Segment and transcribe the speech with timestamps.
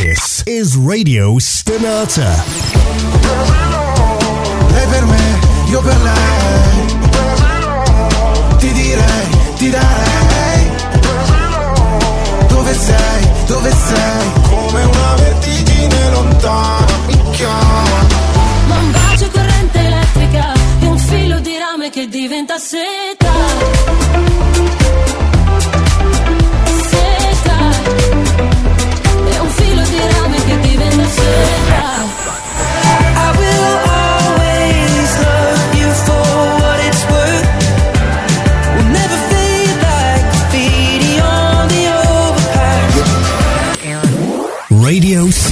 [0.00, 2.32] This is Radio Stenata.
[4.72, 5.38] Lei per me,
[5.68, 6.86] io per lei.
[8.56, 9.26] Ti direi,
[9.56, 10.70] ti darei.
[12.48, 14.32] Dove sei, dove sei?
[14.48, 18.06] Come una vertigine lontana mi chiama.
[18.68, 23.10] Ma un bacio corrente elettrica e un filo di rame che diventa seta.
[23.20, 23.49] Seta.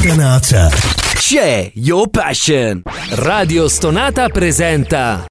[0.09, 0.70] Stenata.
[1.15, 2.83] C'è Your Passion.
[3.11, 5.27] Radio Stonata presenta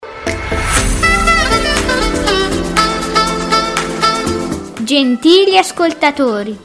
[4.80, 6.58] Gentili ascoltatori,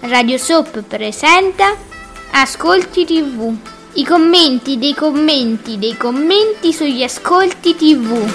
[0.00, 1.74] Radio Soap presenta
[2.32, 3.54] Ascolti TV.
[3.94, 8.30] I commenti dei commenti dei commenti sugli ascolti TV.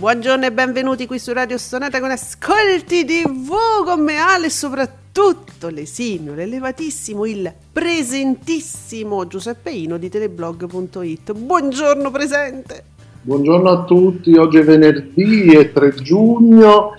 [0.00, 3.52] Buongiorno e benvenuti qui su Radio Stonata con Ascolti TV
[3.84, 11.34] con me Ale e soprattutto l'esimio, l'elevatissimo, il presentissimo Giuseppe Ino di teleblog.it.
[11.34, 12.84] Buongiorno presente!
[13.20, 16.94] Buongiorno a tutti, oggi è venerdì e 3 giugno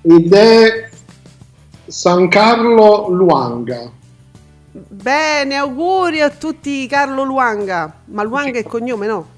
[0.00, 0.88] ed è
[1.84, 3.90] San Carlo Luanga.
[4.72, 8.00] Bene, auguri a tutti Carlo Luanga.
[8.06, 9.34] Ma Luanga è cognome, no?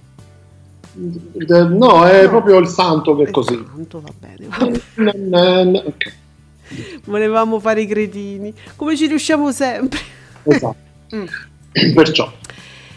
[1.00, 3.62] Eh, No, è proprio il santo che è così.
[3.64, 5.78] Tanto va bene.
[5.84, 6.16] Ok,
[7.04, 9.98] Volevamo fare i cretini, come ci riusciamo sempre.
[10.42, 10.86] Esatto.
[11.16, 11.24] Mm.
[11.94, 12.30] Perciò,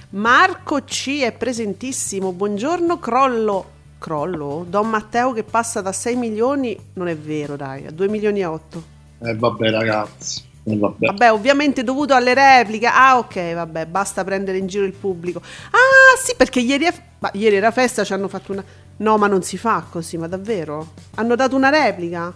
[0.10, 2.34] Marco C è presentissimo.
[2.34, 3.72] Buongiorno, crollo.
[4.00, 4.66] Crollo?
[4.68, 8.46] Don Matteo che passa da 6 milioni, non è vero, dai, a 2 milioni e
[8.46, 8.84] 8.
[9.24, 11.06] eh, vabbè ragazzi, eh, vabbè.
[11.08, 12.86] Vabbè, ovviamente dovuto alle repliche.
[12.88, 15.42] Ah, ok, vabbè, basta prendere in giro il pubblico.
[15.72, 18.64] Ah, sì, perché ieri, è- ma ieri era festa, ci hanno fatto una...
[18.98, 20.94] No, ma non si fa così, ma davvero?
[21.16, 22.32] Hanno dato una replica?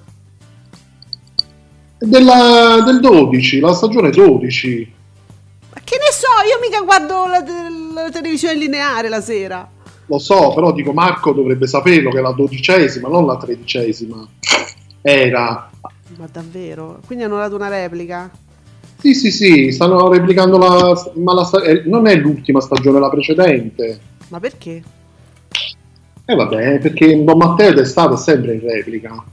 [1.97, 4.94] Della- del 12, la stagione 12.
[5.74, 7.44] Ma che ne so, io mica guardo la,
[8.03, 9.69] la televisione lineare la sera.
[10.07, 14.28] Lo so, però dico Marco dovrebbe saperlo che è la dodicesima, non la tredicesima.
[15.02, 15.69] Era.
[16.17, 17.01] Ma davvero?
[17.05, 18.31] Quindi hanno dato una replica?
[18.97, 21.11] Sì, sì, sì, stanno replicando la...
[21.16, 23.99] Ma la sta- eh, non è l'ultima stagione, la precedente.
[24.27, 24.83] Ma perché?
[26.25, 27.85] Eh vabbè, perché Don Matteo è
[28.17, 29.23] sempre in replica.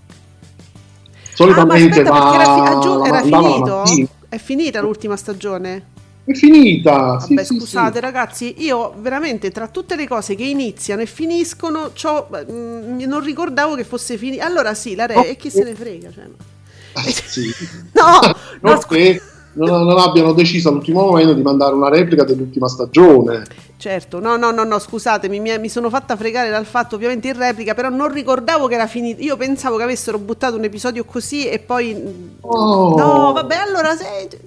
[1.37, 2.33] Ah, ma Solitamente aspetta, va...
[2.35, 4.03] era, fi- era finito?
[4.29, 5.91] È finita l'ultima stagione?
[6.25, 8.01] È finita, Vabbè, sì, scusate sì.
[8.01, 13.75] ragazzi, io veramente tra tutte le cose che iniziano e finiscono, c'ho- mm, non ricordavo
[13.75, 14.45] che fosse finita.
[14.45, 15.25] Allora sì, la re, No.
[15.25, 16.11] e chi se ne frega?
[16.13, 16.51] Cioè, ma-
[16.95, 17.51] Eh, sì.
[17.93, 18.19] No,
[18.61, 19.21] no, Non che
[19.55, 23.45] non, non abbiano deciso all'ultimo momento di mandare una replica dell'ultima stagione.
[23.77, 27.37] certo, no, no, no, no, scusatemi, mi, mi sono fatta fregare dal fatto ovviamente in
[27.37, 29.23] replica, però non ricordavo che era finita.
[29.23, 31.95] Io pensavo che avessero buttato un episodio così e poi...
[32.41, 32.97] Oh.
[32.97, 34.41] No, vabbè, allora se...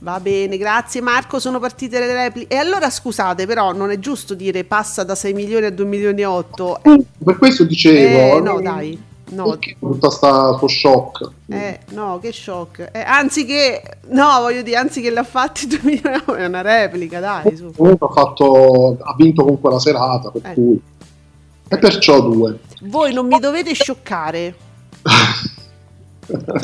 [0.00, 2.54] Va bene, grazie Marco, sono partite le repliche.
[2.54, 6.20] E allora scusate, però non è giusto dire passa da 6 milioni a 2 milioni
[6.20, 6.80] e 8.
[7.24, 8.36] Per questo dicevo...
[8.36, 9.12] Eh, no, dai.
[9.34, 11.30] No, tutta sta sto shock?
[11.48, 12.90] eh, no, che shock.
[12.92, 17.20] Eh, anzi che, no, voglio dire, anzi che l'ha fatti 2 milioni è una replica,
[17.20, 17.72] dai, su.
[17.76, 20.54] Comunque ha, fatto, ha vinto con quella serata, per Eh.
[20.54, 20.80] cui...
[21.66, 22.60] E perciò due.
[22.82, 24.54] Voi non mi dovete scioccare.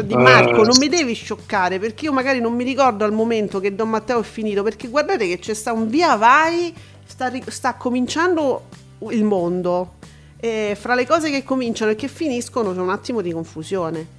[0.05, 3.75] Di Marco, non mi devi scioccare perché io magari non mi ricordo al momento che
[3.75, 4.63] Don Matteo è finito.
[4.63, 6.73] Perché guardate che c'è sta un via vai,
[7.07, 8.65] sta, sta cominciando
[9.11, 9.95] il mondo.
[10.43, 14.19] E fra le cose che cominciano e che finiscono c'è un attimo di confusione.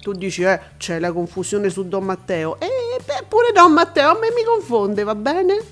[0.00, 2.58] Tu dici, eh, c'è la confusione su Don Matteo.
[2.58, 2.68] E
[3.04, 5.62] beh, pure Don Matteo a me mi confonde, va bene?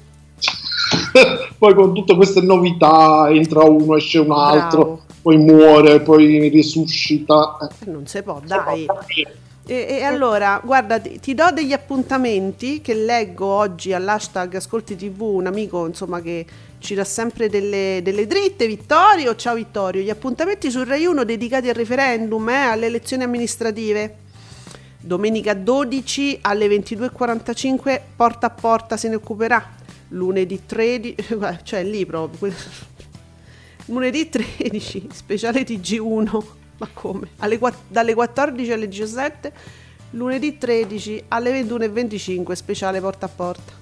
[1.59, 5.03] poi con tutte queste novità entra uno, esce un altro, Bravo.
[5.21, 7.59] poi muore, poi risuscita.
[7.61, 8.87] Eh, Non si può, dai.
[9.65, 15.21] E, e allora, guarda, ti, ti do degli appuntamenti che leggo oggi all'hashtag Ascolti TV,
[15.21, 16.45] un amico insomma che
[16.83, 21.69] ci dà sempre delle, delle dritte, Vittorio, ciao Vittorio, gli appuntamenti su Rai 1 dedicati
[21.69, 24.17] al referendum, eh, alle elezioni amministrative.
[24.99, 29.75] Domenica 12 alle 22.45 porta a porta se ne occuperà.
[30.09, 32.53] Lunedì 13, cioè lì proprio.
[33.87, 36.45] Lunedì 13, speciale TG1.
[36.79, 37.29] Ma come?
[37.39, 39.53] Alle dalle 14 alle 17
[40.13, 43.82] lunedì 13 alle 21.25, speciale porta a porta.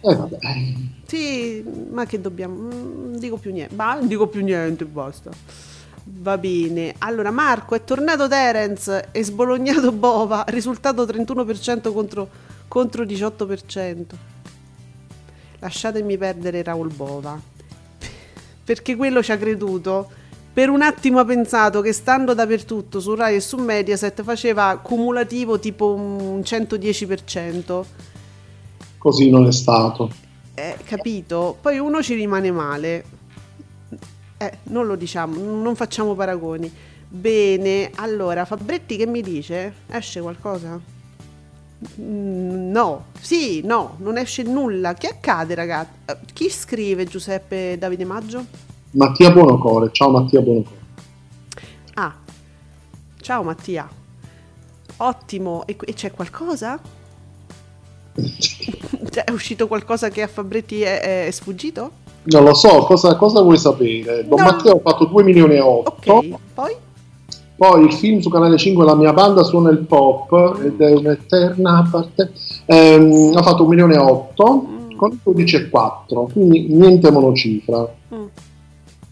[0.00, 0.38] Eh, vabbè.
[1.06, 2.54] Sì, ma che dobbiamo?
[2.54, 3.74] mm, Non dico più niente.
[3.74, 5.30] Ma dico più niente, basta.
[6.04, 6.94] Va bene.
[6.98, 10.44] Allora, Marco è tornato Terence e sbolognato Bova.
[10.48, 12.28] Risultato 31% contro,
[12.68, 14.04] contro 18%.
[15.60, 17.38] Lasciatemi perdere Raul Bova.
[18.64, 20.10] Perché quello ci ha creduto.
[20.52, 25.58] Per un attimo ha pensato che stando dappertutto su Rai e su Mediaset faceva cumulativo
[25.58, 27.84] tipo un 110%.
[28.98, 30.10] Così non è stato.
[30.54, 31.56] Eh, capito?
[31.60, 33.04] Poi uno ci rimane male.
[34.36, 36.70] Eh, non lo diciamo, non facciamo paragoni.
[37.08, 39.72] Bene, allora, Fabretti che mi dice?
[39.88, 40.78] Esce qualcosa?
[42.00, 44.94] Mm, No, sì, no, non esce nulla.
[44.94, 45.90] Che accade, ragazzi?
[46.06, 48.44] Eh, Chi scrive Giuseppe Davide Maggio?
[48.92, 50.76] Mattia Buonocore, ciao Mattia Buonocore.
[51.94, 52.14] Ah,
[53.20, 53.88] ciao Mattia.
[54.98, 56.80] Ottimo, e, e c'è qualcosa?
[59.10, 61.90] Cioè, è uscito qualcosa che a Fabretti è, è sfuggito?
[62.24, 64.26] Non lo so, cosa, cosa vuoi sapere?
[64.26, 64.44] Don No.
[64.44, 66.12] Matteo ha fatto 2 milioni e 8.
[66.12, 66.72] Ok, poi?
[67.56, 71.88] Poi il film su Canale 5 La mia banda suona il pop ed è un'eterna
[71.90, 72.32] parte.
[72.66, 74.66] ehm, ha fatto 1 milione e 8
[74.96, 77.88] con il 12,4, quindi niente monocifra.
[78.14, 78.24] Mm.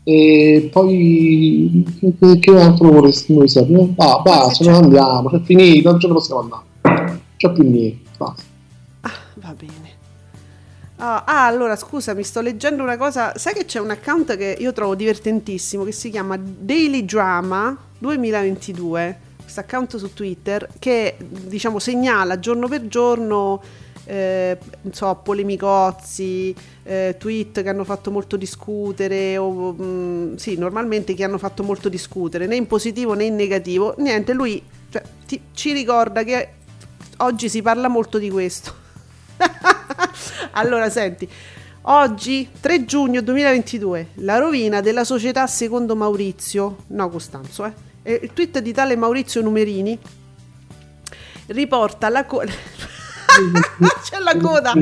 [0.05, 1.85] E poi
[2.21, 3.89] che, che altro vorresti noi sapere?
[3.97, 6.63] Ah, basta, ce ne andiamo, è finito, non ce ne possiamo andare.
[6.83, 8.43] Non c'è più niente, basta.
[9.47, 10.05] Va bene.
[10.97, 13.37] Ah, ah, allora scusa, mi sto leggendo una cosa.
[13.37, 19.21] Sai che c'è un account che io trovo divertentissimo che si chiama Daily Drama 2022.
[19.41, 23.63] Questo account su Twitter che diciamo segnala giorno per giorno
[24.05, 24.59] eh,
[24.91, 26.53] so, polemicozzi,
[26.83, 31.89] eh, tweet che hanno fatto molto discutere, o mm, sì, normalmente che hanno fatto molto
[31.89, 33.95] discutere, né in positivo né in negativo.
[33.99, 34.61] Niente, lui
[34.91, 36.49] cioè, ti- ci ricorda che
[37.19, 38.86] oggi si parla molto di questo.
[40.53, 41.29] allora, senti,
[41.83, 47.85] oggi 3 giugno 2022, la rovina della società secondo Maurizio, no Costanzo, eh.
[48.23, 49.99] Il tweet di tale Maurizio Numerini
[51.47, 52.53] riporta la coda.
[54.05, 54.75] C'è la coda.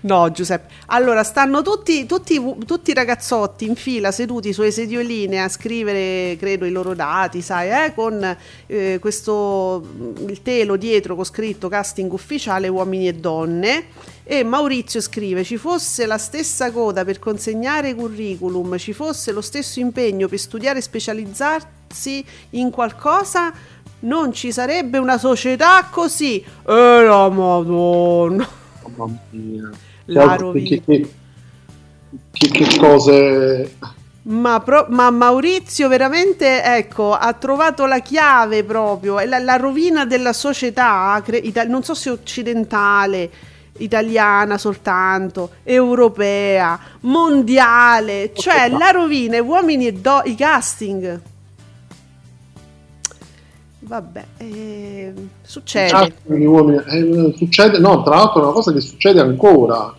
[0.00, 0.72] No, Giuseppe.
[0.86, 6.94] Allora, stanno tutti, i ragazzotti in fila seduti sulle sedioline a scrivere, credo, i loro
[6.94, 8.36] dati, sai, eh, con
[8.66, 9.84] eh, questo
[10.26, 13.84] il telo dietro con scritto casting ufficiale uomini e donne.
[14.24, 19.80] E Maurizio scrive: Ci fosse la stessa coda per consegnare curriculum, ci fosse lo stesso
[19.80, 23.52] impegno per studiare e specializzarsi in qualcosa,
[24.00, 26.38] non ci sarebbe una società così.
[26.40, 28.60] E la madonna.
[28.96, 29.70] Mamma mia.
[30.06, 30.82] La Che- rovina.
[30.84, 31.08] che,
[32.32, 33.76] che, che, cose.
[34.24, 40.32] Ma, pro- ma Maurizio veramente ecco, ha trovato la chiave proprio, la, la rovina della
[40.32, 43.30] società, cre- ita- non so se occidentale,
[43.78, 51.20] italiana soltanto, europea, mondiale, cioè la rovina, uomini e do- i casting.
[53.84, 55.12] Vabbè, eh,
[55.42, 56.14] succede.
[56.26, 59.92] Gli uomini- eh, succede, no, tra l'altro è una cosa che succede ancora,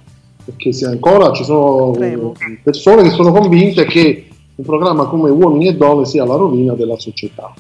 [0.46, 2.34] perché se ancora ci sono Prego.
[2.64, 6.98] persone che sono convinte che un programma come Uomini e Donne sia la rovina della
[6.98, 7.54] società.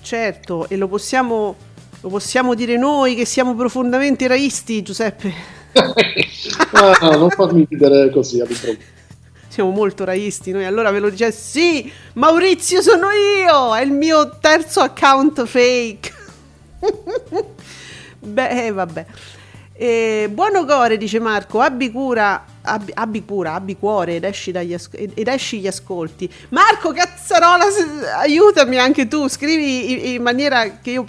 [0.00, 1.54] Certo, e lo possiamo,
[2.00, 5.32] lo possiamo dire noi che siamo profondamente raisti, Giuseppe.
[6.72, 8.96] Ah, non farmi ridere così all'improvviso.
[9.58, 14.38] Siamo molto raisti noi, allora ve lo dice sì, Maurizio sono io, è il mio
[14.38, 16.12] terzo account fake.
[18.20, 19.06] Beh, eh, vabbè.
[19.72, 24.74] Eh, buono core, dice Marco, abbi cura, abbi, abbi cura, abbi cuore ed esci, dagli
[24.74, 26.32] as- ed ed esci gli ascolti.
[26.50, 27.64] Marco, cazzarola,
[28.20, 31.04] aiutami anche tu, scrivi in, in maniera che io,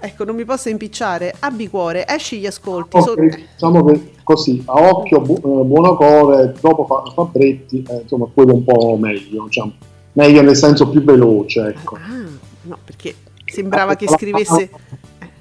[0.00, 1.34] ecco, non mi possa impicciare.
[1.40, 2.96] Abbi cuore, esci gli ascolti.
[2.96, 8.26] Ok, so- diciamo che così, a occhio, bu- eh, buonocore, dopo fa- Fabretti, eh, insomma,
[8.32, 9.72] quello un po' meglio, diciamo.
[10.12, 11.94] meglio nel senso più veloce, ecco.
[11.96, 12.28] Ah,
[12.62, 13.14] no, perché
[13.44, 14.70] sembrava che scrivesse...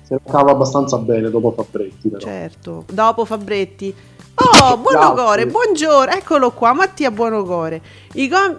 [0.03, 2.23] Se la cava abbastanza bene dopo Fabretti, però.
[2.25, 3.93] Certo, dopo Fabretti.
[4.35, 7.81] Oh, Buonocore, buongiorno, eccolo qua, Mattia Buonocore.
[8.13, 8.57] I, com-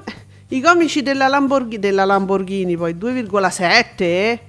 [0.48, 4.40] i comici della, Lamborghi- della Lamborghini, poi 2,7, eh?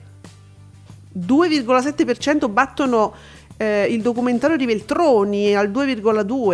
[1.18, 3.14] 2,7% battono
[3.58, 6.54] eh, il documentario di Veltroni al 2,2.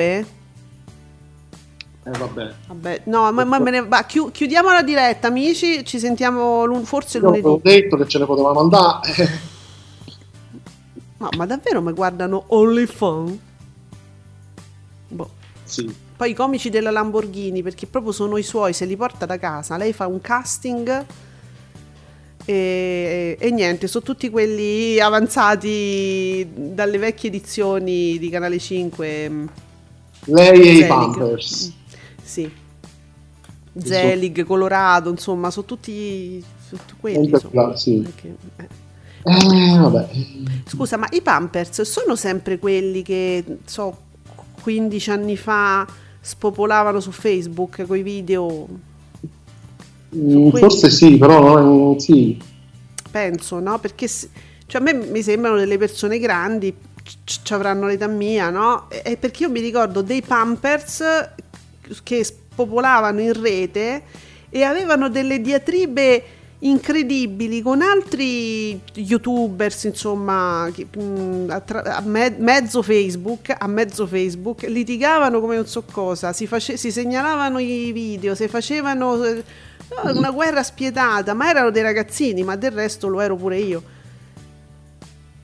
[2.07, 2.53] Eh, vabbè.
[2.67, 4.03] Vabbè, no, ma, ma ne va.
[4.03, 5.83] Chiu- chiudiamo la diretta, amici.
[5.83, 7.81] Ci sentiamo lun- forse Io avevo lunedì.
[7.81, 9.53] detto che ce ne potevamo andare.
[11.17, 13.37] No, ma davvero mi guardano OnlyFans?
[15.07, 15.29] Boh.
[15.63, 15.95] sì.
[16.17, 19.77] Poi i comici della Lamborghini, perché proprio sono i suoi, se li porta da casa.
[19.77, 21.05] Lei fa un casting
[22.45, 29.29] E, e niente, sono tutti quelli avanzati dalle vecchie edizioni di Canale 5.
[29.29, 29.45] mm,
[30.25, 30.85] Lei e i.
[30.85, 31.73] Pampers.
[32.23, 32.49] Sì.
[33.77, 37.29] Zelig, Colorado, insomma, sono tutti, sono tutti quelli.
[37.29, 37.75] Insomma.
[37.75, 37.97] sì.
[37.97, 38.83] Perché- eh.
[39.27, 40.07] Eh, vabbè.
[40.67, 43.97] Scusa, ma i Pampers sono sempre quelli che, so,
[44.61, 45.85] 15 anni fa
[46.21, 48.67] spopolavano su Facebook con i video,
[50.15, 50.49] Mm.
[50.51, 52.37] Forse sì, però non sì.
[53.11, 53.79] penso, no?
[53.79, 58.89] Perché cioè, a me mi sembrano delle persone grandi, c- ci avranno l'età mia, no?
[58.89, 61.03] E e perché io mi ricordo dei Pampers
[62.03, 64.03] che spopolavano in rete
[64.49, 66.23] e avevano delle diatribe
[66.59, 74.07] incredibili con altri youtubers insomma che, mh, a, tra- a me- mezzo Facebook a mezzo
[74.07, 79.43] Facebook litigavano come non so cosa si, face- si segnalavano i video si facevano eh,
[80.13, 83.83] una guerra spietata ma erano dei ragazzini ma del resto lo ero pure io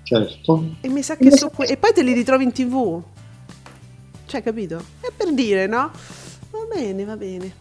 [0.04, 0.76] Certo.
[0.82, 3.02] e mi sa che so que- e poi te li ritrovi in tv
[4.26, 4.84] cioè capito?
[5.00, 5.92] è per dire no?
[6.52, 7.60] va bene va bene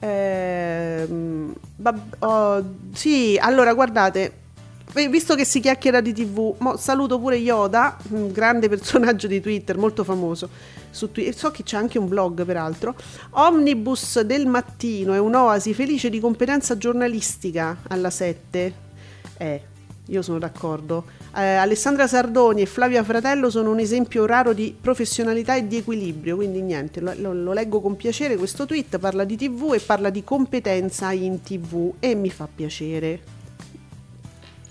[0.00, 4.32] Ehm, vab- oh, sì, allora guardate, eh,
[5.08, 10.02] visto che si chiacchiera di TV, saluto pure Yoda, un grande personaggio di Twitter, molto
[10.04, 10.48] famoso.
[10.90, 12.94] Su Twi- so che c'è anche un blog, peraltro.
[13.30, 18.74] Omnibus del mattino è un'oasi felice di competenza giornalistica alla 7.
[19.36, 19.62] Eh,
[20.06, 21.04] io sono d'accordo.
[21.36, 26.36] Eh, Alessandra Sardoni e Flavia Fratello sono un esempio raro di professionalità e di equilibrio,
[26.36, 30.08] quindi niente, lo, lo- lo leggo con piacere questo tweet, parla di TV e parla
[30.08, 33.36] di competenza in TV e mi fa piacere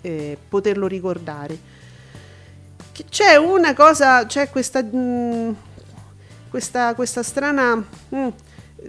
[0.01, 1.57] eh, poterlo ricordare.
[3.09, 5.51] C'è una cosa, c'è questa, mm,
[6.49, 7.75] questa, questa strana...
[7.75, 8.27] mm,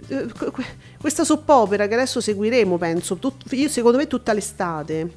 [0.07, 0.65] eh, que- que-
[0.99, 5.11] questa soppopera che adesso seguiremo, penso, tut- io secondo me tutta l'estate.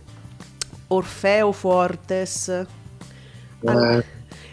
[0.89, 2.49] Orfeo Fortes.
[2.49, 4.05] Eh,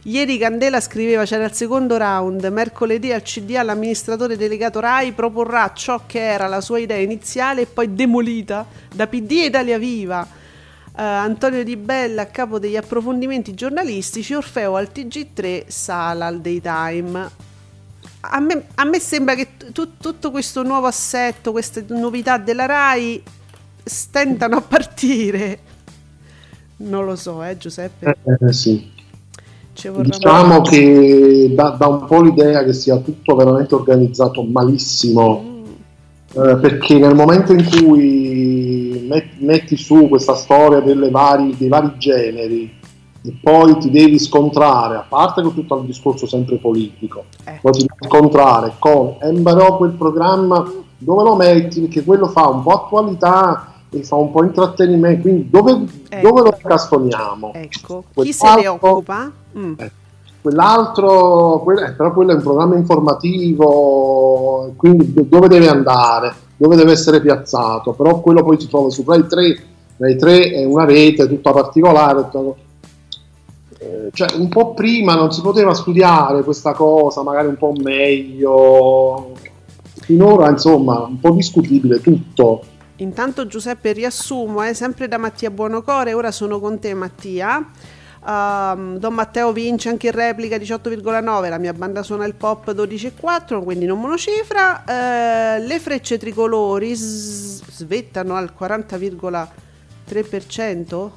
[0.04, 6.04] Ieri Candela scriveva c'era il secondo round, mercoledì al CDA l'amministratore delegato RAI proporrà ciò
[6.06, 10.26] che era la sua idea iniziale e poi demolita da PD e Italia Viva.
[11.00, 17.30] Eh, Antonio Di Bella a capo degli approfondimenti giornalistici, Orfeo al TG3, Sala al Daytime.
[18.20, 23.24] A me, a me sembra che tu- tutto questo nuovo assetto, queste novità della RAI
[23.82, 25.60] stentano a partire.
[26.78, 28.18] Non lo so, eh Giuseppe?
[28.22, 28.92] eh, sì.
[29.72, 35.64] Ci vorrà Diciamo che dà, dà un po' l'idea che sia tutto veramente organizzato malissimo,
[36.34, 38.59] eh, perché nel momento in cui
[39.40, 42.78] metti su questa storia delle vari- dei vari generi
[43.22, 47.60] e poi ti devi scontrare, a parte con tutto il discorso sempre politico, Eh.
[47.62, 51.82] poi ti devi scontrare con, eh, però quel programma dove lo metti?
[51.82, 56.28] Perché quello fa un po' attualità e fa un po' intrattenimento, quindi dove, Ecco.
[56.28, 57.52] dove lo incastoniamo?
[57.54, 59.32] Ecco, chi se ne occupa?
[59.58, 59.74] Mm.
[59.78, 59.92] Eh,
[60.42, 66.76] Quell'altro, quel- eh, però quello è un programma informativo, quindi do- dove deve andare, dove
[66.76, 69.64] deve essere piazzato, però quello poi si trova su Rai 3,
[69.96, 72.54] Rai 3 è una rete tutta particolare, tutta-
[73.80, 79.32] eh, cioè un po' prima non si poteva studiare questa cosa, magari un po' meglio,
[80.02, 82.62] finora insomma un po' discutibile tutto.
[82.98, 87.66] Intanto Giuseppe riassumo, eh, sempre da Mattia Buonocore, ora sono con te Mattia.
[88.30, 93.64] Ehm, Don Matteo vince anche in replica 18,9, la mia banda suona il pop 12,4,
[93.64, 94.84] quindi non monocifra.
[94.86, 101.12] Eh, le frecce tricolori s- svettano al 40,3%.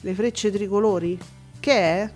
[0.00, 1.16] Le frecce tricolori?
[1.60, 2.10] Che è?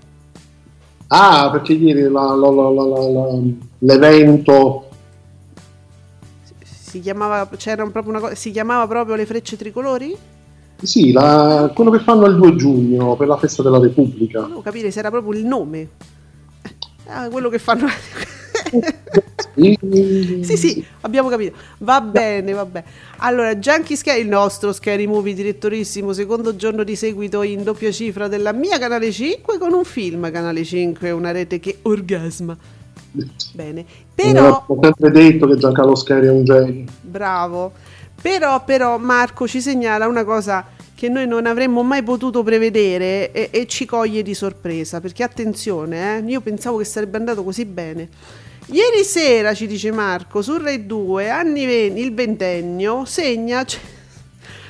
[1.09, 3.39] Ah, perché ieri la- la- la-
[3.79, 4.85] l'evento
[6.63, 10.17] Si chiamava, c'era proprio una cosa, si chiamava proprio le frecce tricolori?
[10.83, 14.41] Sì, la- quello che fanno il 2 giugno per la festa della Repubblica.
[14.41, 15.89] Volevo capire se era proprio il nome.
[17.07, 17.87] Ah, quello che fanno.
[19.53, 21.57] Sì, sì, abbiamo capito.
[21.79, 22.87] Va bene, va bene.
[23.19, 28.29] Allora, Junkie Scary, il nostro Scary Movie direttorissimo, secondo giorno di seguito in doppia cifra
[28.29, 32.57] della mia Canale 5 con un film Canale 5, una rete che orgasma.
[33.53, 33.85] Bene.
[34.15, 36.85] Però, Ho sempre detto che Giancarlo Scheri è un genio.
[37.03, 37.73] bravo.
[38.21, 43.49] Però, però, Marco ci segnala una cosa che noi non avremmo mai potuto prevedere e,
[43.51, 45.01] e ci coglie di sorpresa.
[45.01, 48.09] Perché attenzione, eh, io pensavo che sarebbe andato così bene.
[48.67, 53.79] Ieri sera, ci dice Marco, su Rai 2, anni 20, il ventennio, segna c-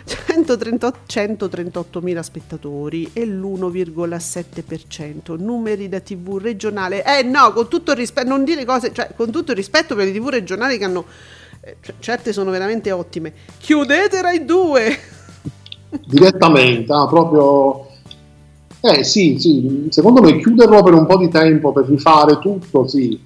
[0.07, 5.38] 138 138.000 spettatori e l'1,7%.
[5.38, 7.04] Numeri da TV regionale.
[7.04, 10.07] Eh no, con tutto il rispetto, non dire cose, cioè con tutto il rispetto per
[10.07, 11.04] le TV regionali che hanno...
[11.62, 13.33] eh, c- certe sono veramente ottime.
[13.59, 14.99] Chiudete Rai 2!
[16.07, 17.88] direttamente, ah, proprio...
[18.83, 23.21] Eh sì, sì, secondo me chiuderlo per un po' di tempo per rifare tutto, sì.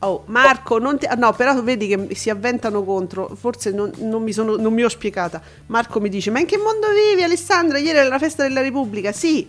[0.00, 1.06] Oh, Marco, non ti...
[1.06, 4.82] ah, no, però vedi che si avventano contro, forse non, non mi sono, non mi
[4.82, 5.40] ho spiegata.
[5.66, 7.78] Marco mi dice, ma in che mondo vivi Alessandra?
[7.78, 9.12] Ieri era la festa della Repubblica.
[9.12, 9.46] Sì,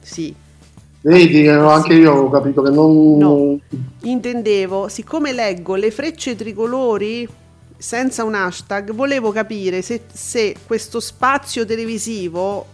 [0.00, 0.34] sì,
[1.06, 3.16] Vedi, eh, anche io ho capito che non...
[3.16, 3.60] No,
[4.02, 7.28] intendevo, siccome leggo le frecce tricolori
[7.76, 12.66] senza un hashtag, volevo capire se, se questo spazio televisivo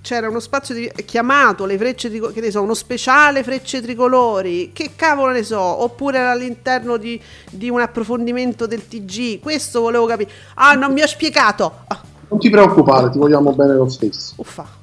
[0.00, 4.70] c'era uno spazio di- chiamato le frecce tricolori, che ne so, uno speciale frecce tricolori,
[4.72, 7.20] che cavolo ne so, oppure era all'interno di,
[7.50, 10.28] di un approfondimento del TG, questo volevo capire.
[10.54, 11.72] Ah, non mi ho spiegato.
[11.86, 14.34] Ah, Non ti preoccupare, ti vogliamo bene lo stesso.
[14.38, 14.82] uffa.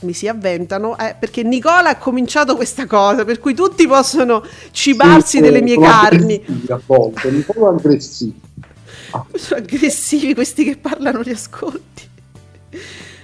[0.00, 5.36] Mi si avventano eh, perché Nicola ha cominciato questa cosa per cui tutti possono cibarsi
[5.36, 6.42] Sì, delle mie sono carni.
[6.68, 8.40] A volte, un po' aggressivi.
[9.34, 12.08] Sono aggressivi questi che parlano di ascolti.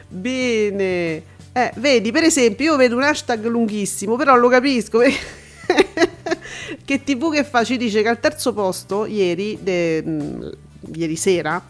[0.09, 1.23] Bene.
[1.53, 5.01] Eh, vedi, per esempio, io vedo un hashtag lunghissimo, però lo capisco.
[6.85, 10.51] che TV che fa ci dice che al terzo posto, ieri, de- mh,
[10.95, 11.63] ieri sera,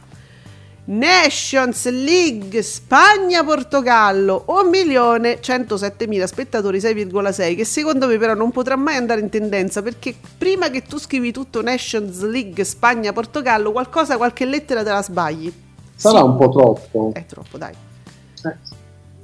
[0.88, 9.28] Nations League Spagna-Portogallo 1.107.000 spettatori 6,6 che secondo me però non potrà mai andare in
[9.28, 15.02] tendenza perché prima che tu scrivi tutto Nations League Spagna-Portogallo qualcosa, qualche lettera te la
[15.02, 15.52] sbagli
[15.96, 16.24] Sarà Sì.
[16.24, 17.10] un po' troppo.
[17.14, 17.72] è troppo dai
[18.44, 18.56] Eh,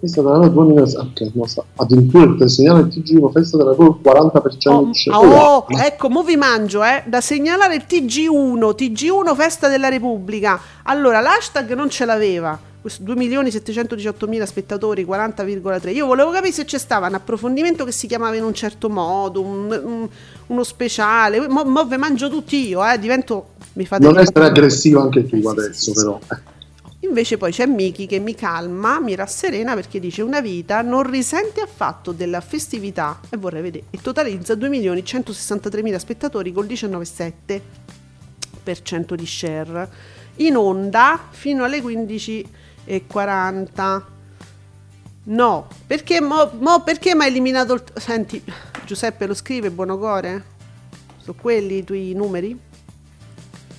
[0.03, 4.69] Festa della Repubblica 2000 ok, non sta- addirittura il segnale TG festa della Repubblica 40%
[4.69, 5.17] Oh, di share.
[5.27, 10.61] oh, Ma- ecco, mo vi mangio, eh, da segnalare il TG1, TG1 Festa della Repubblica.
[10.83, 15.91] Allora, l'hashtag non ce l'aveva, questo 2.718.000 spettatori, 40,3.
[15.93, 19.41] Io volevo capire se c'è stava un approfondimento che si chiamava in un certo modo,
[19.41, 20.09] un- un-
[20.49, 21.47] uno speciale.
[21.47, 23.51] Mo, mo ve mangio tutti io, eh, divento...
[23.75, 26.19] Mi fate non essere aggressivo anche tu Eh, adesso, però.
[27.03, 31.61] Invece poi c'è Miki che mi calma, mi rasserena perché dice una vita non risente
[31.61, 33.19] affatto della festività.
[33.29, 33.87] E vorrei vedere.
[33.91, 39.91] E totalizza 2.163.000 spettatori col 19,7% di share.
[40.37, 44.03] In onda fino alle 15.40
[45.25, 48.43] no perché mo, mo perché mi ha eliminato il senti
[48.85, 50.45] Giuseppe lo scrive Buonocore?
[51.19, 52.59] Sono quelli i tuoi numeri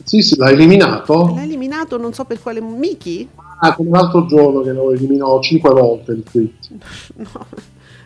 [0.03, 1.31] Sì, sì, l'ha eliminato.
[1.35, 3.27] l'ha eliminato non so per quale Miki
[3.59, 6.51] Ah, come l'altro giorno che lo eliminò 5 volte il tweet.
[7.15, 7.45] No,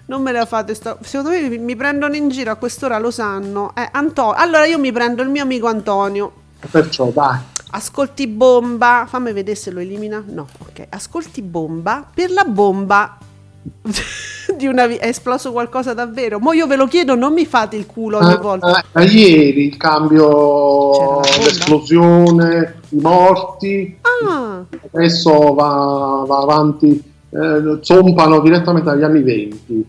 [0.06, 0.74] non me la fate.
[0.76, 3.74] sta- Secondo me mi- mi prendono in giro a quest'ora, lo sanno.
[3.76, 6.32] Eh, Anto- allora io mi prendo il mio amico Antonio.
[6.70, 7.40] Perciò, dai.
[7.72, 9.06] Ascolti bomba.
[9.08, 10.24] Fammi vedere se lo elimina.
[10.28, 10.86] No, ok.
[10.90, 12.06] Ascolti bomba.
[12.14, 13.18] Per la bomba
[14.58, 16.40] di una vi- è esploso qualcosa davvero.
[16.40, 18.80] Mo io ve lo chiedo, non mi fate il culo ogni Eh, volta.
[18.80, 28.40] eh, da ieri il cambio, l'esplosione, i morti, Ah, adesso va, va avanti, eh, zompano
[28.40, 29.86] direttamente dagli anni 20.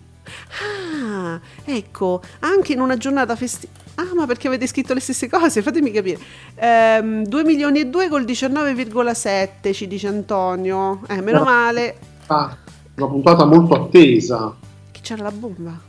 [1.07, 3.73] ah, ecco, anche in una giornata festiva.
[3.97, 5.61] Ah, ma perché avete scritto le stesse cose?
[5.61, 6.19] Fatemi capire.
[6.55, 11.01] Ehm, 2 milioni e 2 col 19,7 ci dice Antonio.
[11.09, 11.45] Eh, meno Eh.
[11.45, 11.97] male.
[12.29, 12.57] Ah,
[12.99, 14.55] una puntata molto attesa.
[14.91, 15.81] Chi c'era la bomba?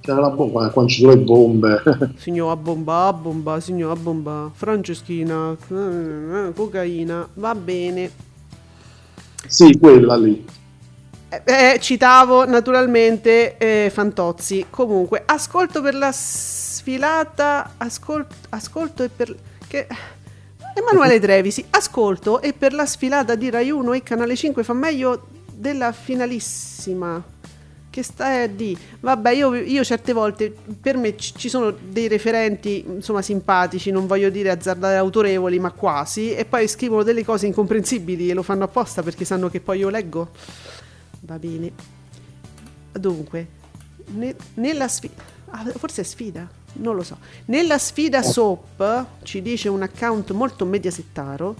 [0.00, 1.82] C'era la bomba, quando ci sono le bombe.
[2.16, 8.10] Signora bomba, bomba, signora bomba, Franceschina, eh, cocaina, va bene.
[9.46, 10.44] sì, quella lì.
[11.30, 14.66] Eh, eh, citavo naturalmente eh, Fantozzi.
[14.68, 17.72] Comunque, ascolto per la sfilata.
[17.78, 19.34] Ascol- ascolto e per.
[19.66, 19.86] Che...
[20.74, 25.32] Emanuele Trevisi, ascolto e per la sfilata di Rai 1 e Canale 5 fa meglio
[25.54, 27.32] della finalissima.
[27.90, 28.76] Che sta a di.
[29.00, 34.30] Vabbè, io, io certe volte per me ci sono dei referenti insomma simpatici, non voglio
[34.30, 39.02] dire azzardare autorevoli, ma quasi, e poi scrivono delle cose incomprensibili e lo fanno apposta
[39.04, 40.30] perché sanno che poi io leggo.
[41.20, 41.70] Va bene.
[42.90, 43.46] Dunque,
[44.06, 45.14] ne- nella sfida...
[45.76, 46.48] forse è sfida?
[46.74, 47.18] Non lo so.
[47.46, 51.54] Nella sfida SOP, ci dice un account molto mediasettaro,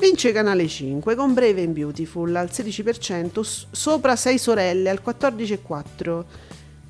[0.00, 6.24] vince Canale 5 con Brave and Beautiful al 16%, s- sopra 6 sorelle al 14,4%.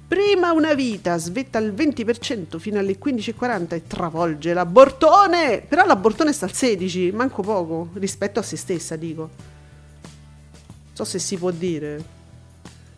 [0.09, 5.64] Prima una vita svetta al 20% fino alle 15.40 e travolge la Bortone.
[5.68, 9.31] Però la Bortone sta al 16, manco poco, rispetto a se stessa, dico.
[10.94, 12.03] So se si può dire,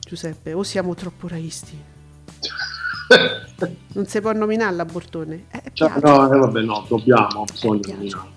[0.01, 1.77] Giuseppe, o siamo troppo raisti.
[3.95, 5.45] Non si può nominare la Bortone.
[5.51, 7.95] Eh, Cioè, no, eh, vabbè, no, dobbiamo, bisogna Piace.
[7.97, 8.29] nominare.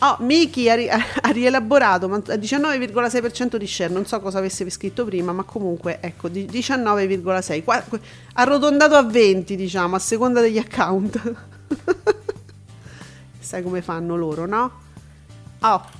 [0.00, 3.92] Oh, Miki ha, ri- ha rielaborato ma- 19,6% di share.
[3.92, 7.64] Non so cosa avesse scritto prima, ma comunque ecco di- 19,6.
[7.64, 7.84] Qua-
[8.34, 11.34] arrotondato a 20, diciamo, a seconda degli account.
[13.40, 14.70] Sai come fanno loro, no?
[15.60, 15.96] Oh.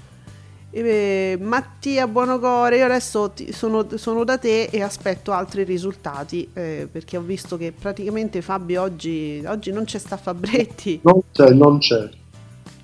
[0.71, 6.87] Eh, Mattia Buonocore, io adesso ti- sono, sono da te e aspetto altri risultati eh,
[6.93, 11.79] perché ho visto che praticamente Fabio oggi, oggi non c'è sta Fabretti, Non c'è, non
[11.79, 12.11] c'è.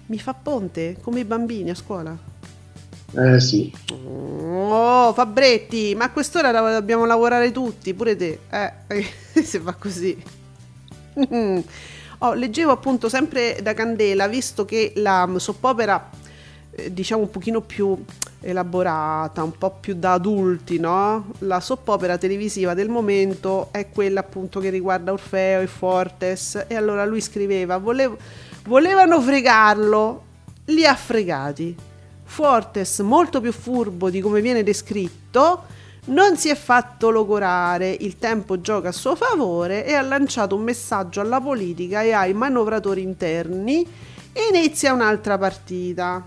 [0.07, 2.17] Mi fa ponte come i bambini a scuola.
[3.17, 3.73] Eh sì.
[3.93, 8.41] Oh, Fabretti, ma a quest'ora dobbiamo lavorare tutti, pure te.
[8.51, 9.05] Eh,
[9.43, 10.23] se fa così.
[12.19, 16.09] Oh, leggevo appunto sempre da Candela, visto che la soppopera,
[16.71, 18.03] eh, diciamo un pochino più
[18.41, 21.33] elaborata, un po' più da adulti, no?
[21.41, 27.05] La soppopera televisiva del momento è quella appunto che riguarda Orfeo e Fortes e allora
[27.05, 28.17] lui scriveva, "Volev-
[28.65, 30.23] volevano fregarlo,
[30.67, 31.77] li ha fregati.
[32.25, 35.65] Fortes, molto più furbo di come viene descritto,
[36.07, 40.63] non si è fatto logorare, il tempo gioca a suo favore e ha lanciato un
[40.63, 43.87] messaggio alla politica e ai manovratori interni
[44.33, 46.27] e inizia un'altra partita.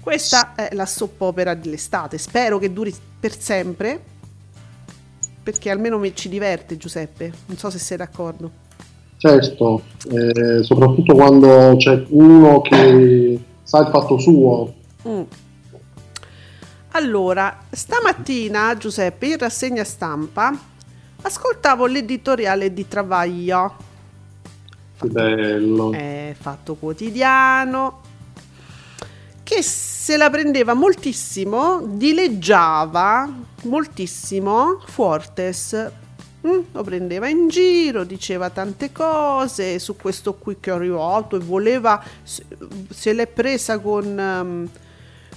[0.00, 4.02] Questa è la soppopera dell'estate, spero che duri per sempre,
[5.42, 8.61] perché almeno ci diverte Giuseppe, non so se sei d'accordo.
[9.22, 14.74] Certo, eh, soprattutto quando c'è uno che sa il fatto suo.
[15.06, 15.22] Mm.
[16.90, 20.52] Allora, stamattina Giuseppe in rassegna stampa
[21.22, 23.74] ascoltavo l'editoriale di Travaglio,
[24.98, 25.92] Che bello.
[25.92, 28.00] eh, fatto quotidiano,
[29.44, 33.32] che se la prendeva moltissimo, dileggiava
[33.62, 36.00] moltissimo Fortes.
[36.44, 41.38] Mm, lo prendeva in giro, diceva tante cose su questo qui che è arrivato e
[41.38, 44.68] voleva, se, l'è presa con, ehm,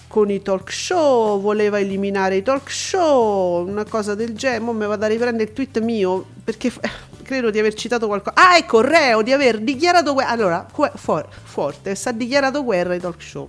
[0.07, 4.63] con i talk show, voleva eliminare i talk show, una cosa del genere.
[4.63, 6.79] Mo mi vado a riprendere il tweet mio perché f-
[7.21, 8.35] credo di aver citato qualcosa.
[8.35, 10.31] Ah, ecco, Reo di aver dichiarato guerra.
[10.31, 13.47] Allora, For- Fortes ha dichiarato guerra ai talk show.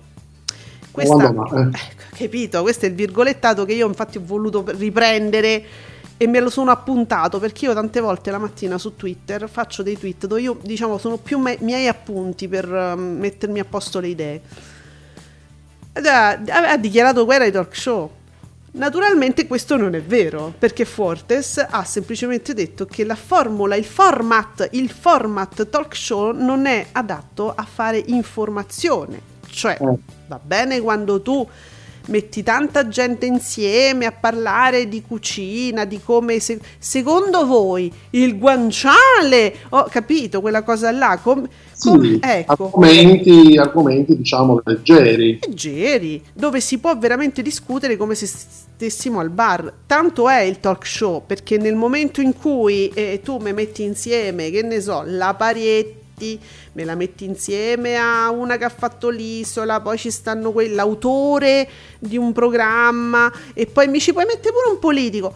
[0.91, 1.61] Questa, eh.
[1.61, 2.61] ecco, capito?
[2.61, 5.63] Questo è il virgolettato che io infatti ho voluto riprendere
[6.17, 9.97] e me lo sono appuntato perché io tante volte la mattina su Twitter faccio dei
[9.97, 14.07] tweet dove io diciamo sono più me- miei appunti per eh, mettermi a posto le
[14.07, 14.41] idee.
[15.93, 16.29] Ed ha,
[16.71, 18.11] ha dichiarato guerra ai talk show.
[18.69, 24.69] Naturalmente questo non è vero, perché Fortes ha semplicemente detto che la formula, il format,
[24.73, 29.19] il format talk show non è adatto a fare informazione.
[29.49, 29.97] Cioè, Eh.
[30.27, 31.47] va bene quando tu
[32.07, 39.53] metti tanta gente insieme a parlare di cucina, di come se- secondo voi il guanciale,
[39.69, 41.47] ho capito quella cosa là, com-
[41.79, 45.39] com- Sì, ecco argomenti, argomenti diciamo leggeri.
[45.41, 49.71] leggeri, dove si può veramente discutere come se stessimo al bar.
[49.85, 54.49] Tanto è il talk show, perché nel momento in cui eh, tu mi metti insieme,
[54.49, 55.33] che ne so, la
[56.17, 56.39] Parietti,
[56.71, 61.69] me la metti insieme a una che ha fatto l'isola, poi ci stanno quelli, l'autore
[61.99, 65.35] di un programma, e poi mi ci puoi mettere pure un politico.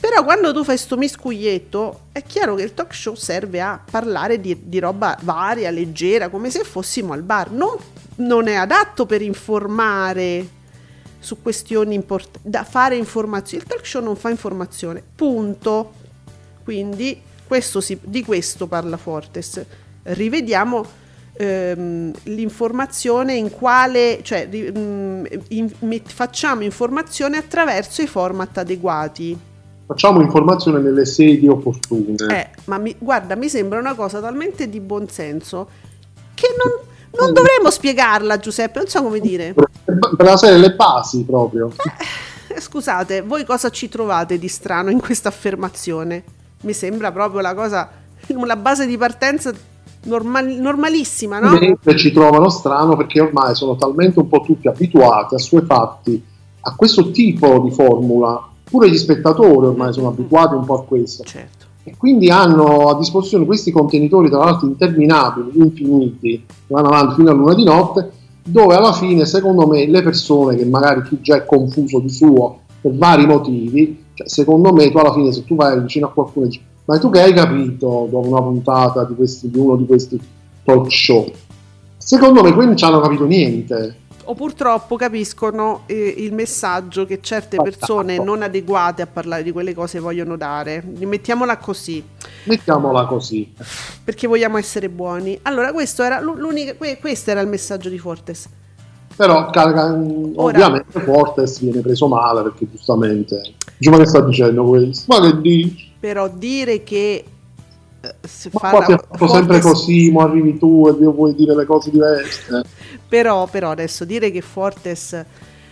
[0.00, 4.40] Però quando tu fai sto miscuglietto, è chiaro che il talk show serve a parlare
[4.40, 7.52] di, di roba varia, leggera, come se fossimo al bar.
[7.52, 7.76] Non,
[8.16, 10.56] non è adatto per informare
[11.20, 13.62] su questioni importanti, da fare informazioni.
[13.62, 15.92] Il talk show non fa informazione, punto.
[16.64, 19.64] Quindi questo si- di questo parla Fortes.
[20.14, 20.84] Rivediamo
[21.34, 29.38] ehm, l'informazione in quale, cioè mm, in- met- facciamo informazione attraverso i format adeguati.
[29.86, 32.14] Facciamo informazione nelle sedi opportune.
[32.28, 35.68] Eh, ma mi, guarda, mi sembra una cosa talmente di buonsenso
[36.34, 36.84] che non,
[37.18, 39.54] non dovremmo spiegarla, Giuseppe, non so come dire.
[39.54, 41.72] Per la serie le basi proprio.
[42.48, 46.24] Eh, Scusate, voi cosa ci trovate di strano in questa affermazione?
[46.62, 47.88] Mi sembra proprio la cosa,
[48.26, 49.52] la base di partenza
[50.08, 51.58] normal- normalissima, no?
[51.94, 56.22] Ci trovano strano perché ormai sono talmente un po' tutti abituati, assuefatti
[56.60, 58.48] a questo tipo di formula.
[58.64, 61.24] Pure gli spettatori ormai sono abituati un po' a questo.
[61.24, 61.66] Certo.
[61.84, 67.32] E quindi hanno a disposizione questi contenitori, tra l'altro interminabili, infiniti, vanno avanti fino a
[67.32, 68.10] luna di notte,
[68.44, 72.60] dove alla fine, secondo me, le persone che magari chi già è confuso di suo
[72.80, 76.46] per vari motivi, cioè, secondo me tu alla fine se tu vai vicino a qualcuno
[76.46, 79.84] e dici ma tu che hai capito dopo una puntata di, questi, di uno di
[79.84, 80.18] questi
[80.64, 81.30] talk show?
[81.98, 83.96] Secondo me quelli non ci hanno capito niente.
[84.24, 89.74] O purtroppo capiscono eh, il messaggio che certe persone non adeguate a parlare di quelle
[89.74, 90.82] cose vogliono dare.
[90.82, 92.02] Mettiamola così.
[92.44, 93.52] Mettiamola così.
[94.02, 95.38] perché vogliamo essere buoni.
[95.42, 98.48] Allora, questo era l'u- l'unica, que- questo era il messaggio di Fortes.
[99.14, 99.50] Però
[100.36, 103.42] ovviamente Fortes viene preso male perché giustamente
[103.76, 105.04] dice ma che sta dicendo questo?
[105.08, 105.87] Ma che dici?
[106.00, 107.24] Però dire che
[108.00, 111.54] eh, se fa qua ha fatto sempre così, mo arrivi tu e Dio vuoi dire
[111.54, 112.64] le cose diverse.
[113.08, 115.24] Però, però adesso dire che Fortes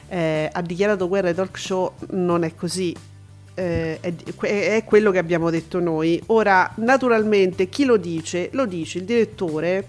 [0.08, 2.94] eh, ha dichiarato guerra ai talk show, non è così.
[3.54, 6.20] Eh, è, è quello che abbiamo detto noi.
[6.26, 8.48] Ora, naturalmente, chi lo dice?
[8.52, 9.88] Lo dice il direttore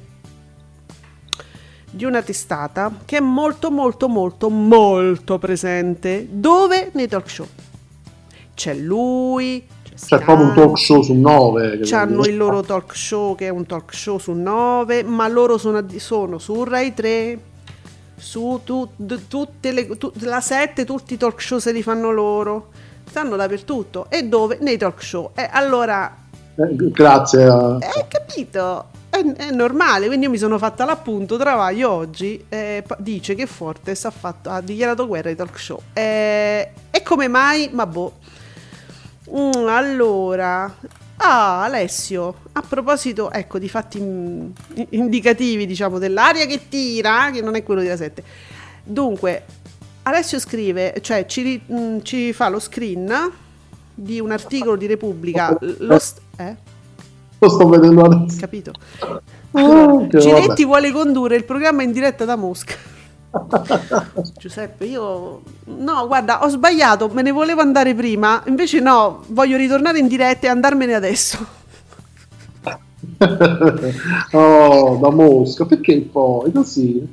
[1.90, 7.48] di una testata che è molto molto molto molto presente dove nei talk show
[8.54, 9.66] c'è lui
[10.00, 13.66] c'è proprio un talk show su 9 hanno il loro talk show che è un
[13.66, 17.40] talk show su 9 ma loro sono, sono su Rai 3
[18.16, 18.90] su tu,
[19.28, 22.70] tutte le tu, la 7 tutti i talk show se li fanno loro
[23.10, 24.58] stanno dappertutto e dove?
[24.62, 26.16] nei talk show e allora
[26.56, 27.76] eh, grazie a...
[27.76, 33.36] hai capito è, è, normale, quindi io mi sono fatta l'appunto, Travaglio oggi eh, dice
[33.36, 35.80] che Fortes ha, fatto, ha, dichiarato guerra ai talk show.
[35.94, 37.70] Eh, e come mai?
[37.72, 38.14] Ma boh.
[39.30, 40.74] Mm, allora,
[41.18, 44.00] ah, Alessio, a proposito, ecco, di fatti
[44.90, 48.24] indicativi, diciamo, dell'aria che tira, che non è quello della 7.
[48.84, 49.46] Dunque,
[50.04, 53.32] Alessio scrive, cioè ci, mh, mm, ci fa lo screen
[53.94, 55.58] di un articolo di Repubblica.
[55.60, 56.56] Lo st- eh?
[57.40, 58.40] Lo sto vedendo adesso.
[58.40, 58.72] Capito?
[59.52, 62.76] Allora, Giletti vuole condurre il programma in diretta da Mosca.
[64.38, 70.00] Giuseppe, io no, guarda, ho sbagliato, me ne volevo andare prima, invece no, voglio ritornare
[70.00, 71.56] in diretta e andarmene adesso.
[74.32, 77.08] oh, da Mosca, perché poi così?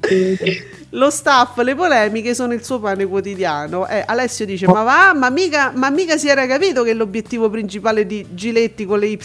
[0.90, 3.86] Lo staff, le polemiche sono il suo pane quotidiano.
[3.88, 8.06] Eh, Alessio dice: Ma va, ma mica, ma mica si era capito che l'obiettivo principale
[8.06, 9.18] di Giletti con le Y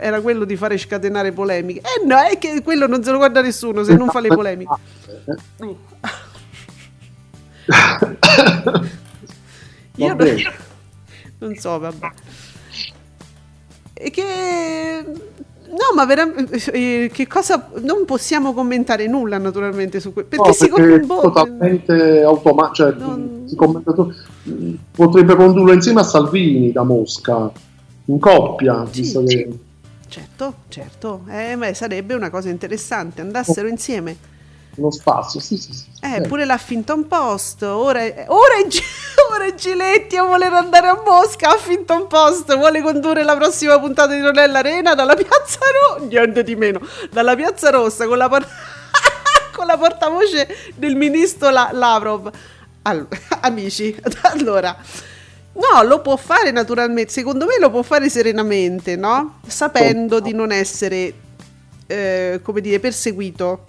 [0.00, 1.80] era quello di fare scatenare polemiche.
[1.80, 4.74] Eh no, è che quello non se lo guarda nessuno se non fa le polemiche.
[9.96, 10.18] Io non,
[11.38, 12.10] non so, vabbè.
[13.94, 15.04] E che
[15.74, 20.52] No, ma veramente eh, che cosa non possiamo commentare nulla naturalmente su questo perché, no,
[20.52, 23.42] si perché è totalmente automatico, cioè, non...
[23.46, 24.12] si commenta tu...
[24.92, 27.50] potrebbe condurlo insieme a Salvini da Mosca
[28.04, 29.36] in coppia, sì, visto sì.
[29.36, 29.58] che
[30.06, 34.16] Certo, certo, eh, sarebbe una cosa interessante, andassero insieme
[34.76, 35.84] uno spazio, sì, sì, sì.
[36.00, 36.20] Eh, eh.
[36.22, 38.66] pure l'Huffington Post, ora, è, ora, è,
[39.32, 44.12] ora è Giletti a voler andare a Mosca, Huffington Post vuole condurre la prossima puntata
[44.12, 48.46] di Ronella Arena dalla Piazza Rossa, niente di meno, dalla Piazza Rossa con la, por-
[49.54, 52.30] con la portavoce del ministro La- Lavrov.
[52.82, 53.08] All-
[53.40, 54.76] amici, allora...
[55.56, 59.38] No, lo può fare naturalmente, secondo me lo può fare serenamente, no?
[59.46, 61.14] Sapendo di non essere,
[61.86, 63.64] eh, come dire, perseguito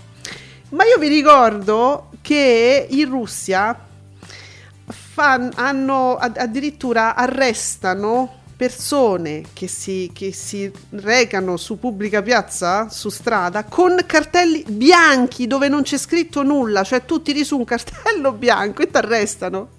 [0.69, 3.77] ma io vi ricordo che in Russia
[4.87, 13.65] fan, hanno addirittura arrestano persone che si, che si, recano su pubblica piazza, su strada,
[13.65, 18.81] con cartelli bianchi dove non c'è scritto nulla, cioè tu tiri su un cartello bianco
[18.81, 19.69] e ti arrestano.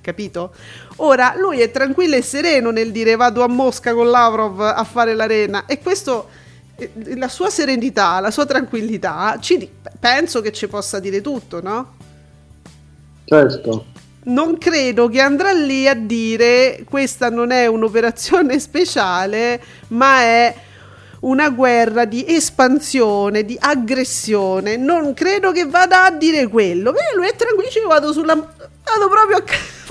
[0.00, 0.54] Capito?
[0.96, 5.14] Ora lui è tranquillo e sereno nel dire vado a Mosca con Lavrov a fare
[5.14, 6.28] l'arena e questo
[7.16, 11.96] la sua serenità, la sua tranquillità, ci, penso che ci possa dire tutto, no?
[13.24, 13.86] Certo.
[14.24, 20.54] Non credo che andrà lì a dire questa non è un'operazione speciale, ma è
[21.20, 24.76] una guerra di espansione, di aggressione.
[24.76, 26.92] Non credo che vada a dire quello.
[26.92, 28.54] Beh, lui è tranquillo, io vado sulla...
[28.94, 29.42] Vado proprio a...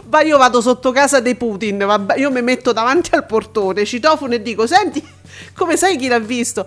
[0.10, 4.36] Ma io vado sotto casa dei Putin, vabbè, io mi metto davanti al portone, citofono
[4.36, 5.06] e dico, senti,
[5.54, 6.66] come sai chi l'ha visto?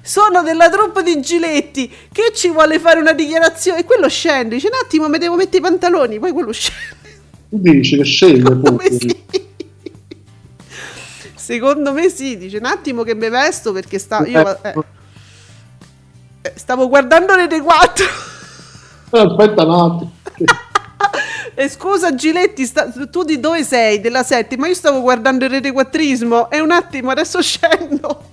[0.00, 3.80] Sono della truppa di Giletti, che ci vuole fare una dichiarazione?
[3.80, 6.98] E quello scende, dice un attimo, mi devo mettere i pantaloni, poi quello scende.
[7.50, 8.98] Tu dici che scende Putin?
[8.98, 9.48] Sì.
[11.34, 14.74] Secondo me sì, dice un attimo che mi vesto perché sta, io, eh,
[16.42, 18.04] eh stavo guardando Rete 4.
[19.10, 20.12] Aspetta un attimo.
[21.54, 24.00] E scusa Giletti, sta, tu di dove sei?
[24.00, 28.24] Della 7, ma io stavo guardando il rete quattrismo e un attimo, adesso scendo.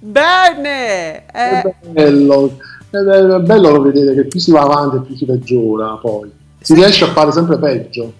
[0.00, 1.26] Bene!
[1.26, 1.60] Eh.
[1.60, 2.58] È bello,
[2.90, 6.30] è bello vedere che più si va avanti e più si peggiora poi.
[6.60, 6.74] Si sì.
[6.74, 8.12] riesce a fare sempre peggio,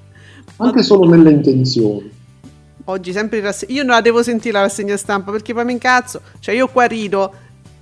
[0.57, 2.16] anche solo nelle intenzioni
[2.88, 3.72] oggi sempre in rassegna.
[3.72, 6.20] Io non la devo sentire la rassegna stampa perché poi mi incazzo.
[6.40, 7.33] Cioè, io qua rido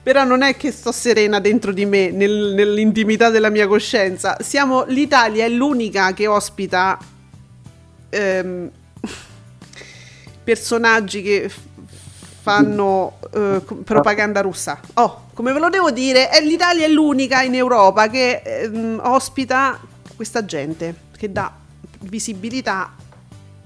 [0.06, 4.36] però non è che sto serena dentro di me, nel, nell'intimità della mia coscienza.
[4.40, 6.96] Siamo, L'Italia è l'unica che ospita
[8.10, 8.70] ehm,
[10.44, 11.58] personaggi che f-
[12.40, 14.78] fanno eh, propaganda russa.
[14.94, 19.80] Oh, come ve lo devo dire, è, l'Italia è l'unica in Europa che ehm, ospita
[20.14, 21.52] questa gente, che dà
[22.02, 22.94] visibilità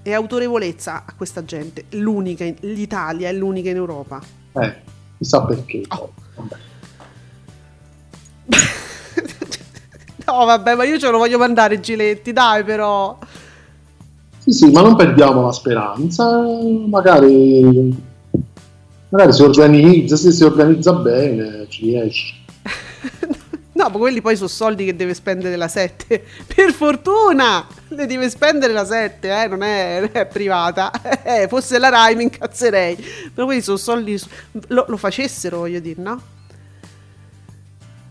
[0.03, 1.85] e autorevolezza a questa gente.
[1.91, 4.23] L'unica, l'Italia è l'unica in Europa.
[4.55, 4.77] Eh,
[5.19, 5.83] chissà perché.
[5.89, 6.29] Oh.
[10.31, 13.19] No, vabbè, ma io ce lo voglio mandare Giletti, dai però.
[14.39, 16.45] Sì, sì, ma non perdiamo la speranza.
[16.87, 17.93] Magari,
[19.09, 22.35] magari si organizza, se si organizza bene, ci riesce.
[23.81, 26.23] No, ma quelli poi sono soldi che deve spendere la 7.
[26.55, 27.67] Per fortuna!
[27.89, 30.93] Le deve spendere la 7, eh, non è, non è privata.
[31.31, 32.97] Eh, fosse la Rai mi incazzerei.
[33.33, 34.21] Però quelli sono soldi...
[34.69, 36.23] Lo, lo facessero, voglio dire, no?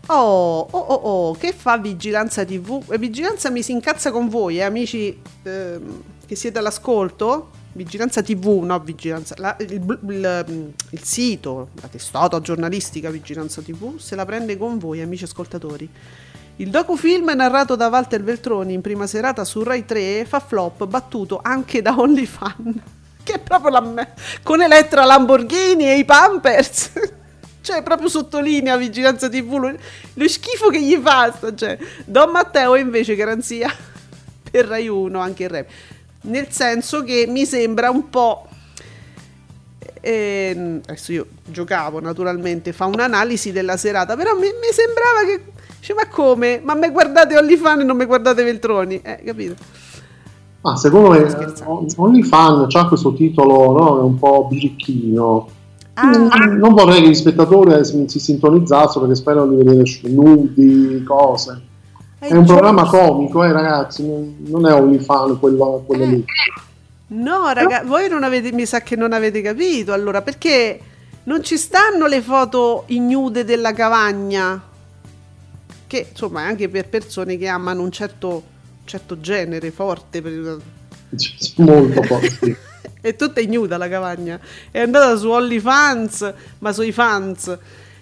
[0.06, 2.96] Oh, oh, oh, oh, che fa Vigilanza TV?
[2.96, 7.50] Vigilanza mi si incazza con voi, eh, amici ehm, che siete all'ascolto.
[7.72, 14.16] Vigilanza TV, no Vigilanza, la- il, il- il sito, la testata giornalistica Vigilanza TV se
[14.16, 15.88] la prende con voi, amici ascoltatori.
[16.56, 21.38] Il docufilm narrato da Walter Veltroni in prima serata su Rai 3 fa flop battuto
[21.42, 22.82] anche da OnlyFan,
[23.22, 26.90] che è proprio la me- con Elettra Lamborghini e i Pampers.
[27.62, 29.76] Cioè, proprio sottolinea Vigilanza TV lo,
[30.14, 31.30] lo schifo che gli fa.
[31.54, 31.78] gente.
[32.06, 33.70] Don Matteo invece garanzia
[34.50, 35.66] per Rai 1 anche il rap.
[36.22, 38.46] Nel senso che mi sembra un po'.
[40.00, 45.52] ehm, adesso io giocavo naturalmente, fa un'analisi della serata, però mi, mi sembrava che.
[45.78, 46.60] Dice, ma come?
[46.62, 49.00] Ma me guardate OnlyFans e non mi guardate Veltroni?
[49.00, 49.56] Eh, capito?
[50.62, 51.54] Ah, secondo me eh,
[51.96, 53.98] OnlyFans ha questo titolo no?
[54.00, 55.54] è un po' birichino.
[55.94, 56.10] Ah,
[56.46, 61.69] Non vorrei che gli spettatori eh, si, si sintonizzassero perché sperano di vedere nudi, cose.
[62.20, 66.24] È un programma comico, eh, ragazzi, non, è OnlyFans quello, quello lì.
[67.08, 70.78] No, raga, voi non avete, mi sa che non avete capito allora, perché
[71.24, 74.62] non ci stanno le foto ignude della cavagna,
[75.86, 78.42] che insomma è anche per persone che amano un certo,
[78.84, 80.20] certo genere forte.
[80.20, 80.58] per-
[81.56, 82.56] Molto forti.
[83.00, 84.38] È tutta ignuda la cavagna.
[84.70, 87.58] È andata su OnlyFans, ma sui fans.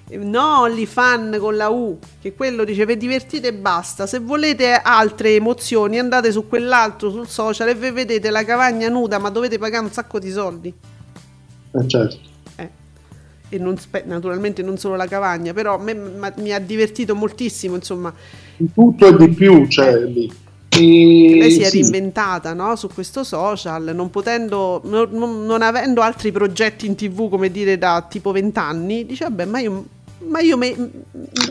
[0.09, 4.07] Eh, No, OnlyFan con la U, che quello dice vi divertite e basta.
[4.07, 9.18] Se volete altre emozioni andate su quell'altro, sul social e vi vedete la cavagna nuda,
[9.18, 10.75] ma dovete pagare un sacco di soldi.
[11.71, 12.16] Eh, certo.
[12.57, 12.71] Eh.
[13.51, 17.75] E non spe- naturalmente non solo la cavagna, però me ma- mi ha divertito moltissimo,
[17.75, 18.12] insomma.
[18.57, 20.31] Di tutto e di più c'è lì.
[20.71, 22.77] E, Lei si è sì, reinventata no?
[22.77, 28.07] su questo social, non potendo, non, non- avendo altri progetti in tv, come dire, da
[28.09, 29.85] tipo 20 anni, dice vabbè, ma io,
[30.26, 30.74] ma io me,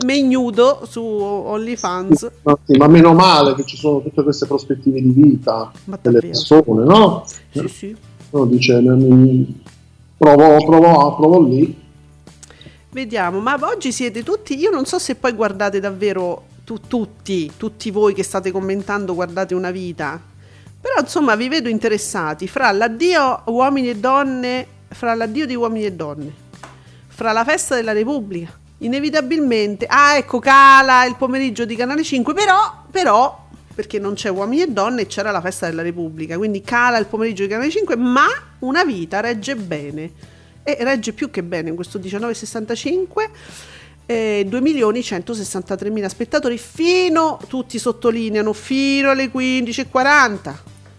[0.04, 2.30] me ignudo su OnlyFans.
[2.42, 6.26] no, ma meno male che ci sono tutte queste prospettive di vita Ma delle davvero?
[6.28, 7.24] persone, no?
[7.50, 7.96] Sì, sì.
[8.30, 9.42] Uno dice, "Mm,
[10.18, 11.86] provo, provo, provo lì.
[12.90, 17.90] Vediamo, ma oggi siete tutti, io non so se poi guardate davvero tu- tutti, tutti
[17.90, 20.20] voi che state commentando guardate una vita,
[20.80, 25.92] però insomma vi vedo interessati fra l'addio uomini e donne, fra l'addio di uomini e
[25.92, 26.32] donne,
[27.18, 32.84] fra la festa della Repubblica, inevitabilmente, ah ecco cala il pomeriggio di Canale 5, però,
[32.92, 36.96] però, perché non c'è uomini e donne e c'era la festa della Repubblica, quindi cala
[36.96, 38.26] il pomeriggio di Canale 5, ma
[38.60, 40.12] una vita regge bene.
[40.62, 43.30] E regge più che bene in questo 1965
[44.06, 50.54] eh, 2 milioni 163 mila spettatori fino tutti sottolineano fino alle 15.40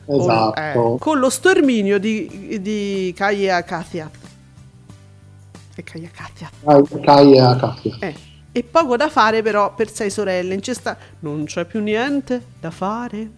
[0.06, 0.52] Esatto.
[0.52, 4.19] Con, eh, con lo sterminio di, di Kaya Katia
[5.80, 7.98] e Kaya Katia Kai- Kai e Akatia.
[8.00, 8.16] eh.
[8.52, 12.72] e poco da fare però per sei sorelle in cesta non c'è più niente da
[12.72, 13.30] fare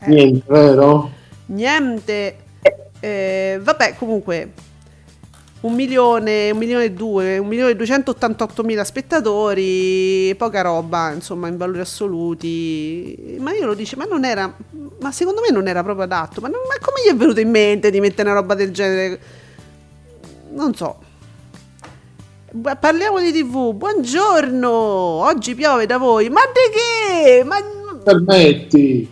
[0.00, 0.08] Eh.
[0.08, 1.10] Niente, vero?
[1.46, 2.36] niente
[3.00, 4.52] Eh, vabbè comunque
[5.60, 11.48] un milione, un milione e due, un milione e 288 mila spettatori, poca roba, insomma,
[11.48, 13.36] in valori assoluti.
[13.40, 14.54] Ma io lo dice, ma non era,
[15.00, 16.40] ma secondo me non era proprio adatto.
[16.40, 19.20] Ma, non- ma come gli è venuto in mente di mettere una roba del genere?
[20.52, 20.98] Non so.
[22.50, 23.74] Parliamo di TV.
[23.74, 26.30] Buongiorno, oggi piove da voi.
[26.30, 27.44] Ma di che?
[27.44, 27.56] Ma,
[28.02, 29.06] Permetti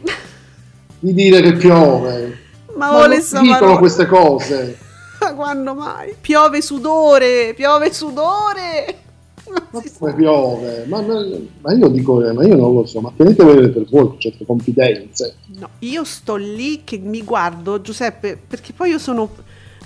[1.01, 2.39] di dire che piove.
[2.75, 4.79] ma Ma vuole non dicono queste cose.
[5.21, 6.15] Ma quando mai?
[6.19, 9.01] Piove sudore, piove sudore.
[9.51, 9.63] Ma
[9.99, 10.85] come piove?
[10.87, 15.35] Ma, ma- io dico, ma io non lo so, ma tenetevele per voi certe confidenze.
[15.59, 19.29] No, io sto lì che mi guardo, Giuseppe, perché poi io sono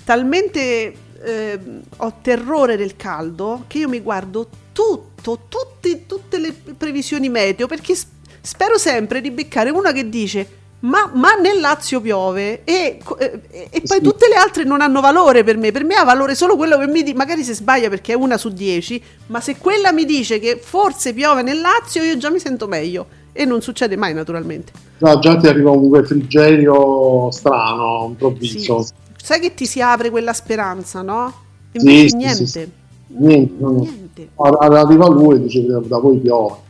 [0.05, 1.59] talmente eh,
[1.97, 7.93] ho terrore del caldo che io mi guardo tutto, tutti- tutte le previsioni meteo perché
[8.41, 13.81] spero sempre di beccare una che dice ma, ma nel Lazio piove e, e- e
[13.85, 14.01] poi Sì.
[14.01, 16.87] tutte le altre non hanno valore per me, per me ha valore solo quello che
[16.87, 20.39] mi dice, magari se sbaglia perché è una su dieci, ma se quella mi dice
[20.39, 24.71] che forse piove nel Lazio io già mi sento meglio e non succede mai naturalmente.
[24.97, 28.81] Già, già ti arriva un refrigerio strano, improvviso.
[28.81, 28.93] Sì.
[29.21, 31.33] Sai che ti si apre quella speranza, no?
[31.73, 32.35] Invece sì, niente.
[32.35, 32.71] sì, sì.
[33.07, 33.79] Niente, no, no.
[33.81, 34.29] Niente.
[34.35, 36.69] Ar- Arriva lui e dice da voi piove.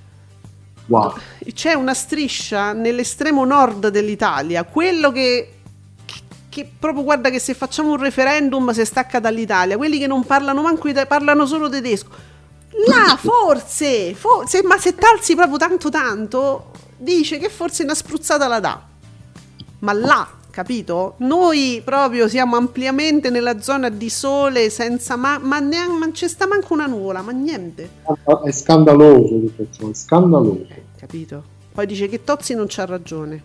[0.88, 1.14] Wow.
[1.54, 5.54] c'è una striscia nell'estremo nord dell'Italia, quello che,
[6.50, 10.62] che proprio guarda che se facciamo un referendum si stacca dall'Italia, quelli che non parlano
[10.62, 12.10] manco ita- parlano solo tedesco.
[12.88, 18.60] Là forse, forse, ma se talzi proprio tanto tanto, dice che forse una spruzzata la
[18.60, 18.82] dà.
[19.80, 21.16] Ma là, capito?
[21.18, 26.46] Noi proprio siamo ampliamente nella zona di sole senza ma, ma neanche ma c'è sta
[26.46, 27.90] manco una nuvola, ma niente.
[28.46, 30.68] È scandaloso tutto ciò, è scandaloso.
[30.98, 31.44] Capito?
[31.74, 33.42] Poi dice che Tozzi non c'ha ragione.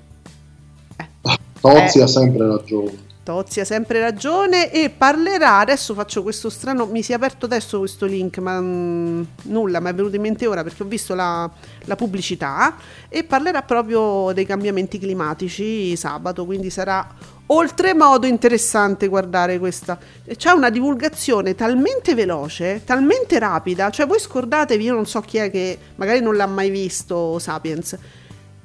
[1.61, 2.02] Tozzi Eh.
[2.02, 3.04] ha sempre ragione.
[3.26, 7.80] Tozzi ha sempre ragione e parlerà, adesso faccio questo strano, mi si è aperto adesso
[7.80, 11.50] questo link, ma mm, nulla, mi è venuto in mente ora perché ho visto la,
[11.86, 12.76] la pubblicità
[13.08, 17.04] e parlerà proprio dei cambiamenti climatici sabato, quindi sarà
[17.46, 19.98] oltremodo interessante guardare questa.
[20.24, 25.50] C'è una divulgazione talmente veloce, talmente rapida, cioè voi scordatevi, io non so chi è
[25.50, 27.98] che magari non l'ha mai visto Sapiens,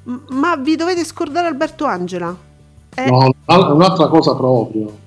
[0.04, 2.50] ma vi dovete scordare Alberto Angela.
[2.94, 4.98] È- No, un'altra cosa proprio.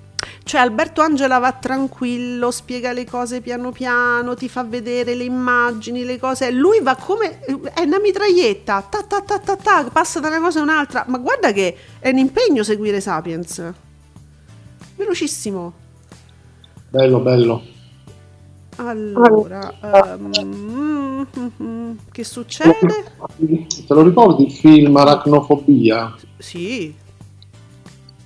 [0.44, 6.04] cioè Alberto Angela va tranquillo, spiega le cose piano piano, ti fa vedere le immagini,
[6.04, 6.52] le cose.
[6.52, 10.60] Lui va come è una mitraglietta, ta ta ta ta ta, passa da una cosa
[10.60, 11.06] a un'altra.
[11.08, 13.74] Ma guarda che è un impegno seguire Sapiens.
[14.96, 15.74] Velocissimo.
[16.90, 17.62] Bello, bello.
[18.78, 19.74] Allora,
[20.44, 23.04] mm, che succede?
[23.38, 26.14] Te lo ricordi il film Aracnofobia?
[26.38, 26.94] Sì,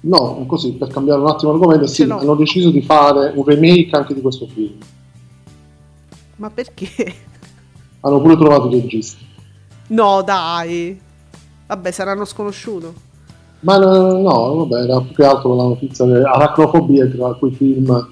[0.02, 2.18] No, così per cambiare un attimo argomento, sì, l'ho.
[2.20, 4.78] hanno deciso di fare un remake anche di questo film.
[6.38, 6.88] ma perché?
[8.02, 9.26] Hanno pure trovato i registi.
[9.88, 10.97] No, dai.
[11.68, 12.93] Vabbè, saranno sconosciuto.
[13.62, 18.08] Ma no, no, vabbè, era più che altro la notizia è tra quei film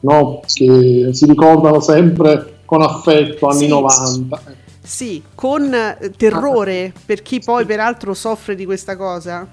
[0.00, 3.68] no, che si ricordano sempre con affetto anni Sì.
[3.68, 4.42] 90.
[4.80, 9.44] Sì, con eh, terrore per chi poi peraltro soffre di questa cosa.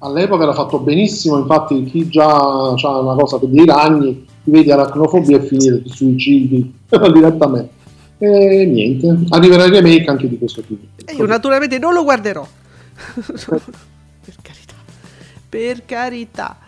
[0.00, 4.70] All'epoca era fatto benissimo, infatti chi già ha una cosa per dei ragni, ti vedi
[4.70, 6.74] aracnofobia e finire di suicidi
[7.12, 7.76] direttamente.
[8.18, 10.80] E niente, arriverà il remake anche di questo film.
[11.04, 12.46] E io naturalmente non lo guarderò.
[13.14, 14.74] per carità.
[15.48, 16.58] Per carità.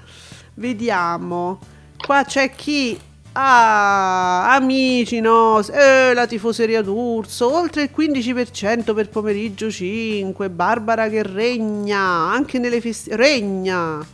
[0.55, 1.59] Vediamo.
[1.97, 2.99] Qua c'è chi...
[3.33, 11.23] Ah, amici no, eh, la tifoseria d'Urso, oltre il 15% per pomeriggio 5, Barbara che
[11.23, 13.15] regna, anche nelle feste...
[13.15, 14.05] Regna!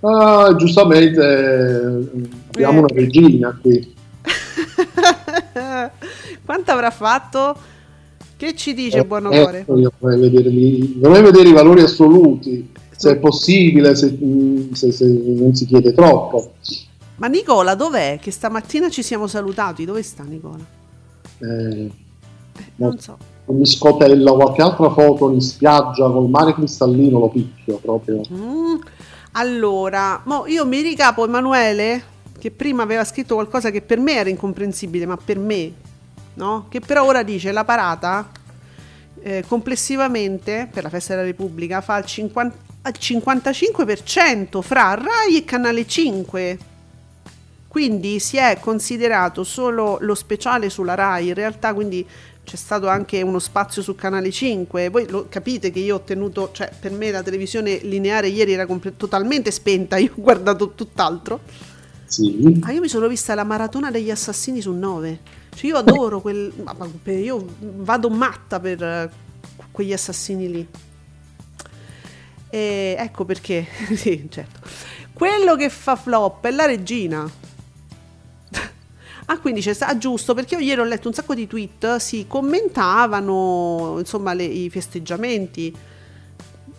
[0.00, 2.78] Ah, giustamente eh, abbiamo Eh.
[2.80, 3.94] una regina qui.
[6.44, 7.56] Quanto avrà fatto?
[8.36, 9.60] Che ci dice Eh, buon cuore?
[9.60, 14.14] ecco, io vorrei vedere, i- vorrei vedere i valori assoluti, se è possibile, se,
[14.72, 16.52] se- se non si chiede troppo.
[17.16, 18.18] Ma Nicola dov'è?
[18.20, 19.84] Che stamattina ci siamo salutati.
[19.84, 20.64] Dove sta Nicola?
[21.38, 21.90] Eh,
[22.76, 23.16] Non so.
[23.46, 28.20] mi scotella qualche altra foto in spiaggia col mare cristallino, lo picchio proprio.
[28.32, 28.74] Mm,
[29.32, 32.02] Allora, mo io mi ricapo Emanuele,
[32.38, 35.72] che prima aveva scritto qualcosa che per me era incomprensibile, ma per me,
[36.34, 36.66] no?
[36.70, 38.30] Che però ora dice la parata
[39.20, 45.44] eh, complessivamente per la festa della Repubblica fa il 50 al 55% fra Rai e
[45.44, 46.58] Canale 5.
[47.76, 52.06] Quindi si è considerato solo lo speciale sulla Rai, in realtà quindi
[52.42, 54.88] c'è stato anche uno spazio su Canale 5.
[54.88, 58.64] Voi lo capite che io ho tenuto, cioè per me la televisione lineare ieri era
[58.64, 61.40] comple- totalmente spenta, io ho guardato tutt'altro.
[62.06, 62.58] Sì.
[62.62, 65.20] Ah, io mi sono vista la maratona degli assassini su 9.
[65.54, 69.12] Cioè io adoro quel ma- ma io vado matta per
[69.70, 70.66] quegli assassini lì.
[72.48, 74.60] E ecco perché, sì, certo.
[75.12, 77.44] Quello che fa flop è la regina.
[79.26, 82.26] Ah, quindi c'è ah, giusto, perché io ieri ho letto un sacco di tweet, si
[82.28, 85.74] commentavano, insomma, le- i festeggiamenti.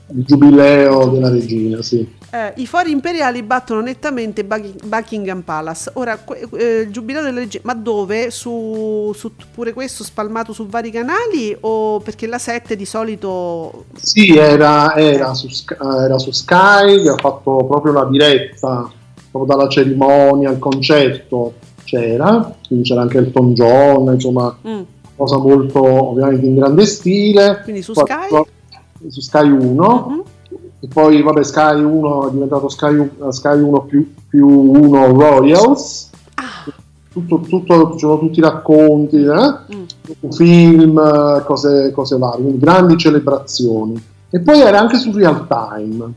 [0.10, 2.16] Il giubileo della regina, sì.
[2.32, 5.92] Eh, I fori imperiali battono nettamente Bucking- Buckingham Palace.
[5.96, 6.18] Ora,
[6.54, 8.32] eh, il giubileo della regina, ma dove?
[8.32, 11.56] Su, su pure questo spalmato su vari canali?
[11.60, 13.86] O perché la 7 di solito.
[14.02, 18.90] Sì, era, era su, Sky- era su Sky ha fatto proprio la diretta
[19.30, 21.54] proprio dalla cerimonia al concerto
[21.88, 24.82] c'era, quindi c'era anche Elton John, insomma, Mm,
[25.16, 27.62] cosa molto ovviamente in grande stile.
[27.64, 28.28] Quindi su Sky?
[29.08, 30.22] Su Sky 1 Mhm.
[30.82, 36.10] e poi vabbè Sky 1 è diventato Sky, U- Sky 1 più, più 1 Royals.
[36.36, 36.72] Ah,
[37.12, 39.76] Tutto, tutto, ci sono tutti i racconti, eh?
[39.76, 40.30] mm.
[40.30, 44.00] film, eh, cose, cose varie, quindi grandi celebrazioni.
[44.30, 46.14] E poi era anche su real time.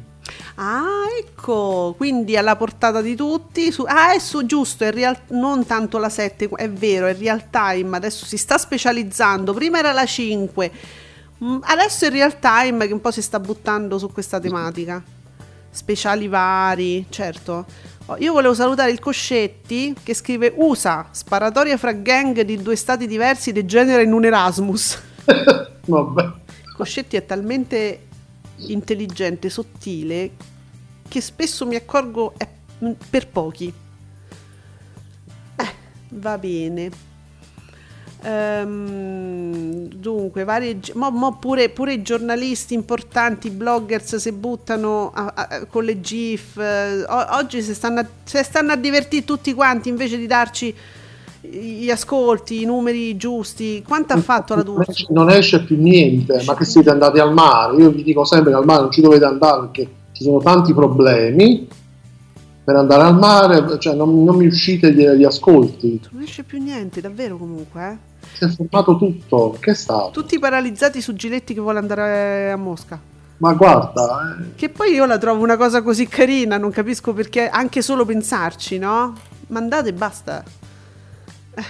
[0.62, 3.72] Ah, ecco, quindi alla portata di tutti.
[3.72, 7.48] Su, ah, è su giusto, è real, non tanto la 7, è vero, è real
[7.48, 9.54] time, adesso si sta specializzando.
[9.54, 10.70] Prima era la 5,
[11.42, 15.02] Mm, Adesso è real time che un po' si sta buttando su questa tematica.
[15.70, 17.64] Speciali vari, certo.
[18.06, 23.06] Oh, Io volevo salutare il Coscetti che scrive USA, sparatoria fra gang di due stati
[23.06, 25.00] diversi degenera in un Erasmus.
[25.86, 26.30] Vabbè.
[26.76, 28.00] Coscetti è talmente
[28.66, 30.32] intelligente, sottile,
[31.11, 32.46] che spesso mi accorgo è
[33.11, 33.72] per pochi.
[35.56, 35.68] Eh,
[36.11, 36.90] va bene.
[38.22, 45.66] Ehm, dunque, varie, mo, mo pure, pure i giornalisti importanti, bloggers si buttano a- a-
[45.66, 46.56] con le GIF.
[46.58, 50.74] eh, oggi si stanno, a, si stanno a divertire tutti quanti invece di darci
[51.40, 53.82] gli ascolti, i numeri giusti.
[53.86, 57.76] Quanto ha fatto la esce- Non esce più niente, ma che siete andati al mare?
[57.82, 59.88] Io vi dico sempre che al mare non ci dovete andare perché
[60.20, 61.66] ci sono tanti problemi.
[62.62, 65.98] Per andare al mare, cioè non, non mi uscite gli, gli ascolti.
[66.10, 67.88] Non esce più niente, davvero comunque.
[68.20, 68.26] eh.
[68.34, 69.56] Si è fermato tutto.
[69.58, 70.10] Che è stato?
[70.10, 73.00] Tutti paralizzati su Giletti che vuole andare a Mosca.
[73.38, 77.48] Ma guarda, eh, Che poi io la trovo una cosa così carina, non capisco perché
[77.48, 79.14] anche solo pensarci, no?
[79.46, 80.44] Mandate e basta.
[81.54, 81.64] Eh,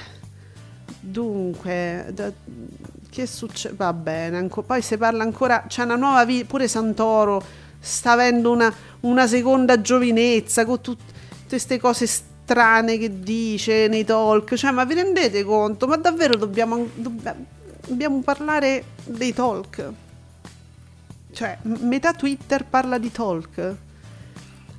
[0.98, 2.32] Dunque, da-
[3.08, 3.74] che succede?
[3.76, 7.42] Va bene, anco- poi si parla ancora, c'è una nuova vita, pure Santoro
[7.80, 14.04] sta avendo una, una seconda giovinezza con tut- tutte queste cose strane che dice nei
[14.04, 15.86] talk, cioè ma vi rendete conto?
[15.86, 17.28] Ma davvero dobbiamo, dobb-
[17.86, 19.88] dobbiamo parlare dei talk?
[21.32, 23.74] Cioè, metà Twitter parla di talk.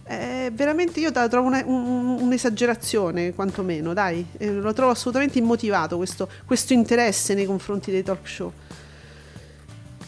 [0.04, 4.26] Eh, veramente io la trovo una- un- un'esagerazione, quantomeno, dai.
[4.38, 8.52] Eh, lo trovo assolutamente immotivato questo, questo interesse nei confronti dei talk show.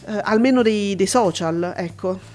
[0.06, 2.32] Eh, almeno dei, dei social, ecco.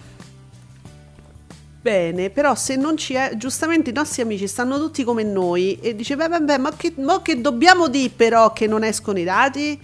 [1.82, 5.96] Bene, però se non ci è, giustamente i nostri amici stanno tutti come noi e
[5.96, 9.80] dice, beh, vabbè, ma che, mo che dobbiamo dire però che non escono i dati?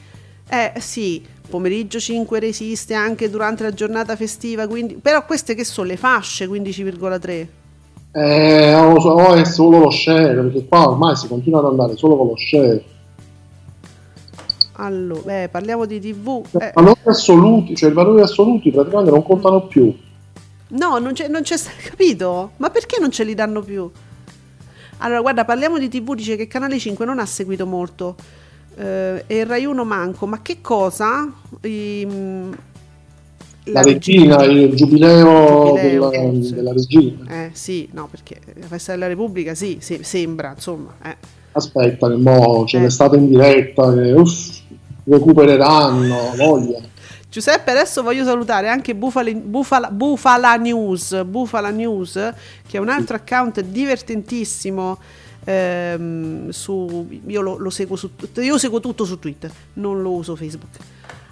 [0.47, 5.87] Eh sì, pomeriggio 5 resiste anche durante la giornata festiva, quindi, però queste che sono
[5.87, 7.47] le fasce 15,3?
[8.15, 12.15] eh, o, o è solo lo share, perché qua ormai si continua ad andare solo
[12.15, 12.83] con lo share.
[14.77, 16.43] Allora, eh, parliamo di TV.
[16.51, 19.93] I eh, valori assoluti, cioè i valori assoluti praticamente non contano più.
[20.69, 22.53] No, non c'è, non c'è capito?
[22.57, 23.89] Ma perché non ce li danno più?
[24.99, 28.15] Allora, guarda, parliamo di TV, dice che Canale 5 non ha seguito molto.
[28.77, 31.31] eh, e il Rai 1 manco, ma che cosa?
[31.61, 32.53] I, mm,
[33.67, 36.53] La, regina, il giubileo, Giubileo, della, sì.
[36.53, 37.27] della regina.
[37.27, 40.95] Eh sì, no, perché la festa della Repubblica sì, sì, sembra, insomma.
[41.03, 41.17] eh.
[41.51, 42.81] Aspetta, che mo c'è Eh.
[42.81, 44.59] l'estate in diretta, che uff,
[45.03, 46.79] recupereranno, voglia.
[47.35, 52.13] Giuseppe, adesso voglio salutare anche Bufala, Bufala- Bufala News, Bufala News,
[52.65, 54.97] che è un altro account divertentissimo.
[55.43, 60.37] ehm, su, io lo, lo seguo su io seguo tutto su Twitter, non lo uso
[60.37, 60.77] Facebook.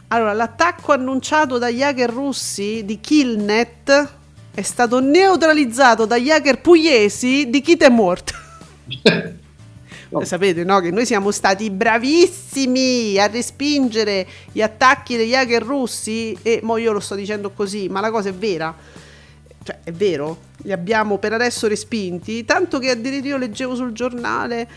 [0.09, 4.09] Allora, l'attacco annunciato dagli hacker russi di Killnet
[4.53, 8.33] è stato neutralizzato dagli hacker pugliesi di Kit è morto.
[10.13, 10.23] No.
[10.25, 10.79] Sapete, no?
[10.79, 16.91] Che noi siamo stati bravissimi a respingere gli attacchi degli hacker russi e mo io
[16.91, 18.75] lo sto dicendo così, ma la cosa è vera.
[19.63, 24.69] Cioè, è vero, li abbiamo per adesso respinti, tanto che addirittura io leggevo sul giornale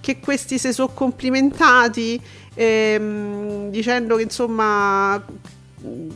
[0.00, 2.18] che questi si sono complimentati
[2.54, 5.22] ehm, dicendo che insomma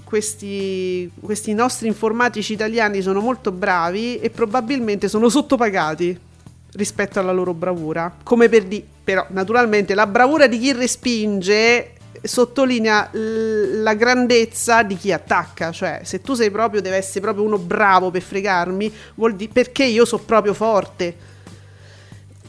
[0.04, 6.30] questi, questi nostri informatici italiani sono molto bravi e probabilmente sono sottopagati
[6.74, 8.14] rispetto alla loro bravura.
[8.22, 11.92] Come per dire, però naturalmente la bravura di chi respinge
[12.22, 17.44] sottolinea l- la grandezza di chi attacca, cioè se tu sei proprio, deve essere proprio
[17.44, 21.30] uno bravo per fregarmi, vuol dire perché io so proprio forte.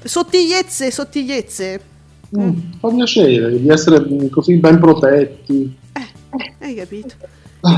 [0.03, 1.82] Sottigliezze, sottigliezze.
[2.38, 2.49] Mm,
[2.80, 5.78] fa piacere di essere così ben protetti.
[6.59, 7.15] Hai capito?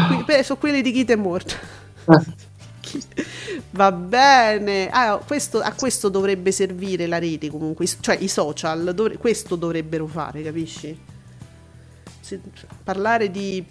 [0.08, 1.56] Qui- beh, sono quelli di chi è morto.
[2.08, 2.45] Eh,
[3.72, 9.18] Va bene, Ah, questo- a questo dovrebbe servire la rete comunque, cioè i social, dovre-
[9.18, 10.98] questo dovrebbero fare, capisci?
[12.20, 12.42] Se-
[12.84, 13.64] parlare di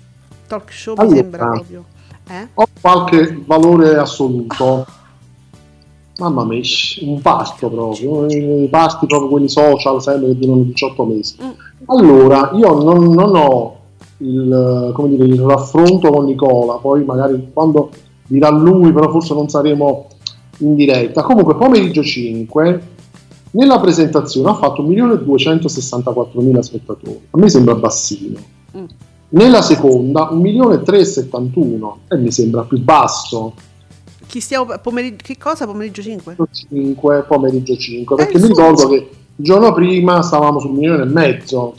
[0.47, 1.17] talk show mi Allora.
[1.17, 1.85] sembra proprio...
[2.29, 2.49] Eh?
[2.55, 4.87] ho qualche valore assoluto.
[6.17, 6.63] Mamma mia,
[7.03, 11.37] un pasto proprio, i pasti proprio quelli social, sempre che durano 18 mesi.
[11.43, 11.51] Mm.
[11.87, 13.77] Allora, io non, non ho
[14.19, 17.91] il, come dire, il raffronto con Nicola, poi magari quando
[18.27, 20.09] dirà lui, però forse non saremo
[20.59, 21.23] in diretta.
[21.23, 22.83] Comunque, pomeriggio 5,
[23.53, 27.21] nella presentazione ha fatto 1.264.000 spettatori.
[27.31, 28.39] A me sembra bassino.
[28.77, 28.85] Mm.
[29.31, 33.55] Nella seconda 1.371.000 e mi sembra più basso.
[34.27, 34.67] Chi stiamo...
[34.81, 35.67] Pomeriggio, che cosa?
[35.67, 36.37] Pomeriggio 5?
[36.51, 38.49] 5, pomeriggio 5, perché Eh, mi sì.
[38.49, 38.95] ricordo che
[39.37, 41.75] il giorno prima stavamo sul milione e mezzo.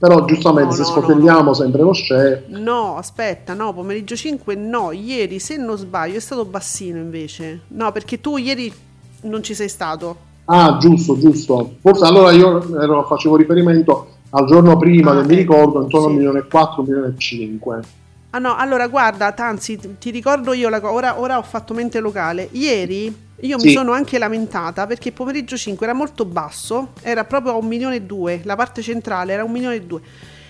[0.00, 4.92] Però giustamente No, se no, scoperliamo sempre lo share, No, aspetta, no, pomeriggio 5 no,
[4.92, 7.62] ieri se non sbaglio è stato bassino invece.
[7.68, 8.72] No, perché tu ieri
[9.22, 10.16] non ci sei stato.
[10.46, 11.76] Ah, giusto, giusto.
[11.80, 16.06] Forse allora io ero- facevo riferimento al giorno prima Ah, che mi ecco, ricordo intorno
[16.06, 16.12] sì.
[16.12, 17.80] al milione e 4, milione e 5.
[18.30, 21.74] Ah no, allora guarda, Tanzi, ti- ti ricordo io la cosa, ora, ora ho fatto
[21.74, 22.48] mente locale.
[22.52, 23.70] Ieri io mi Sì.
[23.70, 28.02] sono anche lamentata perché pomeriggio 5 era molto basso, era proprio a un milione e
[28.02, 30.00] due, la parte centrale era un milione e due.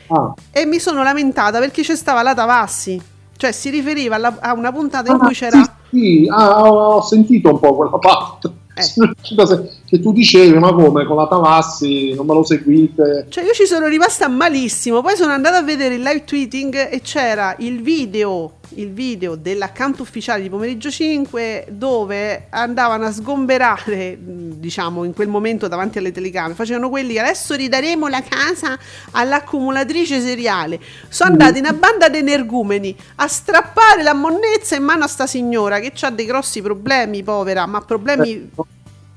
[0.08, 3.00] Ah, E mi sono lamentata perché c'è stava la Tavassi,
[3.36, 5.62] cioè si riferiva alla- a una puntata in Ah, cui c'era...
[5.62, 8.50] Sì, sì, ah, ho ho sentito un po' quella parte.
[8.74, 8.82] Eh.
[9.90, 13.26] Che tu dicevi, ma come con la Tavassi non me lo seguite?
[13.28, 17.00] Cioè io ci sono rimasta malissimo, poi sono andata a vedere il live tweeting e
[17.00, 25.02] c'era il video, il video dell'account ufficiale di pomeriggio 5 dove andavano a sgomberare, diciamo,
[25.02, 28.78] in quel momento davanti alle telecamere, facevano quelli che adesso ridaremo la casa
[29.10, 30.78] all'accumulatrice seriale.
[31.08, 35.80] Sono andati una banda di energumeni a strappare la monnezza in mano a sta signora
[35.80, 38.50] che ha dei grossi problemi, povera, ma problemi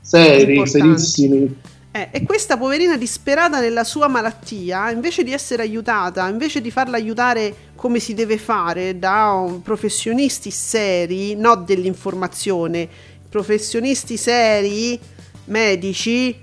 [0.05, 0.99] Seri, Importanti.
[0.99, 1.59] serissimi.
[1.91, 6.97] eh, e questa poverina disperata nella sua malattia, invece di essere aiutata, invece di farla
[6.97, 12.87] aiutare come si deve fare da professionisti seri, no dell'informazione,
[13.29, 14.99] professionisti seri,
[15.45, 16.37] medici,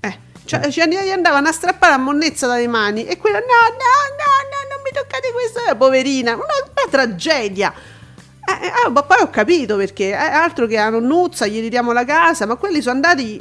[0.00, 3.44] eh, cioè, ci and- gli andavano a strappare la monnezza dalle mani e quella no,
[3.46, 7.72] no, no, no, non mi toccate questo, eh, poverina, una, una tragedia.
[8.48, 11.92] Eh, eh, ah, ma poi ho capito perché, eh, altro che a nonnuzza, gli ridiamo
[11.92, 13.38] la casa, ma quelli sono andati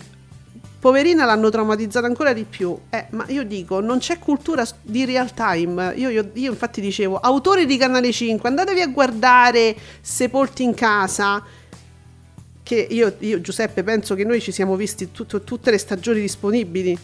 [0.79, 2.77] poverina l'hanno traumatizzata ancora di più.
[2.89, 5.93] Eh, ma io dico, non c'è cultura di real time.
[5.95, 11.41] Io, io- io infatti dicevo, autori di Canale 5, andatevi a guardare Sepolti in casa.
[12.63, 16.97] Che io, io, Giuseppe, penso che noi ci siamo visti tutto- tutte le stagioni disponibili.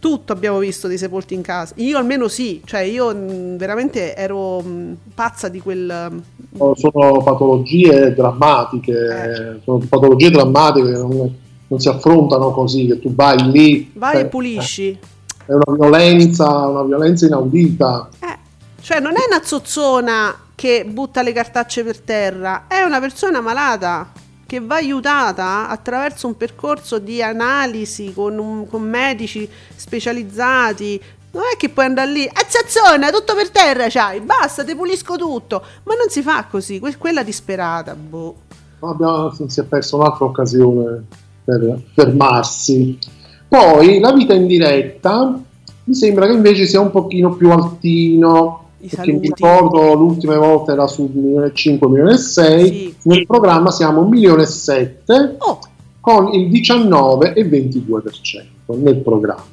[0.00, 1.74] Tutto abbiamo visto dei sepolti in casa.
[1.76, 6.08] Io almeno sì, cioè io mh, veramente ero mh, pazza di quel...
[6.10, 9.60] mh, Sono patologie drammatiche, Eh.
[9.62, 11.34] sono patologie drammatiche che non,
[11.68, 13.90] non si affrontano così, che tu vai lì.
[13.94, 14.98] Vai eh, e pulisci.
[15.44, 18.08] È una violenza, una violenza inaudita.
[18.20, 18.38] Eh,
[18.80, 24.10] cioè non è una zozzona che butta le cartacce per terra, è una persona malata
[24.50, 31.00] che va aiutata attraverso un percorso di analisi con, un- con medici specializzati.
[31.30, 35.14] Non è che puoi andare lì, a zozzona, tutto per terra c'hai, basta, ti pulisco
[35.16, 35.62] tutto.
[35.84, 38.34] Ma non si fa così, que- quella disperata, boh.
[38.80, 41.04] Abbiamo- si è persa un'altra occasione
[41.44, 42.98] per fermarsi.
[43.46, 45.38] Poi la vita in diretta
[45.84, 48.59] mi sembra che invece sia un pochino più altino.
[48.82, 49.28] I Perché mi saluti.
[49.28, 52.94] ricordo l'ultima volta era su 1.500, 1.600, Sì.
[53.02, 55.58] nel programma siamo 1.700.000 Oh,
[56.00, 58.44] con il 19,22%
[58.78, 59.44] nel programma.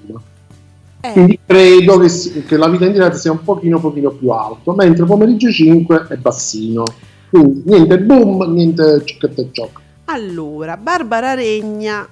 [1.02, 2.10] eh, Quindi credo che,
[2.48, 6.16] che la vita in diretta sia un pochino, pochino più alto, mentre pomeriggio 5 è
[6.16, 6.84] bassino.
[7.30, 9.82] Quindi niente boom, niente cicchetto e ciocco.
[10.06, 12.08] Allora, Barbara Regna.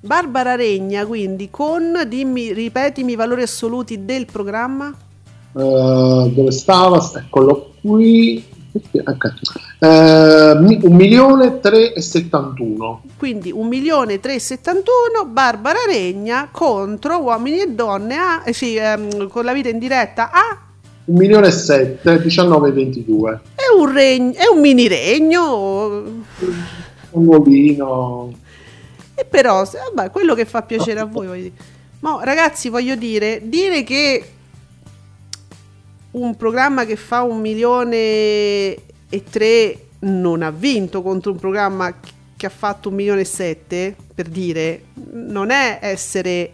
[0.00, 4.94] Barbara Regna, quindi con, dimmi, ripetimi i valori assoluti del programma.
[5.56, 7.00] Eh, dove stava?
[7.16, 8.44] Eccolo qui.
[8.72, 9.02] Perché?
[9.06, 9.32] Ok.
[10.60, 13.02] Mi- un milione tre e settantuno.
[13.18, 19.68] Quindi 1.371.000 Barbara Regna contro uomini e donne a, eh sì, ehm, con la vita
[19.68, 20.58] in diretta a
[21.04, 23.40] Un milione e sette, 19 e 22.
[23.54, 26.02] è un, regno, è un mini regno
[27.10, 28.32] Un volino.
[29.14, 29.62] e però
[29.94, 31.54] vabbè, quello che fa piacere a voi voglio dire.
[32.00, 34.24] Ma ragazzi voglio dire dire che
[36.14, 41.94] un programma che fa un milione e tre non ha vinto contro un programma
[42.36, 46.52] che ha fatto un milione e sette per dire non è essere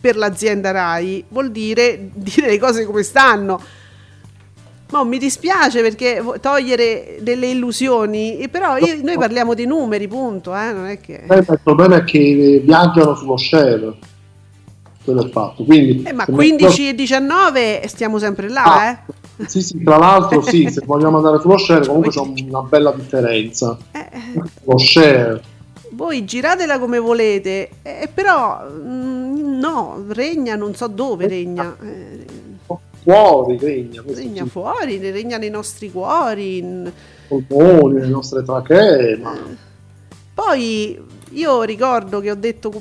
[0.00, 3.60] per l'azienda Rai vuol dire dire le cose come stanno
[4.88, 10.72] ma mi dispiace perché togliere delle illusioni però io- noi parliamo di numeri punto eh,
[10.72, 14.14] non è che Il problema è che viaggiano sullo share.
[15.06, 15.62] Quello è fatto.
[15.62, 18.98] Quindi, eh, ma se 15 e 19 stiamo sempre là Ah, eh.
[19.46, 23.78] Sì, sì, tra l'altro sì, se vogliamo andare sullo share comunque c'è una bella differenza.
[23.92, 25.40] Eh, eh, Lo share,
[25.90, 32.26] voi giratela come volete eh, però mm, no regna non so dove regna eh,
[33.02, 36.92] fuori regna, regna sì, fuori regna nei nostri cuori in-
[37.28, 39.36] polmoni, le nostre trachee, ma
[40.34, 41.00] Poi
[41.30, 42.72] io ricordo che ho detto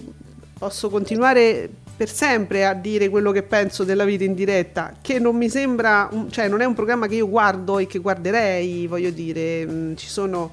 [0.57, 5.36] posso continuare per sempre a dire quello che penso della vita in diretta, che non
[5.36, 9.66] mi sembra, cioè non è un programma che io guardo e che guarderei, voglio dire,
[9.66, 10.52] mm, ci sono,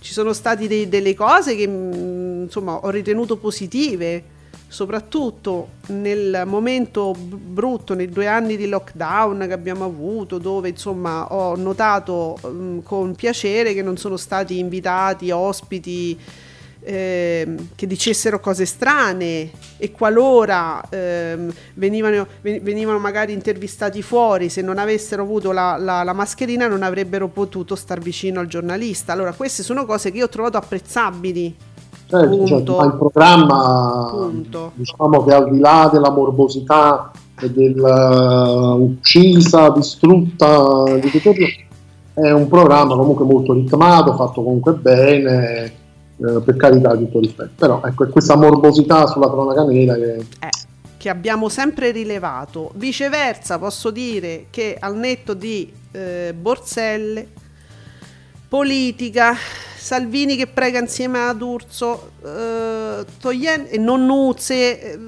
[0.00, 4.40] ci sono state dei- delle cose che mm, insomma ho ritenuto positive
[4.72, 11.54] soprattutto nel momento brutto, nei due anni di lockdown che abbiamo avuto, dove insomma ho
[11.56, 16.18] notato mm, con piacere che non sono stati invitati ospiti
[16.82, 24.62] ehm, che dicessero cose strane e qualora ehm, venivano, ven- venivano magari intervistati fuori, se
[24.62, 29.12] non avessero avuto la, la- la mascherina non avrebbero potuto star vicino al giornalista.
[29.12, 31.56] Allora queste sono cose che io ho trovato apprezzabili.
[32.06, 34.72] Certo, cioè, il programma, Punto.
[34.74, 37.10] diciamo che al di là della morbosità
[37.40, 37.50] e
[38.70, 41.44] dell'uccisa, distrutta di tutto ciò,
[42.14, 45.72] è un programma comunque molto ritmato, fatto comunque bene,
[46.24, 47.50] eh, per carità di tutto rispetto.
[47.56, 52.70] Però ecco, questa morbosità sulla cronaca nera che Eh, abbiamo sempre rilevato.
[52.74, 57.26] Viceversa, posso dire che al netto di eh, Borselle,
[58.48, 59.34] politica,
[59.76, 64.98] Salvini che prega insieme ad Urso, eh, Toglien- e non Nuzze, eh,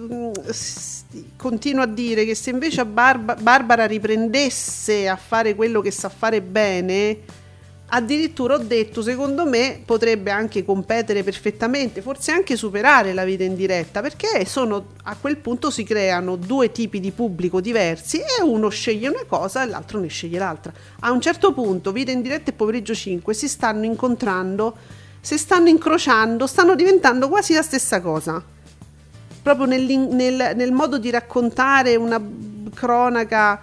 [1.36, 6.40] continuo a dire che se invece Barba- Barbara riprendesse a fare quello che sa fare
[6.40, 7.18] bene,
[7.94, 13.54] addirittura ho detto, secondo me potrebbe anche competere perfettamente, forse anche superare la vita in
[13.54, 18.68] diretta, perché sono, a quel punto si creano due tipi di pubblico diversi e uno
[18.68, 20.72] sceglie una cosa e l'altro ne sceglie l'altra.
[21.00, 24.76] A un certo punto, vita in diretta e pomeriggio 5 si stanno incontrando,
[25.20, 28.42] si stanno incrociando, stanno diventando quasi la stessa cosa.
[29.40, 32.20] Proprio nell'in- nel, nel modo di raccontare una
[32.74, 33.60] cronaca,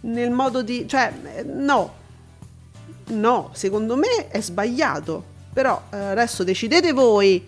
[0.00, 0.86] nel modo di...
[0.86, 1.10] cioè,
[1.46, 2.00] no,
[3.08, 5.30] no, secondo me è sbagliato.
[5.52, 7.46] Però eh, adesso decidete voi.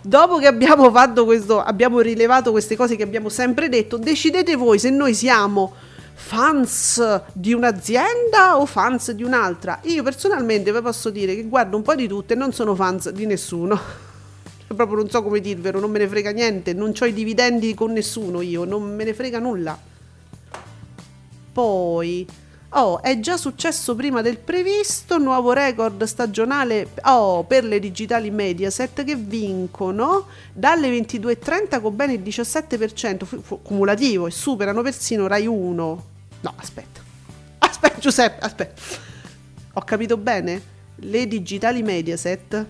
[0.00, 4.78] Dopo che abbiamo fatto questo, abbiamo rilevato queste cose che abbiamo sempre detto, decidete voi
[4.78, 5.72] se noi siamo
[6.14, 9.80] fans di un'azienda o fans di un'altra.
[9.84, 13.10] Io personalmente vi posso dire che guardo un po' di tutte e non sono fans
[13.10, 13.78] di nessuno.
[14.66, 17.92] Proprio non so come dirvelo, non me ne frega niente, non ho i dividendi con
[17.92, 19.78] nessuno io, non me ne frega nulla.
[21.52, 22.26] Poi,
[22.74, 29.04] oh, è già successo prima del previsto, nuovo record stagionale oh, per le digitali Mediaset
[29.04, 35.46] che vincono dalle 22.30 con bene il 17% fu- fu- cumulativo e superano persino Rai
[35.46, 36.04] 1.
[36.40, 37.00] No, aspetta.
[37.58, 38.82] Aspetta Giuseppe, aspetta.
[39.74, 40.72] Ho capito bene?
[40.96, 42.66] Le digitali Mediaset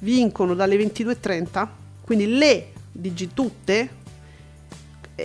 [0.00, 1.68] vincono dalle 22.30,
[2.02, 3.97] quindi le digi tutte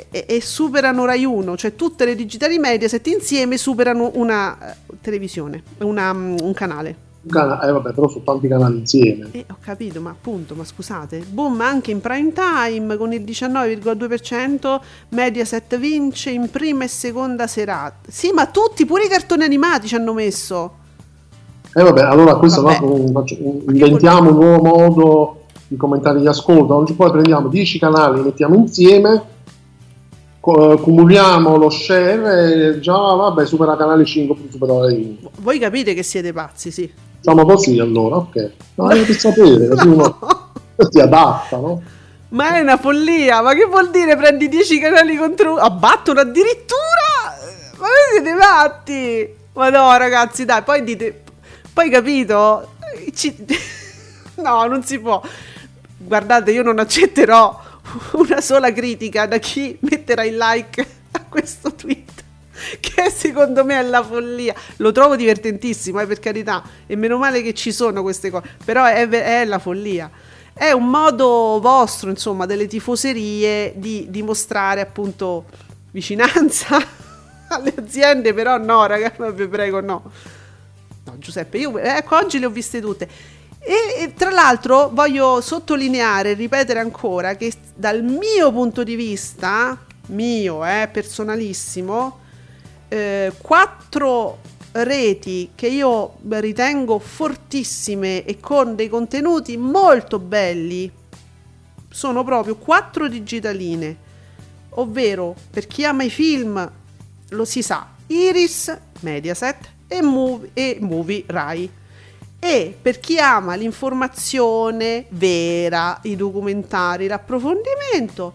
[0.09, 5.61] e, e- superano Rai 1, cioè tutte le digitali Mediaset insieme superano una eh, televisione,
[5.79, 6.95] una, mm, un canale.
[7.23, 9.27] un cana- eh, vabbè, però sono tanti canali insieme.
[9.31, 14.81] E ho capito, ma appunto, ma scusate, boom anche in prime time con il 19,2%,
[15.09, 18.09] Mediaset vince in prima e seconda serata.
[18.09, 20.81] Sì, ma tutti, pure i cartoni animati ci hanno messo.
[21.75, 22.83] E vabbè, allora questo Vabbè.
[22.83, 26.75] un- un- inventiamo un nuovo modo di commentare gli ascolto.
[26.75, 29.23] Oggi poi prendiamo 10 canali, li mettiamo insieme,
[30.51, 35.15] cumuliamo lo share e già vabbè, supera canale 5 più supera la 1.
[35.37, 36.91] Voi capite che siete pazzi, sì.
[37.15, 38.51] Facciamo così allora, ok.
[38.75, 40.19] No, è per sapere, così uno
[40.89, 41.81] si adatta, no?
[42.29, 45.61] Ma è una follia, ma che vuol dire prendi 10 canali contro uno?
[45.61, 47.37] Abbattono addirittura?
[47.77, 49.35] Ma voi siete matti!
[49.53, 51.21] Ma no ragazzi, dai, poi dite...
[51.71, 52.67] Poi capito?
[53.13, 53.45] Ci-
[54.35, 55.21] No, non si può.
[55.97, 57.57] Guardate, io non accetterò
[58.13, 62.11] una sola critica da chi metterà il like a questo tweet.
[62.79, 64.53] Che secondo me è la follia.
[64.77, 66.63] Lo trovo divertentissimo, eh, per carità.
[66.85, 68.49] E meno male che ci sono queste cose.
[68.63, 70.09] Però è, è la follia.
[70.53, 75.45] È un modo vostro, insomma, delle tifoserie di dimostrare appunto
[75.91, 76.77] vicinanza
[77.49, 78.33] alle aziende.
[78.33, 80.11] Però no, ragazzi, vi prego, no.
[81.05, 83.09] No, Giuseppe, io ecco, oggi le ho viste tutte.
[83.65, 89.77] E, e tra l'altro voglio sottolineare e ripetere ancora che dal mio punto di vista,
[90.07, 92.19] mio, eh, personalissimo,
[92.89, 94.39] eh, quattro
[94.73, 100.91] reti che io ritengo fortissime e con dei contenuti molto belli
[101.89, 103.95] sono proprio quattro digitaline,
[104.71, 106.71] ovvero per chi ama i film
[107.29, 111.69] lo si sa, Iris, Mediaset e Movie, e Movie Rai.
[112.45, 118.33] E per chi ama l'informazione vera, i documentari, l'approfondimento,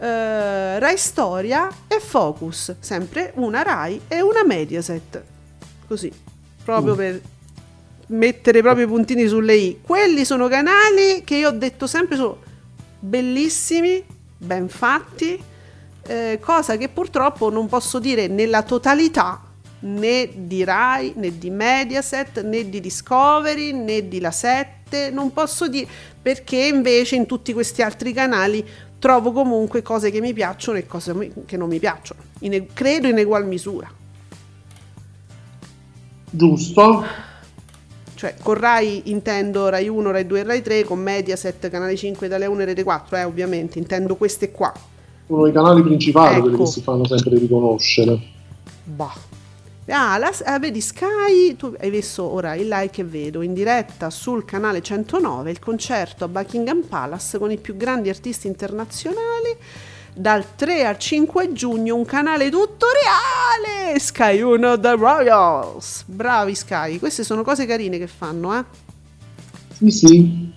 [0.00, 5.22] eh, Rai Storia e Focus, sempre una Rai e una Mediaset.
[5.86, 6.10] Così,
[6.64, 7.20] proprio per
[8.06, 9.78] mettere proprio i puntini sulle i.
[9.82, 12.38] Quelli sono canali che io ho detto sempre sono
[12.98, 14.02] bellissimi,
[14.38, 15.38] ben fatti,
[16.06, 19.52] eh, cosa che purtroppo non posso dire nella totalità
[19.84, 25.32] né di Rai, né di Mediaset, né di Discovery, né di La 7, niente, non
[25.32, 25.86] posso dire
[26.20, 28.64] perché invece in tutti questi altri canali
[28.98, 32.22] trovo comunque cose che mi piacciono e cose che non mi piacciono.
[32.40, 33.90] In credo in egual misura.
[36.30, 37.04] Giusto?
[38.14, 42.26] Cioè, con Rai intendo Rai 1, Rai 2 e Rai 3, con Mediaset, Canale 5,
[42.26, 44.72] Italia 1 e Rete 4, eh, ovviamente, intendo queste qua.
[45.26, 46.64] Uno dei canali principali, quelli Ecco.
[46.64, 48.18] che si fanno sempre riconoscere.
[48.84, 49.33] Bah.
[49.88, 54.08] Ah, la- ah, vedi Sky, tu hai visto ora il like che vedo in diretta
[54.08, 59.54] sul canale 109 il concerto a Buckingham Palace con i più grandi artisti internazionali.
[60.16, 66.04] Dal 3 al 5 giugno un canale tutto reale Sky 1 The Royals.
[66.06, 68.64] Bravi Sky queste sono cose carine che fanno eh?
[69.72, 70.52] Sì, sì.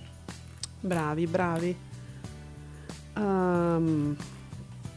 [0.80, 1.76] bravi bravi.
[3.16, 4.16] Ehm,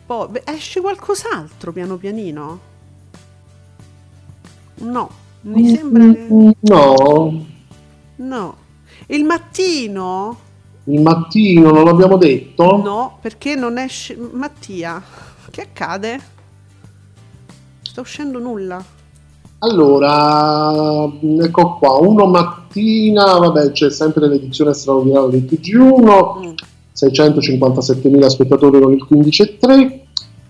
[0.06, 2.70] poi esce qualcos'altro piano pianino
[4.82, 5.10] no
[5.44, 6.28] mi sembra che...
[6.60, 7.46] No,
[8.18, 8.56] No.
[9.08, 10.38] Il mattino?
[10.86, 12.78] il mattino non l'abbiamo detto?
[12.78, 14.16] No, perché non esce.
[14.34, 15.02] Mattia,
[15.50, 16.20] che accade?
[17.82, 18.84] Sta uscendo nulla.
[19.60, 21.04] Allora,
[21.40, 26.54] ecco qua, uno mattina, vabbè, c'è sempre l'edizione straordinaria del TG1, Mm.
[26.94, 30.01] 657.000 spettatori con il 15,3,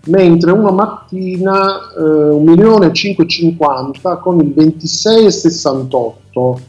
[0.06, 6.60] mentre uno mattina eh, 1.550.000 con il 26,68.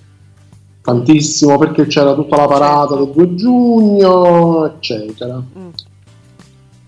[0.83, 5.37] Tantissimo perché c'era tutta la parata del 2 giugno, eccetera.
[5.37, 5.69] Mm.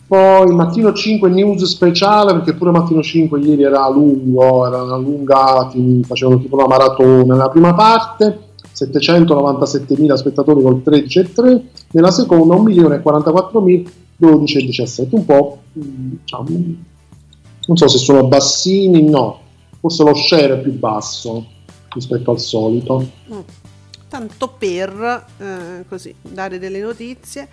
[0.06, 6.40] Poi mattino 5 news speciale perché pure mattino 5 ieri era lungo, erano allungati, facevano
[6.40, 8.40] tipo una maratona nella prima parte,
[8.74, 11.60] 797.000 spettatori col 13,3,
[11.92, 13.86] nella seconda 1.044.000,
[14.20, 16.48] 12,17, un po' mm, diciamo,
[17.66, 19.40] non so se sono bassini, no,
[19.80, 21.46] forse lo share è più basso
[21.94, 23.10] rispetto al solito.
[23.32, 23.38] Mm.
[24.08, 27.48] Tanto per eh, così dare delle notizie.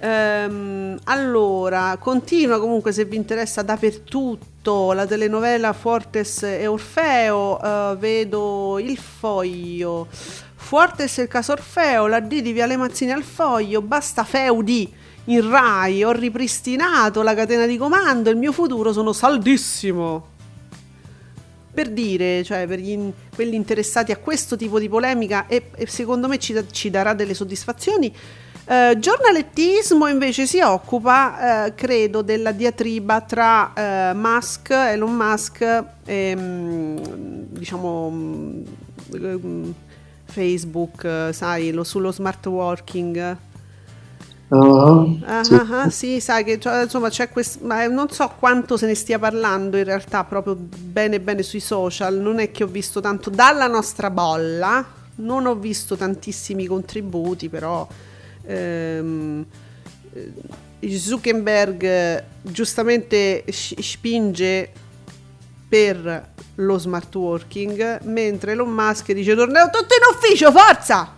[0.00, 7.60] Ehm, allora, continua comunque se vi interessa dappertutto la telenovela Fortes e Orfeo.
[7.60, 10.06] eh, vedo il foglio.
[10.10, 13.80] Fortes e il caso Orfeo, la D di Viale Mazzini al foglio.
[13.80, 14.92] Basta feudi
[15.28, 16.04] in Rai.
[16.04, 18.30] Ho ripristinato la catena di comando.
[18.30, 20.36] Il mio futuro sono saldissimo
[21.78, 22.98] per dire, cioè per gli
[23.32, 27.34] quelli interessati a questo tipo di polemica e, e secondo me ci, ci darà delle
[27.34, 28.12] soddisfazioni.
[28.70, 36.36] Eh, giornalettismo invece si occupa, eh, credo, della diatriba tra eh, Musk, Elon Musk e
[36.36, 36.96] mm,
[37.48, 38.62] diciamo mm,
[39.16, 39.70] mm,
[40.24, 43.36] Facebook, eh, sai, lo- sullo smart working.
[44.50, 45.54] Ah, Ah, sì.
[45.54, 48.94] ah, sì, sai che cioè, insomma c'è questo, ma eh, non so quanto se ne
[48.94, 53.28] stia parlando in realtà proprio bene bene sui social, non è che ho visto tanto
[53.28, 54.84] dalla nostra bolla,
[55.16, 57.86] non ho visto tantissimi contributi, però
[58.46, 59.44] ehm,
[60.80, 64.72] eh, Zuckerberg eh, giustamente spinge
[65.68, 71.16] per lo smart working, mentre Elon Musk dice torniamo tutti in ufficio, forza!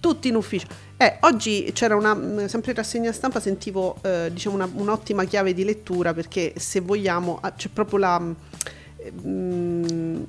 [0.00, 0.66] Tutti in ufficio.
[0.96, 5.54] Eh, oggi c'era una, mh, sempre in rassegna stampa, sentivo eh, diciamo una- un'ottima chiave
[5.54, 8.18] di lettura perché se vogliamo ah, c'è proprio la...
[8.18, 10.24] mh,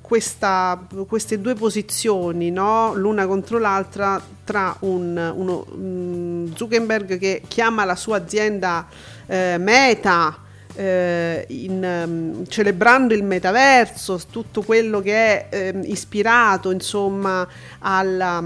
[0.00, 2.94] questa- queste due posizioni, no?
[2.94, 8.88] l'una contro l'altra, tra un, uno, mh, Zuckerberg che chiama la sua azienda
[9.26, 10.36] eh, Meta,
[10.74, 17.46] eh, in, ehm, celebrando il metaverso, tutto quello che è ehm, ispirato insomma
[17.78, 18.40] alla,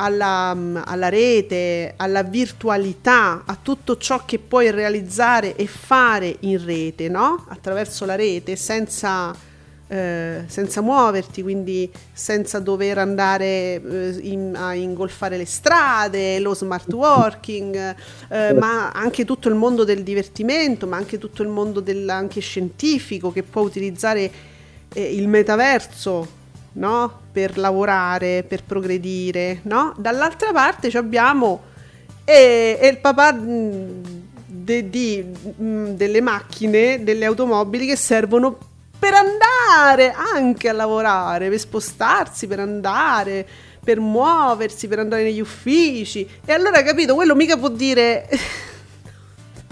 [0.00, 7.08] alla, alla rete, alla virtualità, a tutto ciò che puoi realizzare e fare in rete,
[7.08, 7.44] no?
[7.48, 9.34] attraverso la rete, senza,
[9.88, 16.92] eh, senza muoverti, quindi senza dover andare eh, in- a ingolfare le strade, lo smart
[16.92, 17.96] working,
[18.28, 22.40] eh, ma anche tutto il mondo del divertimento, ma anche tutto il mondo del, anche
[22.40, 24.30] scientifico che può utilizzare
[24.94, 26.37] eh, il metaverso
[26.72, 27.20] no?
[27.32, 29.60] per lavorare, per progredire.
[29.62, 29.94] No?
[29.96, 31.62] Dall'altra parte abbiamo
[32.24, 34.02] e, e il papà mh,
[34.46, 35.24] de- di-
[35.56, 38.58] mh, delle macchine, delle automobili che servono
[38.98, 43.46] per andare anche a lavorare, per spostarsi, per andare,
[43.82, 46.28] per muoversi, per andare negli uffici.
[46.44, 48.28] E allora, capito, quello mica può dire...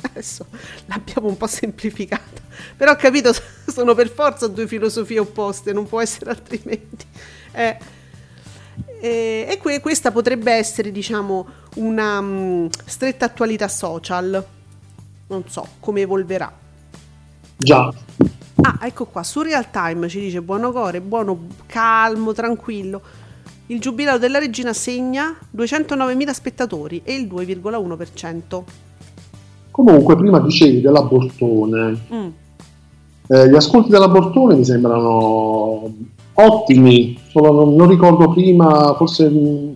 [0.03, 0.47] Adesso
[0.87, 2.41] l'abbiamo un po' semplificata,
[2.77, 3.33] però ho capito,
[3.67, 7.07] sono per forza due filosofie opposte, non può essere altrimenti.
[7.53, 7.79] Eh,
[9.01, 14.45] e e que- questa potrebbe essere, diciamo, una mm, stretta attualità social.
[15.29, 16.53] Non so come evolverà.
[17.57, 17.93] Già,
[18.63, 23.01] Ah, ecco qua, su Real Time ci dice buono core, buono, calmo, tranquillo.
[23.67, 28.65] Il giubilato della regina segna 209.000 spettatori e il 2,1%.
[29.77, 32.01] Comunque, prima dicevi della Bortone.
[32.11, 32.29] Mm.
[33.29, 35.93] Eh, gli ascolti della Bortone mi sembrano
[36.33, 39.75] ottimi, solo non, non ricordo prima, forse mh,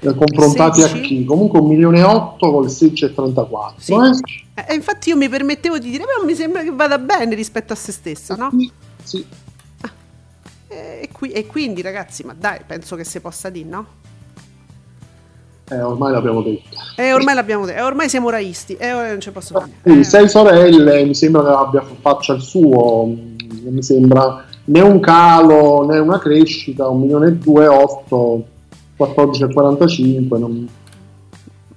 [0.00, 1.00] eh, confrontati a 16?
[1.02, 1.24] chi.
[1.26, 3.74] Comunque un milione e otto con il 16,34.
[3.76, 3.92] Sì.
[3.92, 4.64] Eh?
[4.68, 7.76] Eh, infatti io mi permettevo di dire, però mi sembra che vada bene rispetto a
[7.76, 8.48] se stessa, no?
[8.56, 8.70] Sì,
[9.02, 9.26] sì.
[10.68, 13.86] Eh, E, qui- e quindi ragazzi, ma dai, penso che si possa dire, no?
[15.68, 16.76] Eh, ormai l'abbiamo detto.
[16.96, 19.72] E ormai l'abbiamo detto, e ormai siamo raisti, e ora non ci posso fare.
[19.82, 25.00] Eh, sei sorelle, mi sembra che abbia faccia il suo, non mi sembra né un
[25.00, 28.44] calo né una crescita, un milione e due, otto,
[28.96, 30.38] 14,45.
[30.38, 30.68] Non...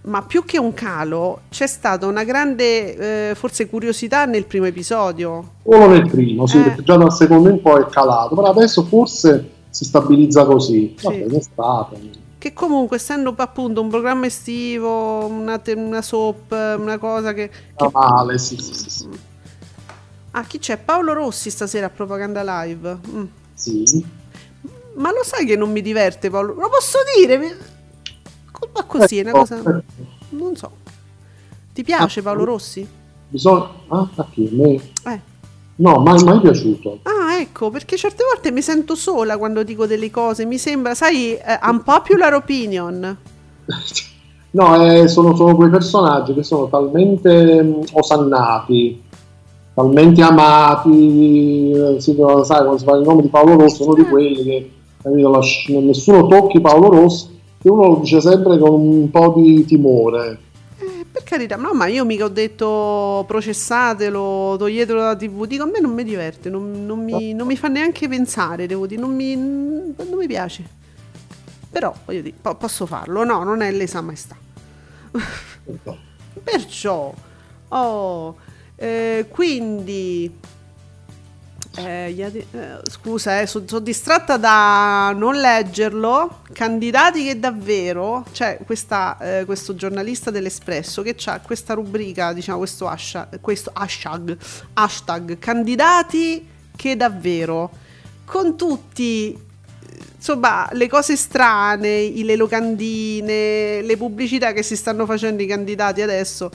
[0.01, 5.53] Ma più che un calo, c'è stata una grande, eh, forse curiosità nel primo episodio.
[5.63, 6.61] Solo nel primo, sì, Eh.
[6.61, 10.93] perché già dal secondo in poi è calato, però adesso forse si stabilizza così.
[10.95, 11.05] Sì.
[11.05, 12.27] Vabbè, è stato.
[12.39, 17.49] Che comunque, essendo appunto un programma estivo, una, una soap, una cosa che...
[17.49, 19.09] Che- male, sì, sì, sì, sì.
[20.31, 20.77] Ah, chi c'è?
[20.77, 22.97] Paolo Rossi stasera a Propaganda Live.
[23.09, 23.23] Mm.
[23.53, 24.05] Sì.
[24.95, 26.53] Ma lo sai che non mi diverte Paolo?
[26.53, 27.37] Lo posso dire?
[27.37, 27.53] Mi-
[28.73, 29.83] Ma così, è una cosa...
[30.29, 30.71] Non so.
[31.73, 32.87] Ti piace Paolo Rossi?
[33.27, 33.69] Bisogna...
[33.89, 34.27] Ah, a?
[34.35, 34.81] Me?
[35.03, 35.21] Eh.
[35.79, 36.99] No, mai, mai piaciuto.
[37.03, 41.33] Ah, ecco, perché certe volte mi sento sola quando dico delle cose, mi sembra, sai,
[41.33, 43.17] eh, unpopular opinion.
[44.51, 48.99] No, eh, sono, sono quei personaggi che sono talmente mh, osannati,
[49.75, 54.05] talmente amati, eh, si, sai, quando si fa il nome di Paolo Rossi, uno di
[54.05, 54.71] quelli che
[55.03, 60.39] capito, nessuno tocchi Paolo Rossi, che uno lo dice sempre con un po' di timore.
[61.11, 65.79] Per carità, no, ma io mica ho detto processatelo, toglietelo dalla tv, dico a me
[65.79, 69.35] non mi diverte, non, non mi, non mi fa neanche pensare, devo dire, non mi,
[69.35, 70.63] non mi piace.
[71.71, 74.37] Però, voglio dire, po- posso farlo, no, non è lesa maestà.
[76.43, 77.13] Perciò,
[77.69, 78.35] oh,
[78.75, 80.37] eh, quindi,
[81.75, 86.41] eh, ade- eh, scusa, eh, sono distratta da non leggerlo.
[86.51, 92.87] Candidati che davvero, c'è questa, eh, questo giornalista dell'Espresso che ha questa rubrica, diciamo, questo
[92.87, 94.37] hashtag, questo hashtag,
[94.73, 97.69] hashtag candidati che davvero,
[98.25, 99.47] con tutti
[100.15, 106.49] insomma, le cose strane, le locandine, le pubblicità che si stanno facendo i candidati adesso,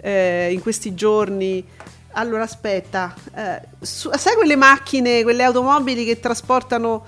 [0.00, 1.64] eh, in questi giorni.
[2.14, 7.04] Allora, aspetta, eh, su- sai quelle macchine, quelle automobili che trasportano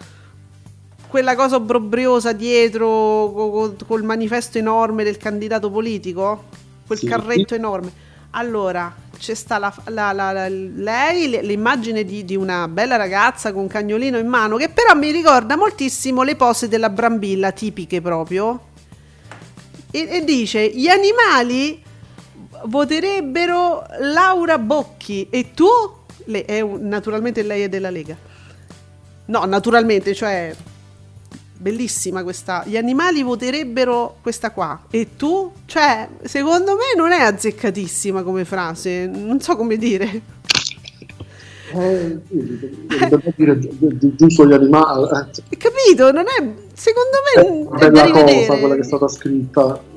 [1.08, 6.44] quella cosa obbrobriosa dietro co- co- col manifesto enorme del candidato politico?
[6.86, 7.06] Quel Sì.
[7.06, 7.92] carretto enorme.
[8.30, 13.68] Allora, c'è sta la, la- la- lei, l'immagine di, di una bella ragazza con un
[13.68, 18.72] cagnolino in mano, che però mi ricorda moltissimo le pose della Brambilla, tipiche proprio.
[19.90, 21.83] E, e dice, gli animali
[22.66, 25.66] voterebbero Laura Bocchi e tu?
[26.26, 28.16] Le- è naturalmente lei è della Lega.
[29.26, 30.54] No, naturalmente, cioè
[31.56, 32.62] bellissima questa.
[32.66, 35.52] Gli animali voterebbero questa qua e tu?
[35.66, 40.20] Cioè, secondo me non è azzeccatissima come frase, non so come dire.
[41.72, 42.20] Eh,
[44.16, 45.08] giusto gli animali.
[45.48, 46.12] eh, capito?
[46.12, 49.92] Non è secondo me una è da bella cosa quella che è stata scritta.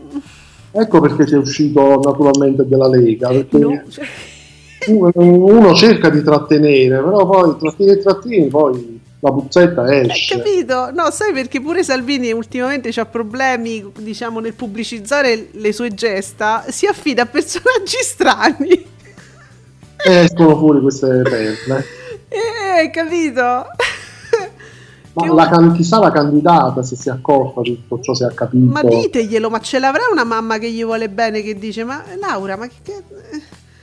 [0.80, 3.30] Ecco perché si è uscito naturalmente della Lega.
[3.30, 10.07] Perché No, uno, cerca di trattenere, però poi trattieni e trattieni, poi la puzzetta Hai
[10.07, 10.38] esce.
[10.38, 10.91] capito?
[10.91, 16.86] No, sai perché pure Salvini ultimamente ha problemi, diciamo, nel pubblicizzare le sue gesta, si
[16.86, 18.86] affida a personaggi strani.
[20.05, 21.86] E escono fuori queste perle.
[22.30, 23.67] Eh, capito?
[25.26, 28.32] Ma la, can- chissà la candidata se si è accorta di tutto ciò, se ha
[28.32, 28.72] capito.
[28.72, 32.55] Ma diteglielo, ma ce l'avrà una mamma che gli vuole bene che dice, ma Laura,
[32.55, 32.74] ma che...
[32.84, 33.03] che-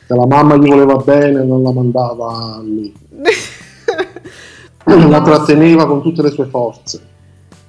[0.06, 2.94] Se la mamma gli voleva bene, non la mandava lì.
[4.84, 7.00] Non La tratteneva con tutte le sue forze.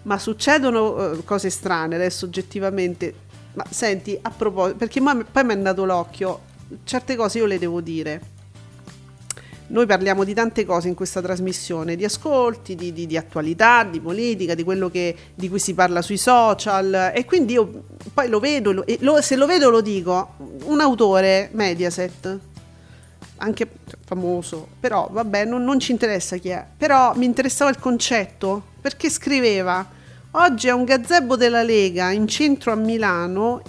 [0.04, 3.14] Ma succedono eh, cose strane adesso oggettivamente.
[3.54, 6.40] Ma senti, a proposito, perché poi mi è andato l'occhio,
[6.84, 8.22] certe cose io le devo dire.
[9.68, 14.00] Noi parliamo di tante cose in questa trasmissione, di ascolti, di, di- di attualità, di
[14.00, 17.12] politica, di quello che, di cui si parla sui social.
[17.14, 20.34] E quindi io poi lo vedo, lo- lo- se lo vedo lo dico,
[20.66, 22.40] un autore Mediaset,
[23.38, 23.68] anche
[24.06, 29.10] famoso, però vabbè non, non ci interessa chi è, però mi interessava il concetto perché
[29.10, 29.86] scriveva
[30.32, 33.62] oggi è un gazebo della Lega in centro a Milano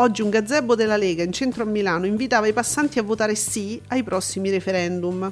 [0.00, 3.78] Oggi un gazebo della Lega in centro a Milano invitava i passanti a votare sì
[3.88, 5.30] ai prossimi referendum.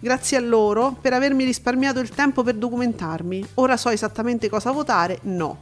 [0.00, 3.48] Grazie a loro per avermi risparmiato il tempo per documentarmi.
[3.56, 5.18] Ora so esattamente cosa votare?
[5.24, 5.58] No.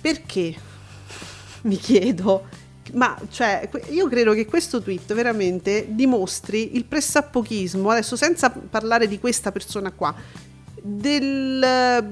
[0.00, 0.56] Perché?
[1.62, 2.48] Mi chiedo.
[2.94, 9.20] Ma cioè, io credo che questo tweet veramente dimostri il pressappochismo, adesso senza parlare di
[9.20, 10.12] questa persona qua,
[10.82, 12.04] del,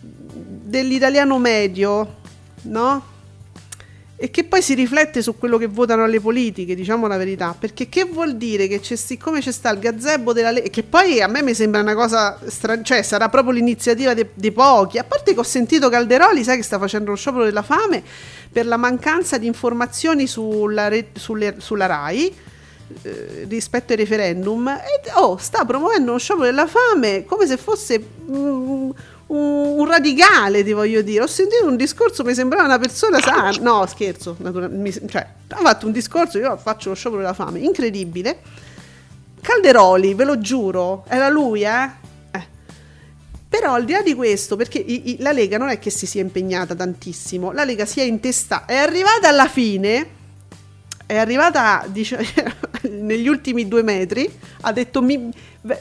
[0.00, 2.16] dell'italiano medio,
[2.62, 3.12] no?
[4.16, 7.54] E che poi si riflette su quello che votano alle politiche, diciamo la verità.
[7.58, 11.20] Perché che vuol dire che c'è, siccome c'è sta il gazebo della legge, che poi
[11.20, 14.98] a me mi sembra una cosa strana, cioè sarà proprio l'iniziativa de- dei pochi.
[14.98, 18.02] A parte che ho sentito Calderoli, sai che sta facendo lo sciopero della fame
[18.52, 22.34] per la mancanza di informazioni sulla, re- sulle- sulla RAI
[23.02, 24.68] eh, rispetto ai referendum.
[24.68, 27.98] E oh, sta promuovendo lo sciopero della fame come se fosse
[28.30, 28.90] mm,
[29.34, 31.22] un, un radicale, ti voglio dire.
[31.24, 33.50] Ho sentito un discorso, mi sembrava una persona sana.
[33.60, 34.70] No, scherzo, natura-
[35.08, 38.38] cioè, ha fatto un discorso, io faccio lo sciopero della fame, incredibile.
[39.40, 41.90] Calderoli, ve lo giuro, era lui, eh?
[42.30, 42.46] Eh.
[43.48, 46.06] Però al di là di questo, perché i- i- la Lega non è che si
[46.06, 50.06] sia impegnata tantissimo, la Lega si è intestata, è arrivata alla fine,
[51.06, 52.24] è arrivata dice-
[52.88, 54.32] negli ultimi due metri,
[54.62, 55.30] ha detto mi,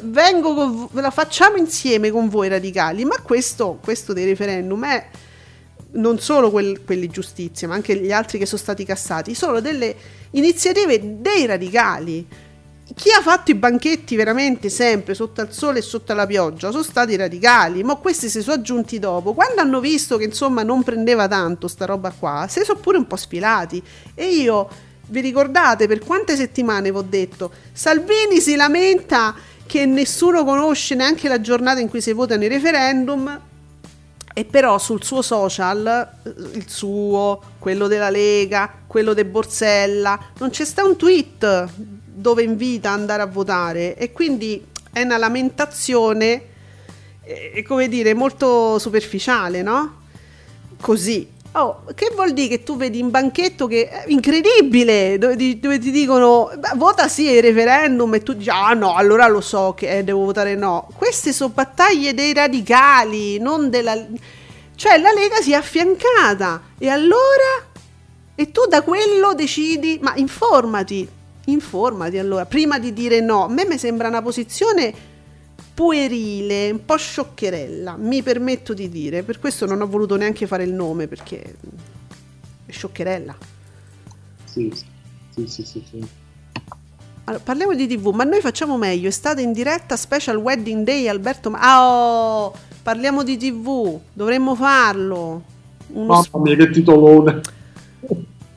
[0.01, 5.07] vengo con la facciamo insieme con voi radicali, ma questo, questo dei referendum è
[5.91, 9.95] non solo quel- quelli giustizia, ma anche gli altri che sono stati cassati, sono delle
[10.31, 12.25] iniziative dei radicali.
[12.95, 16.83] Chi ha fatto i banchetti veramente sempre sotto al sole e sotto la pioggia sono
[16.83, 19.33] stati radicali, ma questi si sono aggiunti dopo.
[19.33, 23.07] Quando hanno visto che insomma non prendeva tanto sta roba qua, se sono pure un
[23.07, 23.81] po' sfilati.
[24.15, 24.69] E io,
[25.07, 29.35] vi ricordate per quante settimane vi ho detto, Salvini si lamenta
[29.65, 33.41] che nessuno conosce neanche la giornata in cui si votano i referendum,
[34.35, 40.49] e però sul suo social, eh, il suo, quello della Lega, quello di Borsella, non
[40.49, 46.41] c'è sta un tweet dove invita ad andare a votare e quindi è una lamentazione,
[47.23, 50.01] eh, come dire, molto superficiale, no?
[50.79, 51.32] Così.
[51.55, 55.77] Oh, che vuol dire che tu vedi in banchetto che è incredibile, dove ti, dove
[55.77, 59.75] ti dicono "Beh, vota sì ai referendum e tu dici ah no, allora lo so
[59.77, 60.87] che eh, devo votare no.
[60.95, 63.95] Queste sono battaglie dei radicali, non della...
[64.75, 67.69] Cioè la Lega si è affiancata e allora?
[68.33, 71.07] E tu da quello decidi, ma informati,
[71.45, 73.45] informati allora, prima di dire no.
[73.45, 75.11] A me mi sembra una posizione
[75.73, 80.63] puerile, un po' scioccherella, mi permetto di dire, per questo non ho voluto neanche fare
[80.63, 81.41] il nome perché
[82.65, 83.35] è scioccherella.
[84.45, 86.07] Sì, sì, sì, sì, sì.
[87.25, 91.07] Allora, parliamo di TV, ma noi facciamo meglio, è stata in diretta Special Wedding Day
[91.07, 92.53] Alberto Ma- Ah, oh,
[92.83, 95.41] parliamo di TV, dovremmo farlo.
[95.87, 97.41] Uno Mamma mia, che titolone.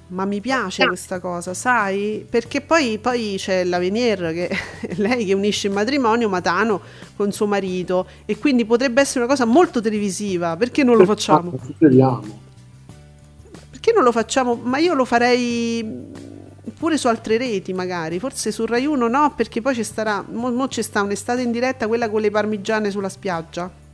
[0.09, 2.25] Ma mi piace questa cosa, sai?
[2.29, 6.81] Perché poi, poi c'è la Venier, che è lei che unisce il matrimonio Matano
[7.17, 10.57] con suo marito e quindi potrebbe essere una cosa molto televisiva.
[10.57, 11.59] Perché non lo facciamo?
[11.75, 12.45] Speriamo.
[13.71, 14.55] Perché non lo facciamo?
[14.55, 16.05] Ma io lo farei
[16.79, 20.51] pure su altre reti magari, forse su Rai 1 no, perché poi ci starà, mo,
[20.51, 23.85] mo ci sta un'estate in diretta, quella con le parmigiane sulla spiaggia.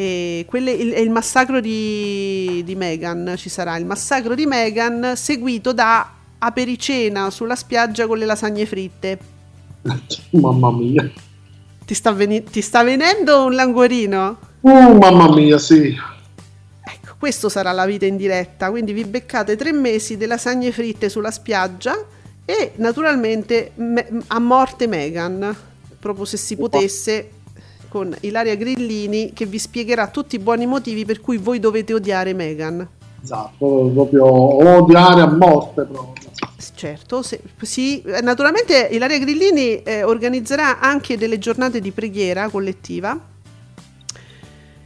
[0.00, 5.74] E quelle, il, il massacro di, di Meghan ci sarà il massacro di Meghan seguito
[5.74, 9.18] da apericena sulla spiaggia con le lasagne fritte.
[10.30, 11.06] Mamma mia.
[11.84, 14.38] Ti sta, veni- ti sta venendo un languorino?
[14.60, 15.94] Uh, mamma mia, sì.
[16.82, 21.10] Ecco, questo sarà la vita in diretta, quindi vi beccate tre mesi di lasagne fritte
[21.10, 22.06] sulla spiaggia
[22.46, 25.54] e naturalmente me- a morte Meghan,
[25.98, 27.39] proprio se si potesse,
[27.90, 32.32] con Ilaria Grillini che vi spiegherà tutti i buoni motivi per cui voi dovete odiare
[32.32, 32.88] Meghan.
[33.20, 36.30] Esatto, proprio odiare a morte proprio.
[36.74, 43.18] Certo, se- sì, eh, naturalmente Ilaria Grillini eh, organizzerà anche delle giornate di preghiera collettiva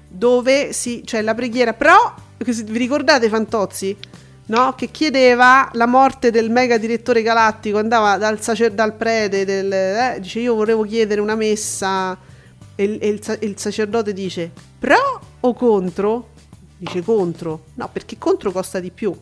[0.09, 3.97] dove si, cioè la preghiera, però vi ricordate Fantozzi?
[4.47, 4.75] No?
[4.75, 10.17] Che chiedeva la morte del mega direttore galattico, andava dal, sacer- dal prete, del, eh,
[10.21, 12.17] dice io volevo chiedere una messa
[12.75, 16.29] e, il- e il, il sacerdote dice pro o contro?
[16.77, 19.15] Dice contro, no perché contro costa di più.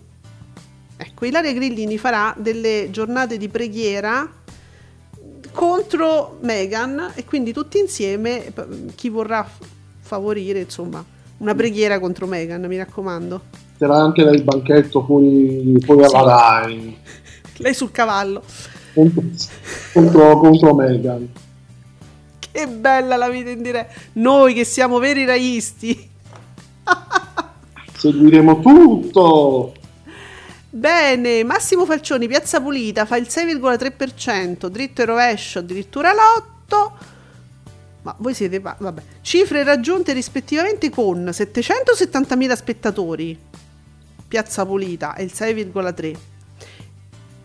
[0.97, 4.29] Ecco, Ilaria Grillini farà delle giornate di preghiera
[5.53, 8.53] contro Meghan e quindi tutti insieme
[8.95, 9.47] chi vorrà
[10.01, 11.05] favorire, insomma,
[11.39, 13.41] una preghiera contro Meghan, mi raccomando.
[13.79, 16.97] C'era anche del banchetto fuori, fuori alla Rai
[17.59, 18.43] Lei sul cavallo.
[18.95, 19.23] contro,
[19.93, 21.29] contro, contro Meghan.
[22.63, 23.95] Che bella la vita in diretta.
[24.15, 26.11] Noi che siamo veri raisti.
[27.97, 29.75] Seguiremo tutto.
[30.69, 36.91] Bene, Massimo Falcioni, Piazza Pulita, fa il 6,3%, dritto e rovescio addirittura l'8%.
[38.03, 38.59] Ma voi siete...
[38.59, 39.03] Vabbè.
[39.21, 43.39] Cifre raggiunte rispettivamente con 770.000 spettatori,
[44.27, 46.17] Piazza Pulita, è il 6,3%.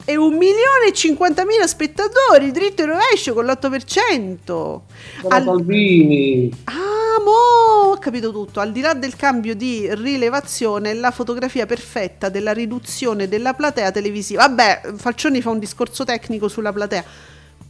[0.09, 4.39] E 1 milione e 50.000 spettatori, dritto e rovescio con l'8%.
[4.45, 4.81] Sono
[5.27, 6.49] Al- Salvini.
[6.63, 8.61] Ah, mo ho capito tutto.
[8.61, 14.47] Al di là del cambio di rilevazione, la fotografia perfetta della riduzione della platea televisiva.
[14.47, 17.03] Vabbè, Falcioni fa un discorso tecnico sulla platea.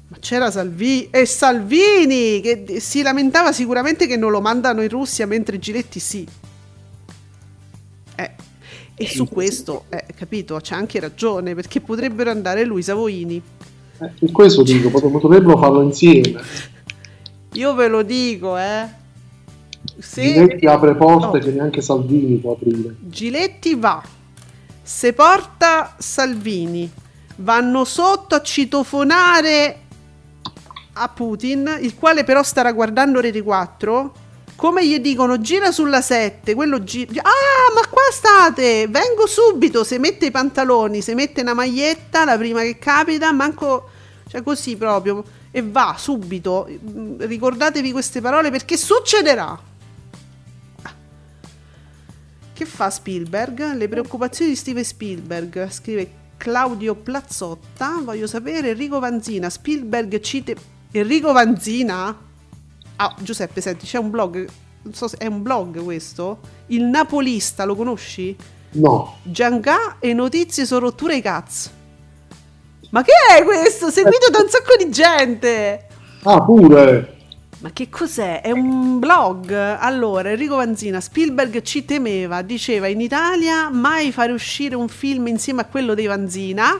[0.09, 5.25] Ma c'era Salvini e Salvini che si lamentava sicuramente che non lo mandano in Russia
[5.25, 6.27] mentre Giletti sì.
[8.99, 13.39] E su questo, eh, capito, c'è anche ragione perché potrebbero andare lui, Savoini.
[13.99, 16.41] Eh, per questo dico, pot- potrebbero farlo insieme.
[17.53, 18.87] Io ve lo dico, eh.
[19.99, 20.21] Se...
[20.33, 21.39] Giletti apre porte Oh.
[21.39, 22.95] che neanche Salvini può aprire.
[23.01, 24.01] Giletti va,
[24.81, 26.89] se porta Salvini,
[27.37, 29.79] vanno sotto a citofonare
[30.93, 34.13] a Putin, il quale però starà guardando Rete 4.
[34.57, 37.21] Come gli dicono, gira sulla 7, quello gira.
[37.21, 38.87] Ah, ma qua state!
[38.87, 39.83] Vengo subito.
[39.83, 43.87] Se mette i pantaloni, se mette una maglietta, la prima che capita, manco.
[44.27, 45.23] cioè così proprio.
[45.51, 46.67] E va subito.
[46.67, 49.59] Mm, Ricordatevi queste parole perché succederà.
[52.53, 53.75] Che fa Spielberg?
[53.75, 55.69] Le preoccupazioni di Steven Spielberg.
[55.69, 57.99] Scrive Claudio Plazzotta.
[58.03, 59.51] Voglio sapere Enrico Vanzina.
[59.51, 60.55] Spielberg cite.
[60.93, 62.25] Enrico Vanzina?
[62.97, 64.47] Ah, Giuseppe, senti, c'è un blog.
[64.83, 66.39] Non so se è un blog questo.
[66.67, 68.35] Il Napolista, lo conosci?
[68.69, 71.69] No, Giangà e notizie su rottura i cazzo.
[72.89, 73.89] Ma che è questo?
[73.89, 75.87] Seguito da un sacco di gente.
[76.23, 77.15] ah pure.
[77.59, 78.41] Ma che cos'è?
[78.41, 79.51] È un blog?
[79.51, 85.61] Allora, Enrico Vanzina, Spielberg ci temeva, diceva in Italia mai fare uscire un film insieme
[85.61, 86.79] a quello dei Vanzina.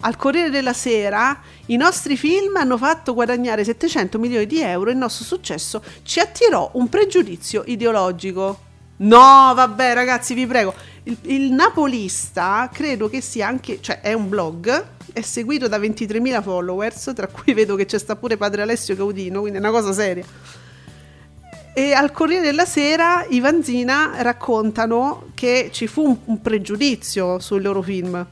[0.00, 4.92] Al Corriere della Sera i nostri film hanno fatto guadagnare 700 milioni di euro e
[4.92, 8.64] il nostro successo ci attirò un pregiudizio ideologico.
[8.98, 10.74] No, vabbè ragazzi, vi prego.
[11.04, 16.42] Il, il Napolista credo che sia anche, cioè è un blog, è seguito da 23.000
[16.42, 19.92] followers, tra cui vedo che c'è sta pure padre Alessio Caudino, quindi è una cosa
[19.92, 20.24] seria.
[21.74, 27.60] E al Corriere della Sera i Vanzina raccontano che ci fu un, un pregiudizio sui
[27.60, 28.26] loro film.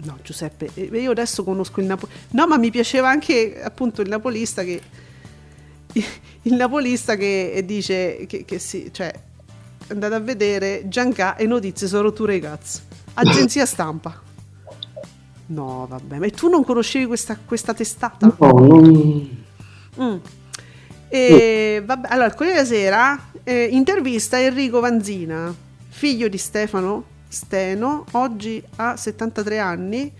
[0.00, 2.20] No, Giuseppe, eh, io adesso conosco il Napolista.
[2.30, 4.80] No, ma mi piaceva anche appunto il Napolista che.
[6.42, 9.12] Il Napolista che dice che, che sì, cioè,
[9.88, 12.80] andate a vedere Gianca e notizie su rotture i cazzo.
[13.14, 14.22] Agenzia stampa.
[15.46, 18.34] No, vabbè, ma tu non conoscevi questa, questa testata?
[18.38, 19.46] no, non-
[20.00, 20.16] Mm.
[21.08, 25.52] E, vabbè, allora, il Corriere della Sera eh, intervista Enrico Vanzina,
[25.88, 30.12] figlio di Stefano Steno, oggi ha 73 anni.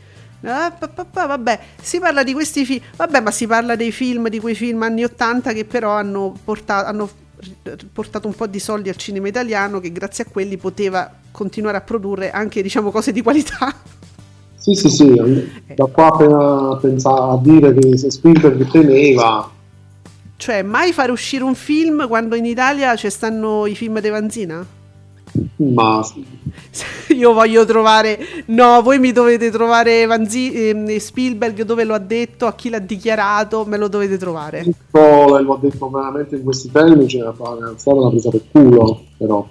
[0.43, 3.90] Ah, pa, pa, pa, vabbè, si parla di questi film, vabbè, ma si parla dei
[3.90, 7.10] film, di quei film anni 80 che però hanno portato, hanno
[7.93, 11.80] portato un po' di soldi al cinema italiano che grazie a quelli poteva continuare a
[11.80, 13.74] produrre anche diciamo cose di qualità.
[14.55, 19.51] Sì, sì, sì, da qua appena pensare a dire che se Spielberg temeva,
[20.36, 24.64] Cioè, mai fare uscire un film quando in Italia ci stanno i film di Vanzina?
[25.56, 26.02] Ma
[27.14, 28.18] Io voglio trovare.
[28.46, 32.78] No, voi mi dovete trovare Vanzi, ehm, Spielberg dove lo ha detto, a chi l'ha
[32.78, 34.62] dichiarato, me lo dovete trovare.
[34.62, 39.02] Piccolo, e l'ho detto veramente in questi termini, ne è stata una presa per culo,
[39.16, 39.46] però.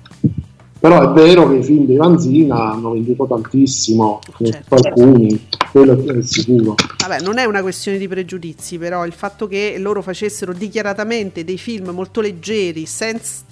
[0.80, 4.76] Però è vero che i film di Vanzina hanno venduto tantissimo, Certo.
[4.76, 6.76] alcuni, quello è sicuro.
[7.00, 11.58] Vabbè, non è una questione di pregiudizi, però il fatto che loro facessero dichiaratamente dei
[11.58, 13.44] film molto leggeri, senza,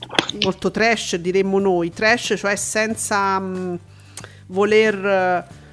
[0.43, 3.80] molto trash, diremmo noi, trash, cioè senza mh,
[4.47, 5.06] voler.
[5.06, 5.64] eh,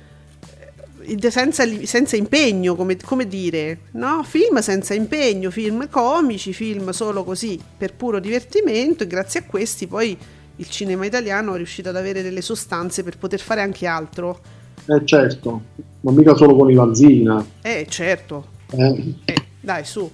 [1.30, 4.22] Senza, senza impegno, come, come dire, no?
[4.22, 9.88] Film senza impegno, film comici, film solo così per puro divertimento, e grazie a questi
[9.88, 10.16] poi
[10.62, 14.40] il cinema italiano è riuscito ad avere delle sostanze per poter fare anche altro.
[14.86, 15.62] Eh certo,
[16.02, 17.44] ma mica solo con i Vanzina.
[17.62, 19.14] Eh, certo, eh.
[19.24, 20.08] Eh, dai, su.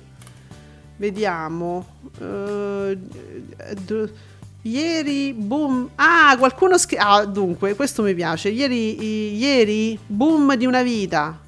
[0.97, 1.87] Vediamo.
[2.19, 2.99] Eh,
[3.85, 4.11] d-
[4.62, 5.91] ieri, boom.
[5.97, 7.03] Ah, qualcuno scrive.
[7.05, 8.49] Ah, dunque, questo mi piace.
[8.49, 11.39] Ieri, i- ieri, boom di una vita.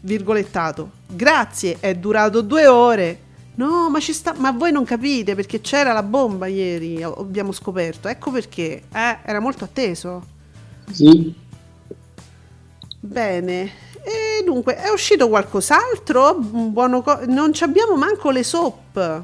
[0.00, 0.90] Virgolettato.
[1.06, 3.18] Grazie, è durato due ore.
[3.54, 4.34] No, ma ci sta.
[4.36, 7.02] Ma voi non capite perché c'era la bomba ieri.
[7.02, 8.08] Abbiamo scoperto.
[8.08, 8.82] Ecco perché.
[8.92, 10.24] Eh, era molto atteso.
[10.90, 11.34] Sì,
[13.04, 13.62] Bene,
[14.04, 16.38] e dunque è uscito qualcos'altro?
[17.02, 19.22] Co- non ci abbiamo manco le soap.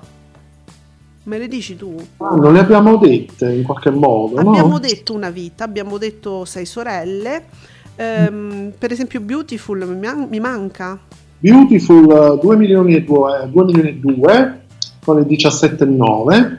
[1.24, 1.94] Me le dici tu?
[2.16, 4.78] Ah, non le abbiamo dette in qualche modo, Abbiamo no?
[4.78, 7.44] detto una vita, abbiamo detto sei sorelle.
[7.96, 10.98] Ehm, per esempio, Beautiful mi, man- mi manca.
[11.38, 14.60] Beautiful eh, 2 milioni e 2, 2 milioni e 2
[15.04, 16.56] con il 17,9.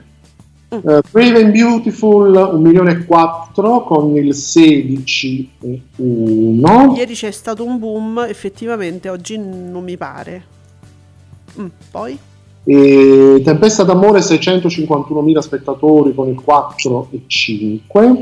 [0.76, 0.88] Mm.
[0.88, 6.96] Eh, Brave and Beautiful 1 milione e 4 con il 16,1.
[6.96, 10.44] Ieri c'è stato un boom, effettivamente, oggi non mi pare.
[11.60, 12.18] Mm, poi?
[12.64, 18.22] E Tempesta d'amore 651.000 spettatori con il 4,5.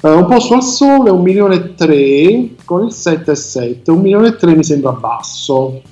[0.00, 3.90] Eh, un posto al sole 1 milione e 3 con il 7,7.
[3.90, 5.82] 1 milione e 3 mi sembra basso.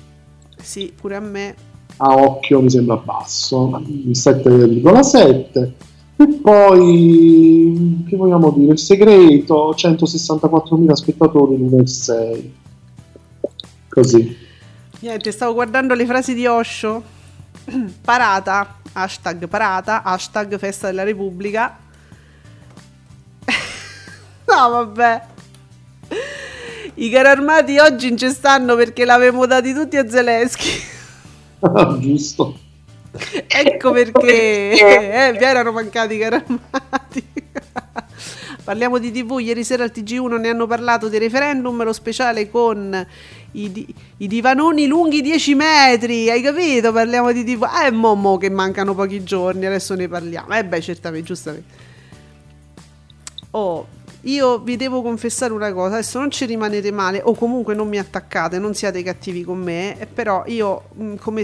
[0.61, 1.55] Sì, pure a me.
[1.97, 5.71] a occhio mi sembra basso, il 7,7
[6.17, 12.49] e poi che vogliamo dire il segreto 164.000 spettatori l'1,6
[13.89, 14.43] così
[15.05, 17.03] Niente, stavo guardando le frasi di Osho.
[18.01, 21.77] Parata, hashtag parata, hashtag festa della Repubblica.
[24.55, 25.21] No, vabbè.
[26.95, 30.93] I carri armati oggi non ci stanno perché l'avevamo dati tutti a Zelensky.
[31.99, 32.63] giusto
[33.47, 37.23] ecco perché eh, vi erano mancati i carri armati.
[38.63, 43.05] Parliamo di TV, ieri sera al TG1 ne hanno parlato del referendum, lo speciale con
[43.51, 46.91] i, di- i divanoni lunghi 10 metri, hai capito?
[46.91, 47.63] Parliamo di TV.
[47.85, 50.55] Eh, mo, mo che mancano pochi giorni, adesso ne parliamo.
[50.55, 51.73] Eh beh, certamente, giustamente.
[53.51, 53.85] Oh,
[54.25, 57.99] io vi devo confessare una cosa, adesso non ci rimanete male o comunque non mi
[57.99, 61.43] attaccate, non siate cattivi con me, eh, però io mh, come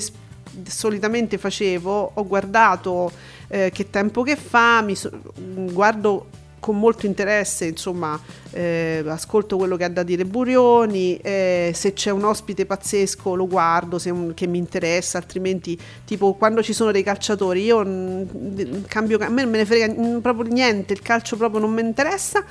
[0.67, 3.11] solitamente facevo, ho guardato
[3.47, 6.25] eh, che tempo che fa, mi so- mh, guardo
[6.61, 8.17] con molto interesse, insomma,
[8.51, 13.47] eh, ascolto quello che ha da dire Burioni, eh, se c'è un ospite pazzesco lo
[13.47, 18.83] guardo, se un- che mi interessa, altrimenti tipo quando ci sono dei calciatori io mm,
[18.87, 21.81] cambio, a me non me ne frega mm, proprio niente, il calcio proprio non mi
[21.81, 22.45] interessa.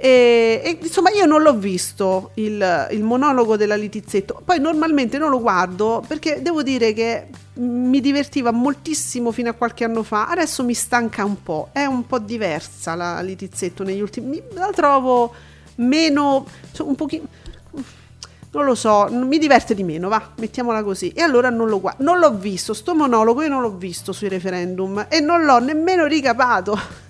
[0.00, 5.28] E, e, insomma io non l'ho visto il, il monologo della Litizzetto poi normalmente non
[5.28, 10.62] lo guardo perché devo dire che mi divertiva moltissimo fino a qualche anno fa adesso
[10.62, 15.34] mi stanca un po' è un po' diversa la Litizzetto negli ultimi mi- la trovo
[15.78, 17.26] meno cioè, un pochino
[18.50, 21.10] non lo so, mi diverte di meno, va, mettiamola così.
[21.10, 22.02] E allora non lo guardo.
[22.02, 26.06] Non l'ho visto, sto monologo io non l'ho visto sui referendum e non l'ho nemmeno
[26.06, 27.06] ricapato.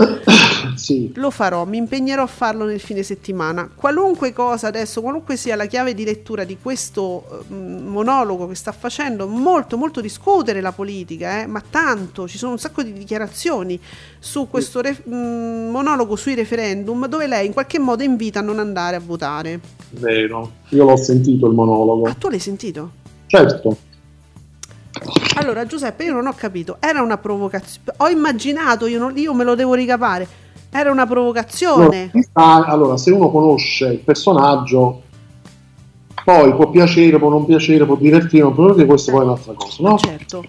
[0.76, 3.68] sì Lo farò, mi impegnerò a farlo nel fine settimana.
[3.74, 8.72] Qualunque cosa adesso, qualunque sia la chiave di lettura di questo eh, monologo che sta
[8.72, 13.78] facendo, molto molto discutere la politica, eh, ma tanto, ci sono un sacco di dichiarazioni
[14.18, 18.58] su questo re- mh, monologo sui referendum dove lei in qualche modo invita a non
[18.58, 19.60] andare a votare.
[19.90, 22.90] vero io l'ho sentito il monologo Ah, tu l'hai sentito?
[23.26, 23.76] certo
[25.36, 27.92] Allora Giuseppe, io non ho capito, era una provocazione.
[27.98, 30.26] Ho immaginato, io, non- io me lo devo ricapare.
[30.70, 32.10] Era una provocazione.
[32.34, 35.02] Allora, ah, allora, se uno conosce il personaggio,
[36.24, 39.52] poi può piacere, può non piacere, può divertire, non può divertire, questo poi è un'altra
[39.54, 39.98] cosa, no?
[39.98, 40.44] Certo.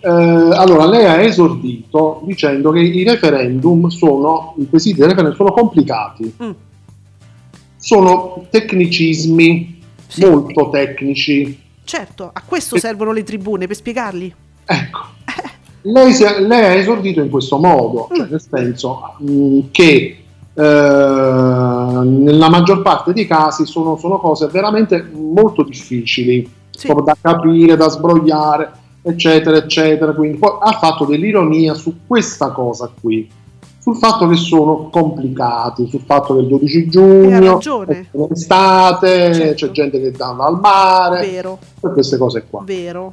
[0.00, 5.52] Eh, allora, lei ha esordito dicendo che i referendum sono, i quesiti dei referendum sono
[5.52, 6.50] complicati, Mm.
[7.78, 10.20] sono tecnicismi Sì.
[10.24, 11.62] molto tecnici.
[11.84, 14.34] Certo, a questo servono le tribune per spiegarli.
[14.64, 15.00] Ecco,
[15.82, 20.18] lei, si è- lei ha esordito in questo modo, cioè nel senso mh, che
[20.56, 26.88] eh, nella maggior parte dei casi sono, sono cose veramente molto difficili, Sì.
[26.88, 28.70] da capire, da sbrogliare,
[29.02, 30.12] eccetera, eccetera.
[30.12, 33.28] Quindi poi ha fatto dell'ironia su questa cosa qui,
[33.84, 39.66] sul fatto che sono complicati, sul fatto che il 12 giugno, è estate, Certo.
[39.66, 42.62] c'è gente che danno al mare, Vero, e queste cose qua.
[42.64, 43.12] vero.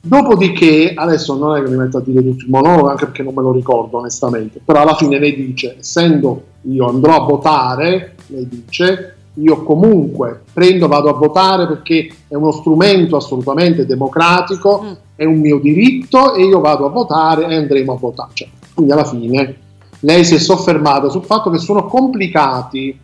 [0.00, 3.34] Dopodiché, adesso non è che mi metto a dire tutto il monologo, anche perché non
[3.34, 8.46] me lo ricordo onestamente, però alla fine lei dice, essendo io andrò a votare, lei
[8.48, 14.92] dice, io comunque prendo, vado a votare perché è uno strumento assolutamente democratico, Mm.
[15.16, 18.30] è un mio diritto e io vado a votare e andremo a votare.
[18.34, 19.56] Cioè, quindi alla fine
[20.04, 22.98] lei si è soffermata sul fatto che sono complicati.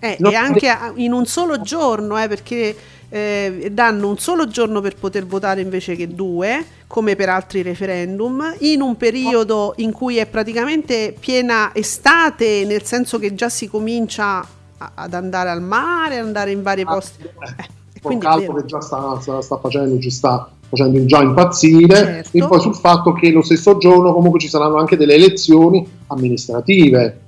[0.00, 2.76] Eh, No, e anche in un solo giorno, eh, perché
[3.08, 8.54] eh, danno un solo giorno per poter votare invece che due, come per altri referendum,
[8.60, 14.46] in un periodo in cui è praticamente piena estate, nel senso che già si comincia
[14.78, 17.22] a- ad andare al mare, andare in vari posti.
[17.22, 18.54] Eh, e Quindi vero.
[18.54, 22.36] che già sta, sta- sta facendo, ci sta facendo già impazzire Certo.
[22.36, 27.20] e poi sul fatto che lo stesso giorno comunque ci saranno anche delle elezioni amministrative.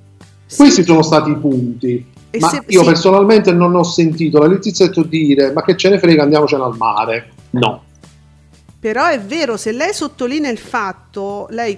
[0.45, 0.57] Sì.
[0.57, 2.05] Questi sono stati i punti.
[2.29, 2.85] E Ma se- io sì.
[2.85, 7.31] personalmente non ho sentito la Letizzetto dire ma che ce ne frega andiamocene al mare.
[7.51, 7.83] No.
[8.79, 11.77] Però è vero, se lei sottolinea il fatto, lei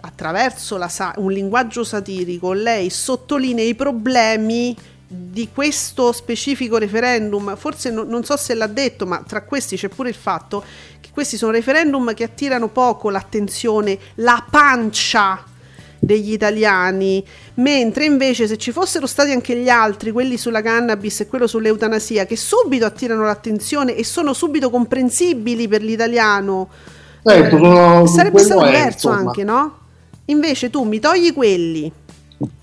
[0.00, 4.74] attraverso sa- un linguaggio satirico, lei sottolinea i problemi
[5.06, 7.54] di questo specifico referendum.
[7.56, 10.64] Forse no- non so se l'ha detto, ma tra questi c'è pure il fatto
[11.12, 15.44] questi sono referendum che attirano poco l'attenzione, la pancia
[15.98, 17.24] degli italiani,
[17.54, 22.26] mentre invece se ci fossero stati anche gli altri, quelli sulla cannabis e quello sull'eutanasia,
[22.26, 26.68] che subito attirano l'attenzione e sono subito comprensibili per l'italiano,
[27.24, 29.78] Certo, eh, sarebbe stato diverso anche, no?
[30.26, 31.92] Invece tu mi togli quelli,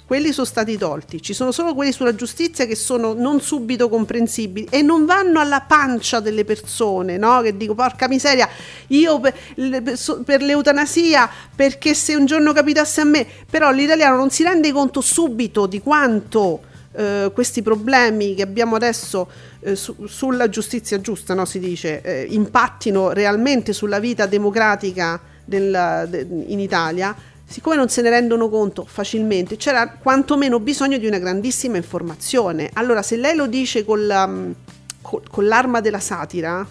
[0.10, 4.66] quelli sono stati tolti, ci sono solo quelli sulla giustizia che sono non subito comprensibili
[4.72, 7.42] e non vanno alla pancia delle persone, no?
[7.42, 8.50] Che dico, porca miseria,
[8.88, 14.72] io per, l'eutanasia, perché se un giorno capitasse a me, però l'italiano non si rende
[14.72, 16.62] conto subito di quanto
[16.94, 19.30] eh, questi problemi che abbiamo adesso
[19.60, 21.46] eh, su- sulla giustizia giusta, no?
[21.46, 27.16] si dice, eh, impattino realmente sulla vita democratica del- de- in Italia,
[27.50, 32.70] siccome non se ne rendono conto facilmente, c'era quantomeno bisogno di una grandissima informazione.
[32.74, 34.54] Allora, se lei lo dice col, um,
[35.02, 36.66] col- con l'arma della satira,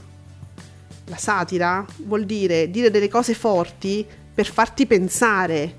[1.04, 5.74] la satira vuol dire dire delle cose forti per farti pensare.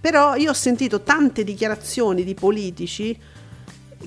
[0.00, 3.18] Però io ho sentito tante dichiarazioni di politici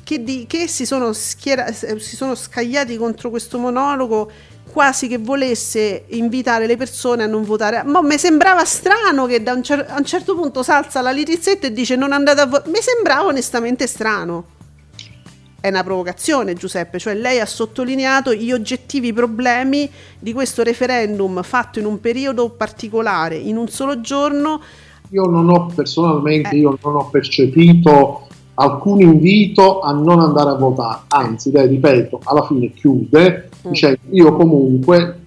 [0.04, 4.32] che, di- che si, sono schiera- si sono scagliati contro questo monologo
[4.72, 7.84] quasi che volesse invitare le persone a non votare.
[7.84, 11.12] Ma mi sembrava strano che da un, cer- a un certo punto si alza la
[11.12, 12.70] lirizzetta e dice non andate a votare.
[12.70, 14.56] Mi sembrava onestamente strano.
[15.60, 19.90] È una provocazione, Giuseppe, cioè lei ha sottolineato gli oggettivi problemi
[20.20, 24.62] di questo referendum fatto in un periodo particolare, in un solo giorno.
[25.10, 26.60] Io non ho personalmente, Eh.
[26.60, 28.28] io non ho percepito
[28.60, 33.70] alcun invito a non andare a votare, anzi, lei ripeto, alla fine chiude, Mm.
[33.70, 35.20] dice io comunque,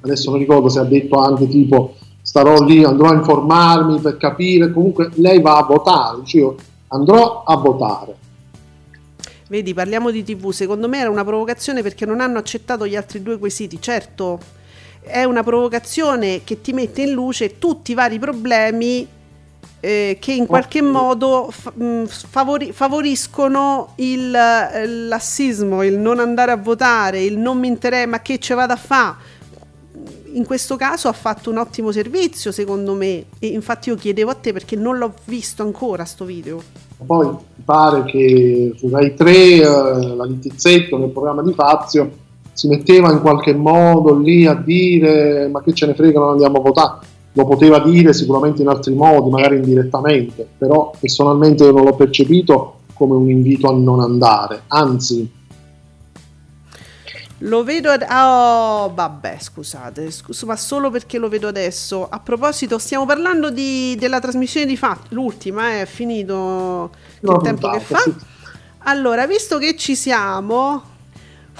[0.00, 4.72] adesso non ricordo se ha detto anche tipo starò lì, andrò a informarmi per capire,
[4.72, 6.56] comunque lei va a votare, dice io
[6.88, 8.16] andrò a votare.
[9.48, 13.20] Vedi, parliamo di TV, secondo me era una provocazione perché non hanno accettato gli altri
[13.20, 13.80] due quesiti.
[13.80, 14.38] Certo,
[15.00, 19.06] è una provocazione che ti mette in luce tutti i vari problemi
[19.80, 26.52] eh, che in qualche modo fa- mh, favori- favoriscono il, eh, l'assismo, il non andare
[26.52, 29.38] a votare, il non mi interessa, ma che ce vado a fare?
[30.32, 34.34] In questo caso ha fatto un ottimo servizio, secondo me, e infatti io chiedevo a
[34.34, 36.62] te perché non l'ho visto ancora sto video.
[37.04, 39.62] Poi mi pare che su Rai 3 eh,
[40.14, 42.10] la Littizzetto nel programma di Fazio
[42.52, 46.58] si metteva in qualche modo lì a dire ma che ce ne frega non andiamo
[46.58, 47.06] a votare.
[47.34, 52.80] Lo poteva dire sicuramente in altri modi, magari indirettamente, però personalmente io non l'ho percepito
[52.94, 55.38] come un invito a non andare, anzi
[57.44, 62.06] Lo vedo ad- Oh, vabbè, scusate, scus- ma solo perché lo vedo adesso.
[62.06, 65.06] A proposito, stiamo parlando di- della trasmissione di fatto.
[65.14, 66.90] L'ultima è finito
[67.22, 67.98] il tempo che puntata, fa.
[68.00, 68.14] sì.
[68.84, 70.82] Allora, visto che ci siamo,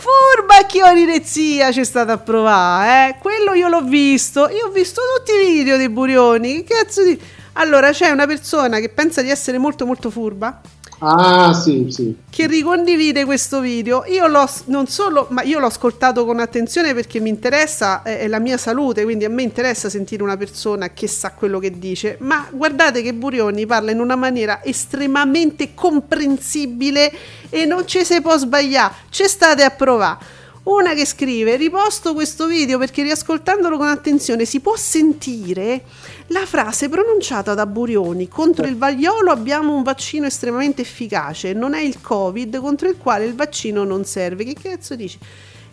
[0.01, 3.19] furba chiorerezia c'è stata a provare, eh?
[3.21, 4.49] Quello io l'ho visto.
[4.49, 6.65] Io ho visto tutti i video dei Burioni.
[6.65, 7.21] Che cazzo di.
[7.55, 10.61] Allora, c'è una persona che pensa di essere molto molto furba
[11.03, 12.15] Ah sì, sì.
[12.29, 14.05] che ricondivide questo video.
[14.07, 18.29] Io l'ho non solo, ma io l'ho ascoltato con attenzione perché mi interessa, è, è
[18.29, 22.19] la mia salute, quindi a me interessa sentire una persona che sa quello che dice.
[22.21, 27.11] Ma guardate che Burioni parla in una maniera estremamente comprensibile
[27.49, 28.95] e non ci si può sbagliare.
[29.09, 30.39] Ci state a provare.
[30.65, 35.83] Una che scrive: Riposto questo video perché riascoltandolo con attenzione si può sentire
[36.31, 41.81] la frase pronunciata da Burioni contro il vaiolo abbiamo un vaccino estremamente efficace, non è
[41.81, 44.44] il Covid contro il quale il vaccino non serve.
[44.44, 45.19] Che cazzo dici?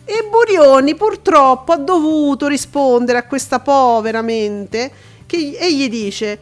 [0.04, 4.90] E Burioni purtroppo ha dovuto rispondere a questa povera mente
[5.26, 6.40] che e gli dice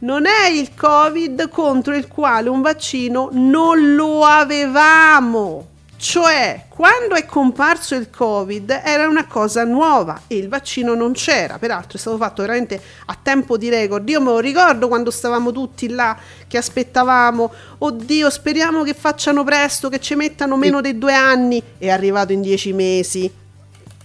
[0.00, 5.68] non è il Covid contro il quale un vaccino non lo avevamo.
[6.06, 11.56] Cioè, quando è comparso il Covid era una cosa nuova e il vaccino non c'era.
[11.56, 14.06] Peraltro è stato fatto veramente a tempo di record.
[14.10, 16.14] Io me lo ricordo quando stavamo tutti là
[16.46, 21.62] che aspettavamo, oddio, speriamo che facciano presto, che ci mettano meno dei due anni.
[21.78, 23.32] È arrivato in dieci mesi.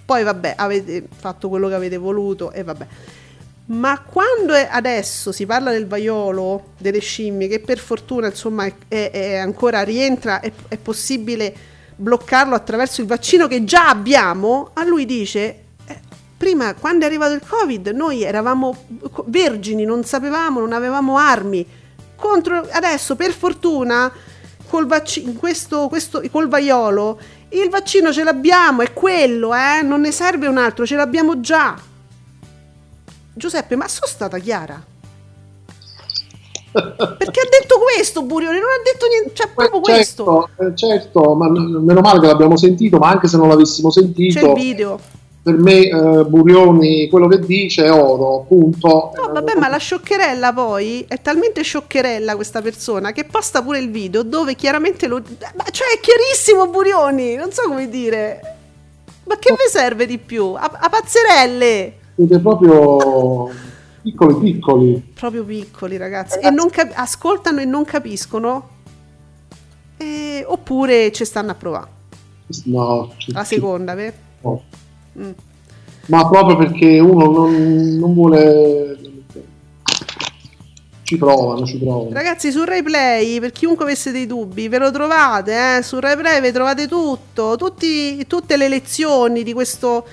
[0.06, 2.88] Poi vabbè, avete fatto quello che avete voluto e vabbè.
[3.66, 8.74] Ma quando è- adesso si parla del vaiolo, delle scimmie, che per fortuna insomma è,
[8.88, 11.69] è- è ancora rientra, è, è possibile
[12.00, 16.00] bloccarlo attraverso il vaccino che già abbiamo, a lui dice, eh,
[16.38, 18.86] prima quando è arrivato il Covid noi eravamo
[19.26, 21.66] vergini, non sapevamo, non avevamo armi.
[22.16, 24.12] Contro, adesso per fortuna
[24.68, 27.20] col vaccino, questo, questo, col vaiolo
[27.50, 29.82] Il vaccino ce l'abbiamo, è quello, eh?
[29.82, 31.76] Non ne serve un altro, ce l'abbiamo già.
[33.34, 34.89] Giuseppe, ma sono stata chiara?
[36.72, 40.50] Perché ha detto questo Burioni, non ha detto niente, cioè proprio questo.
[40.56, 44.02] Certo, eh, certo, ma meno male che l'abbiamo sentito, ma anche se non l'avessimo C'è
[44.02, 45.00] il sentito, video.
[45.42, 49.12] per me eh, Burioni quello che dice è oro, punto.
[49.16, 53.90] No, vabbè, ma la scioccherella poi è talmente scioccherella questa persona che posta pure il
[53.90, 55.22] video dove chiaramente lo.
[55.56, 58.56] Ma cioè è chiarissimo Burioni, non so come dire.
[59.26, 60.54] Ma che vi serve di più?
[60.56, 61.94] A, a pazzerelle!
[62.16, 63.50] Siete proprio
[64.12, 65.12] piccoli piccoli.
[65.14, 66.40] Proprio piccoli ragazzi.
[66.40, 68.70] E non cap- ascoltano e non capiscono.
[69.98, 71.88] E- oppure ci stanno a provare.
[72.66, 74.14] No, ci- La seconda, vero?
[74.42, 74.64] no.
[75.20, 75.32] Mm.
[76.08, 78.98] Ma proprio perché uno non, non vuole...
[81.04, 82.10] Ci provano, ci provano.
[82.12, 85.82] Ragazzi, su RaiPlay, per chiunque avesse dei dubbi, ve lo trovate, eh?
[85.84, 90.06] Su RaiPlay vi trovate tutto, tutti- tutte le lezioni di questo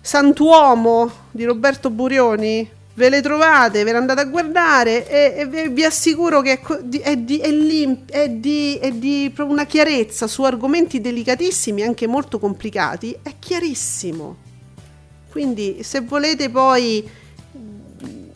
[0.00, 2.68] santuomo di Roberto Burioni.
[2.98, 6.98] Ve le trovate, ve le andate a guardare e, e vi- assicuro che è, di,
[6.98, 12.40] è, di, è, lim- è di- è di una chiarezza su argomenti delicatissimi, anche molto
[12.40, 13.16] complicati.
[13.22, 14.36] È chiarissimo.
[15.30, 17.08] Quindi, se volete poi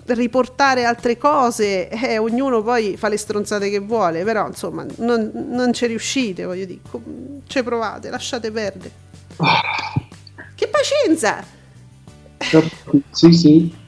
[0.06, 5.72] riportare altre cose, eh, ognuno poi fa le stronzate che vuole, però insomma non, non
[5.72, 6.80] ci riuscite, voglio dire,
[7.48, 8.92] ci provate, lasciate perdere.
[10.54, 11.44] Che pazienza!
[13.10, 13.80] Sì, sì.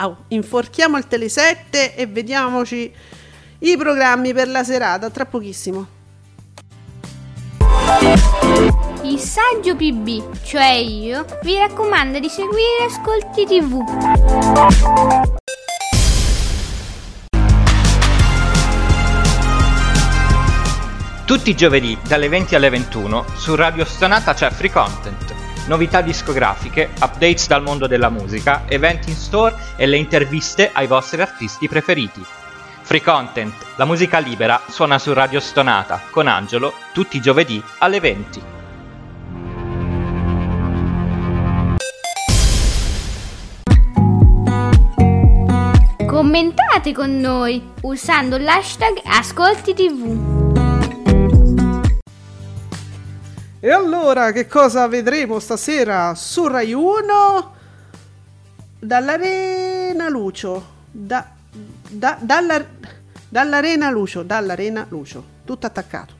[0.00, 2.90] Au, inforchiamo il Tele 7 e vediamoci
[3.58, 5.86] i programmi per la serata, tra pochissimo.
[9.02, 13.84] Il saggio PB, cioè io, vi raccomanda di seguire Ascolti TV.
[21.26, 25.39] Tutti i giovedì dalle 20 alle 21 su Radio Stonata c'è Free Content,
[25.70, 31.20] novità discografiche, updates dal mondo della musica, eventi in store e le interviste ai vostri
[31.20, 32.24] artisti preferiti.
[32.82, 38.00] Free Content, la musica libera, suona su Radio Stonata con Angelo tutti i giovedì alle
[38.00, 38.42] 20.
[46.04, 50.39] Commentate con noi usando l'hashtag Ascolti TV.
[53.62, 57.52] E allora, che cosa vedremo stasera su Rai 1?
[58.78, 60.62] Dall'Arena Lucio.
[60.90, 61.26] Da,
[61.90, 62.64] da- dalla-
[63.28, 64.22] dall'Arena Lucio.
[64.22, 65.22] Dall'Arena Lucio.
[65.44, 66.14] Tutto attaccato.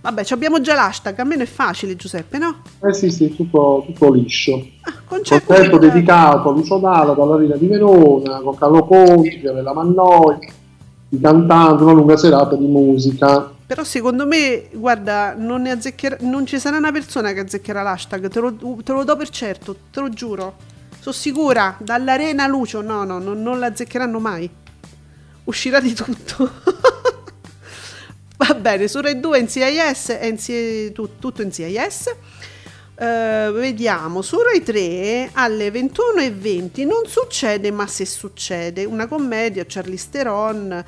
[0.00, 1.16] Vabbè, ci abbiamo già l'hashtag.
[1.20, 2.62] Almeno è facile, Giuseppe, no?
[2.84, 4.60] Eh sì, sì, tutto, tutto liscio.
[5.06, 5.78] Concerto Concerto dedicato.
[5.78, 10.36] dedicato a Lucio Dalla dall'Arena di Verona, con Carlo Conti, Fiorella Mannoi,
[11.10, 13.52] i cantanti, una lunga serata di musica.
[13.68, 15.60] Però secondo me, guarda, non,
[16.20, 19.76] non ci sarà una persona che azzeccherà l'hashtag, te lo, te lo do per certo,
[19.92, 20.56] te lo giuro.
[20.98, 24.48] Sono sicura, dall'Arena Lucio, no, no, non, non l'azzeccheranno mai.
[25.44, 26.50] Uscirà di tutto.
[28.38, 32.14] Va bene, su Rai 2 NCIS, NCI, tu- tutto NCIS.
[33.00, 40.08] Eh, vediamo, su Rai 3 alle 21.20 non succede ma se succede, una commedia, Charlize
[40.10, 40.84] Theron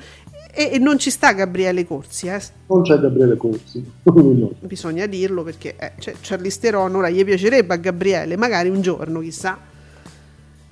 [0.53, 2.41] e, e non ci sta Gabriele Corsi, eh.
[2.67, 3.83] Non c'è Gabriele Corsi.
[4.11, 4.51] No.
[4.59, 9.19] bisogna dirlo perché eh, cioè, Charlize Theron ora gli piacerebbe a Gabriele, magari un giorno,
[9.19, 9.57] chissà.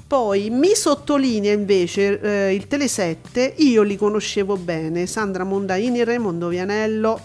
[0.07, 6.47] Poi mi sottolinea invece eh, il Tele 7, io li conoscevo bene, Sandra Mondaini Raimondo
[6.47, 7.19] Vianello.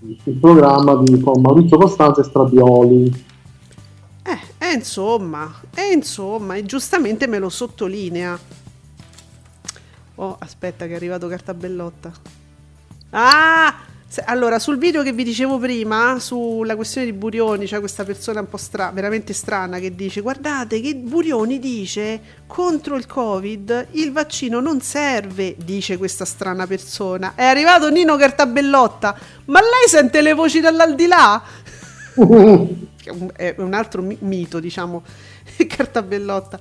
[0.00, 3.24] Il programma di Maurizio Costanza e Strabioli.
[4.22, 8.38] Eh, eh, insomma, eh, insomma, e giustamente me lo sottolinea.
[10.16, 12.12] Oh, aspetta che è arrivato Cartabellotta.
[13.10, 13.74] Ah!
[14.14, 18.38] se- allora, sul video che vi dicevo prima, sulla questione di Burioni, c'è questa persona
[18.38, 24.12] un po' stra- veramente strana che dice guardate che Burioni dice contro il Covid il
[24.12, 27.32] vaccino non serve, dice questa strana persona.
[27.34, 31.42] È arrivato Nino Cartabellotta, ma lei sente le voci dall'aldilà?
[33.34, 35.02] è un- altro mi- mito, diciamo,
[35.66, 36.58] cartabellotta.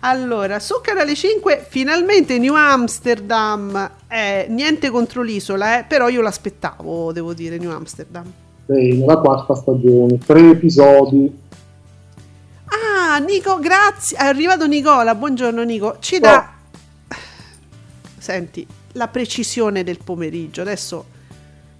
[0.00, 7.12] Allora, su Canale 5 finalmente New Amsterdam, eh, niente contro l'isola, eh, però io l'aspettavo,
[7.12, 8.30] devo dire, New Amsterdam.
[8.66, 11.46] Bene, la quarta stagione, tre episodi.
[12.66, 16.52] Ah, Nico, grazie, è arrivato Nicola, buongiorno Nico, ci dà...
[18.18, 21.16] Senti, la precisione del pomeriggio, adesso...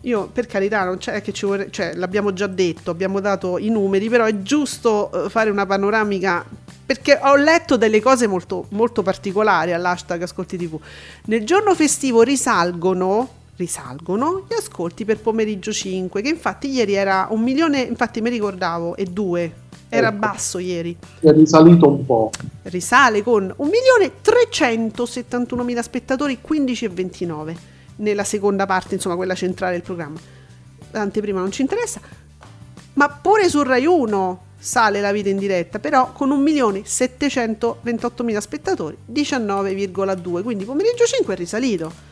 [0.03, 3.69] Io per carità non c'è che ci vorrei, cioè l'abbiamo già detto, abbiamo dato i
[3.69, 6.45] numeri, però è giusto eh, fare una panoramica
[6.87, 10.79] perché ho letto delle cose molto, molto particolari all'hashtag Ascolti TV.
[11.25, 17.43] Nel giorno festivo risalgono risalgono gli ascolti per pomeriggio 5, che infatti ieri era un
[17.43, 19.53] milione, infatti mi ricordavo, e due.
[19.89, 20.19] Era Ecco.
[20.19, 20.97] basso ieri.
[21.19, 22.31] È risalito un po'.
[22.63, 27.57] Risale con 1.371.000 spettatori, 15 e 29
[27.99, 30.19] nella seconda parte, insomma quella centrale del programma.
[30.91, 32.01] L'anteprima non ci interessa,
[32.95, 40.43] ma pure su Rai 1 sale la vita in diretta, però con 1.728.000 spettatori, 19,2,
[40.43, 42.07] quindi pomeriggio 5 è risalito.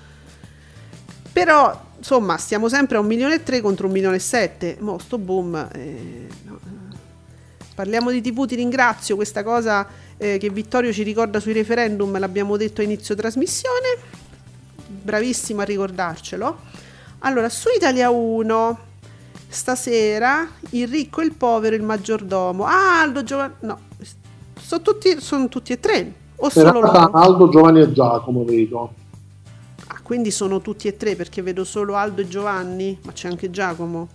[1.32, 4.76] Però, insomma, stiamo sempre a 1 milione e 3 contro 1 milione e 7.
[4.80, 5.68] Mo sto boom.
[5.74, 6.58] eh, no.
[7.74, 9.16] Parliamo di TV, ti ringrazio.
[9.16, 9.86] Questa cosa
[10.16, 14.15] eh, che Vittorio ci ricorda sui referendum l'abbiamo detto a inizio trasmissione.
[15.06, 16.56] Bravissimo a ricordarcelo.
[17.20, 18.78] Allora, su Italia 1,
[19.46, 22.64] stasera il ricco e il povero, il maggiordomo.
[22.64, 23.54] Ah, Aldo Giovanni.
[23.60, 23.78] No,
[24.60, 26.12] sono tutti, sono tutti e tre.
[26.38, 26.88] O solo loro?
[26.90, 28.92] Aldo, Giovanni e Giacomo, vedo.
[29.86, 33.48] Ah, quindi sono tutti e tre perché vedo solo Aldo e Giovanni, ma c'è anche
[33.48, 34.08] Giacomo.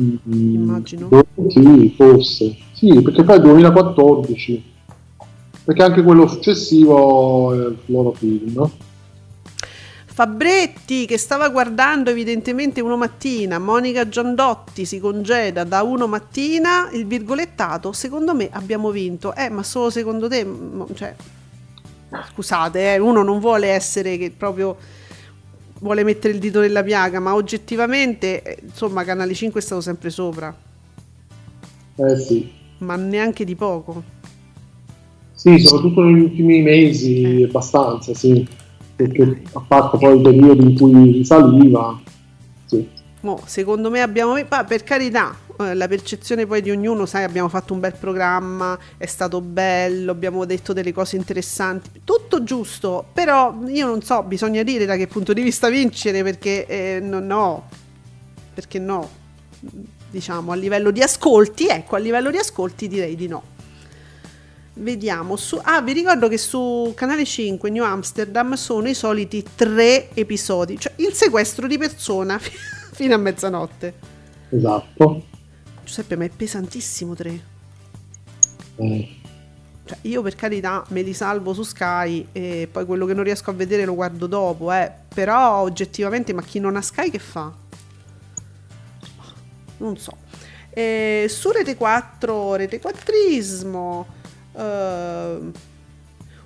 [0.00, 0.14] Mm,
[0.54, 1.08] Immagino.
[1.08, 2.56] boh, Sì, forse.
[2.74, 4.64] Sì, perché poi è 2014.
[5.64, 8.70] Perché anche quello successivo è il loro film.
[10.18, 17.06] Fabretti che stava guardando evidentemente uno mattina, Monica Giandotti si congeda da uno mattina, il
[17.06, 19.32] virgolettato, secondo me abbiamo vinto.
[19.36, 20.44] Eh, ma solo secondo te?
[20.92, 21.14] Cioè,
[22.32, 24.76] scusate, eh, uno non vuole essere che proprio
[25.78, 30.10] vuole mettere il dito nella piaga, ma oggettivamente, eh, insomma, Canale 5 è stato sempre
[30.10, 30.52] sopra,
[31.94, 32.50] Eh sì.
[32.78, 34.02] ma neanche di poco.
[35.32, 38.57] Sì, soprattutto negli ultimi mesi, abbastanza, sì.
[38.98, 42.00] Perché a parte poi i periodi in cui risaliva,
[42.64, 42.88] sì.
[43.20, 47.74] Mo, secondo me abbiamo, per carità, eh, la percezione poi di ognuno, sai, abbiamo fatto
[47.74, 53.86] un bel programma, è stato bello, abbiamo detto delle cose interessanti, tutto giusto, però io
[53.86, 57.68] non so, bisogna dire da che punto di vista vincere, perché eh, no, no,
[58.52, 59.08] perché no,
[60.10, 63.56] diciamo a livello di ascolti, ecco, a livello di ascolti direi di no.
[64.80, 70.10] Vediamo, su, ah vi ricordo che su Canale 5 New Amsterdam sono i soliti tre
[70.14, 72.38] episodi, cioè il sequestro di persona
[72.92, 73.94] fino a mezzanotte.
[74.50, 75.24] Esatto.
[75.84, 77.40] Giuseppe, ma è pesantissimo tre.
[78.76, 79.16] Eh,
[79.84, 83.50] Cioè, io per carità me li salvo su Sky e poi quello che non riesco
[83.50, 84.92] a vedere lo guardo dopo, eh.
[85.12, 87.52] Però oggettivamente, ma chi non ha Sky che fa?
[89.78, 90.16] Non so.
[90.70, 94.04] Eh, su Rete 4, Rete 4ismo.
[94.58, 95.52] Ehm,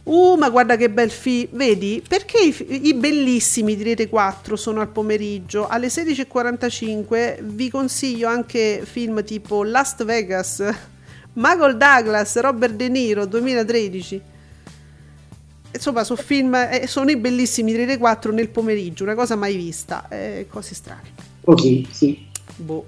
[0.05, 1.49] Uh, ma guarda che bel film.
[1.53, 2.03] Vedi?
[2.07, 5.69] Perché i, i bellissimi di Rete 4 sono al pomeriggio?
[5.69, 10.69] Alle 16.45 vi consiglio anche film tipo Last Vegas,
[11.35, 14.23] Michael Douglas, Robert De Niro 2013.
[15.75, 19.55] Insomma, sono film, eh, sono i bellissimi di Rete 4 nel pomeriggio, una cosa mai
[19.55, 20.09] vista.
[20.09, 21.13] Eh, cose strane.
[21.45, 22.27] così, sì.
[22.57, 22.87] Boh.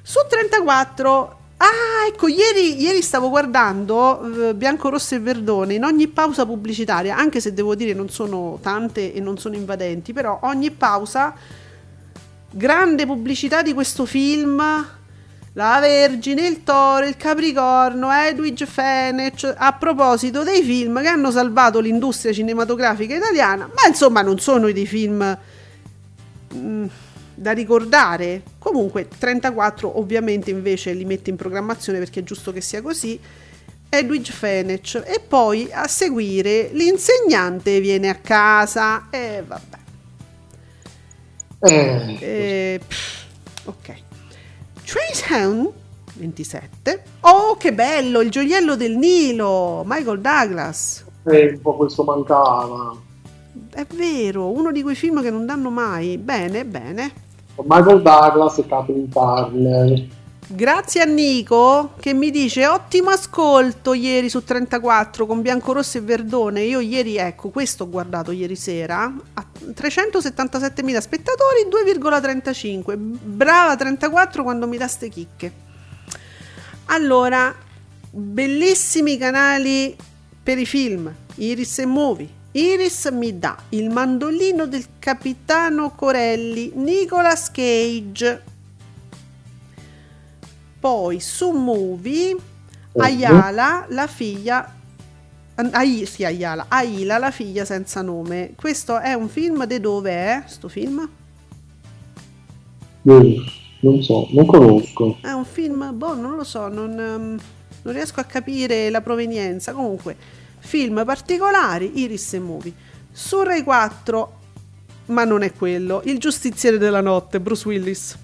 [0.00, 1.42] Su 34.
[1.56, 7.16] Ah, ecco, ieri, ieri stavo guardando eh, Bianco, Rosso e Verdone in ogni pausa pubblicitaria,
[7.16, 11.34] anche se devo dire non sono tante e non sono invadenti, però ogni pausa
[12.50, 14.62] grande pubblicità di questo film.
[15.56, 21.78] La Vergine, il Toro, il Capricorno, Edwige Fenech, a proposito dei film che hanno salvato
[21.78, 25.38] l'industria cinematografica italiana, ma insomma non sono dei film
[26.54, 26.86] mm,
[27.34, 28.42] da ricordare.
[28.58, 33.18] Comunque 34 ovviamente invece li mette in programmazione perché è giusto che sia così.
[33.88, 39.78] Edwige Fenech e poi a seguire l'insegnante viene a casa e vabbè.
[41.60, 43.26] Eh, Eh, pff,
[43.64, 44.04] ok.
[44.84, 45.72] Trace Hand
[46.14, 47.04] 27.
[47.20, 48.20] Oh, che bello!
[48.20, 51.04] Il gioiello del Nilo, Michael Douglas.
[51.26, 53.02] eh, un po' questo mancava.
[53.70, 56.18] È vero, uno di quei film che non danno mai.
[56.18, 57.23] Bene, bene.
[57.62, 60.22] Michael Douglas e Catherine Turner.
[60.46, 66.62] Grazie a Nico che mi dice ottimo ascolto ieri su 34 con Biancorosso e Verdone.
[66.62, 69.04] Io ieri, ecco, questo ho guardato ieri sera.
[69.04, 72.94] A 377.000 spettatori, 2,35.
[72.96, 75.52] Brava 34 quando mi dà ste chicche.
[76.86, 77.54] Allora,
[78.10, 79.96] bellissimi canali
[80.42, 81.10] per i film.
[81.36, 82.28] Iris e Movie.
[82.56, 88.42] Iris mi dà il mandolino del capitano Corelli, Nicolas Cage.
[90.78, 92.36] Poi su Movie
[92.96, 94.72] Ayala, la figlia
[95.56, 98.52] Ai, sì, Ayala, Aila, la figlia senza nome.
[98.54, 100.42] Questo è un film di dove è?
[100.46, 101.08] Sto film?
[103.02, 105.18] Non so, non conosco.
[105.20, 107.38] È un film, boh, non lo so, non, ehm,
[107.82, 109.72] non riesco a capire la provenienza.
[109.72, 110.16] Comunque,
[110.64, 112.72] film particolari, Iris e Movie.
[113.12, 114.32] Su Rai 4
[115.06, 116.00] ma non è quello.
[116.04, 118.16] Il giustiziere della notte, Bruce Willis.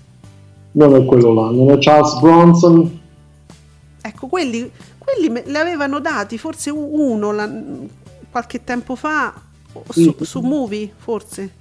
[0.73, 3.01] Non è quello là, non è Charles Bronson.
[4.01, 7.51] Ecco, quelli, quelli me- li avevano dati, forse uno la-
[8.31, 9.35] qualche tempo fa,
[9.91, 11.59] su, su Movie, forse.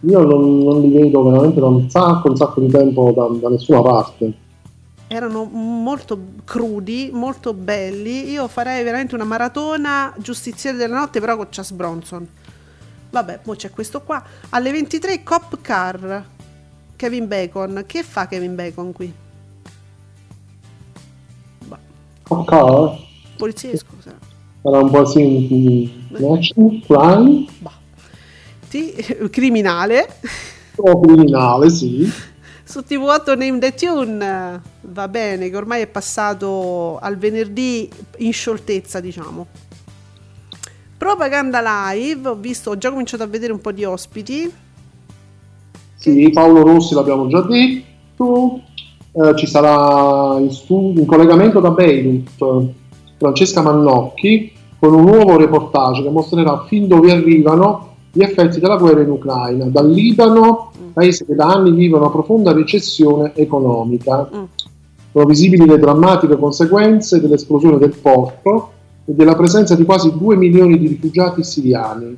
[0.00, 3.48] Io non, non li vedo veramente da un sacco, un sacco di tempo da, da
[3.48, 4.32] nessuna parte.
[5.08, 8.30] Erano molto crudi, molto belli.
[8.30, 12.28] Io farei veramente una maratona giustiziere della notte, però con Charles Bronson.
[13.10, 14.22] Vabbè, poi c'è questo qua.
[14.50, 16.24] Alle 23 Cop Car,
[16.96, 17.84] Kevin Bacon.
[17.86, 19.12] Che fa Kevin Bacon qui?
[21.66, 21.78] Bah,
[22.28, 22.98] Ok,
[23.36, 24.18] poliziesco, sarà.
[24.62, 27.72] era un po' sì, un action, crime Bah.
[28.68, 28.92] Sì,
[29.30, 30.18] criminale.
[30.76, 32.10] o criminale, sì.
[32.68, 37.88] Su TV8 Name the Tune va bene, che ormai è passato al venerdì
[38.18, 39.46] in scioltezza, diciamo.
[40.98, 44.52] Propaganda live, ho visto, ho già cominciato a vedere un po' di ospiti.
[45.94, 48.60] Sì, Paolo Rossi l'abbiamo già detto.
[49.12, 52.72] Eh, ci sarà in, stu- in collegamento da Beirut
[53.16, 59.02] Francesca Mannocchi con un nuovo reportage che mostrerà fin dove arrivano gli effetti della guerra
[59.02, 64.26] in Ucraina, dal Libano, paese che da anni vive una profonda recessione economica.
[64.34, 64.44] Mm.
[65.12, 68.70] Sono visibili le drammatiche conseguenze dell'esplosione del porto
[69.04, 72.16] e della presenza di quasi 2 milioni di rifugiati siriani,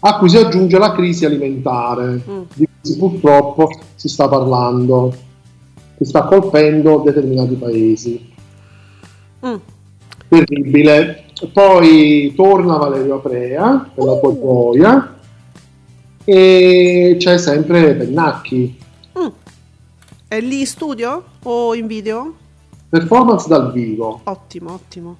[0.00, 2.42] a cui si aggiunge la crisi alimentare, Mm.
[2.54, 5.14] di cui purtroppo si sta parlando,
[5.96, 8.30] che sta colpendo determinati paesi.
[9.46, 9.54] Mm.
[10.28, 11.21] Terribile.
[11.50, 15.16] Poi torna Valerio Aprea per la tua gioia
[16.24, 18.78] e c'è sempre Pennacchi.
[19.18, 19.26] Mm.
[20.28, 22.34] È lì in studio o in video?
[22.88, 24.20] Performance dal vivo.
[24.24, 25.16] Ottimo, ottimo.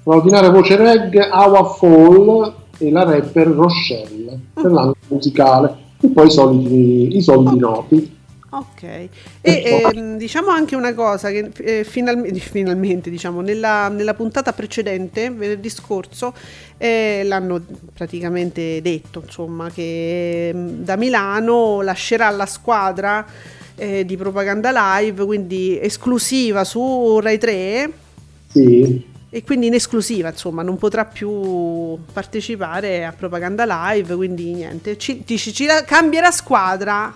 [0.00, 5.84] Straordinaria voce reggae, Awa Fall e la rapper Rochelle per l'anno musicale.
[6.00, 8.15] E poi i soliti, i soliti noti.
[8.48, 9.10] Ok, e
[9.42, 15.68] ehm, diciamo anche una cosa che eh, finalmente, finalmente diciamo, nella, nella puntata precedente, venerdì
[15.68, 16.32] scorso,
[16.78, 17.60] eh, l'hanno
[17.92, 23.26] praticamente detto, insomma, che ehm, da Milano lascerà la squadra
[23.74, 24.70] eh, di propaganda
[25.00, 27.92] live, quindi esclusiva su Rai 3
[28.48, 34.96] Sì, e quindi in esclusiva, insomma, non potrà più partecipare a propaganda live, quindi niente,
[34.96, 37.12] ci, ci la- cambierà squadra,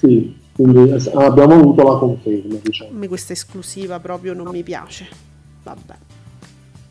[0.00, 0.38] sì.
[0.52, 2.90] Quindi eh, abbiamo avuto la conferma, diciamo.
[2.90, 5.06] A me questa esclusiva proprio non mi piace.
[5.62, 5.94] Vabbè.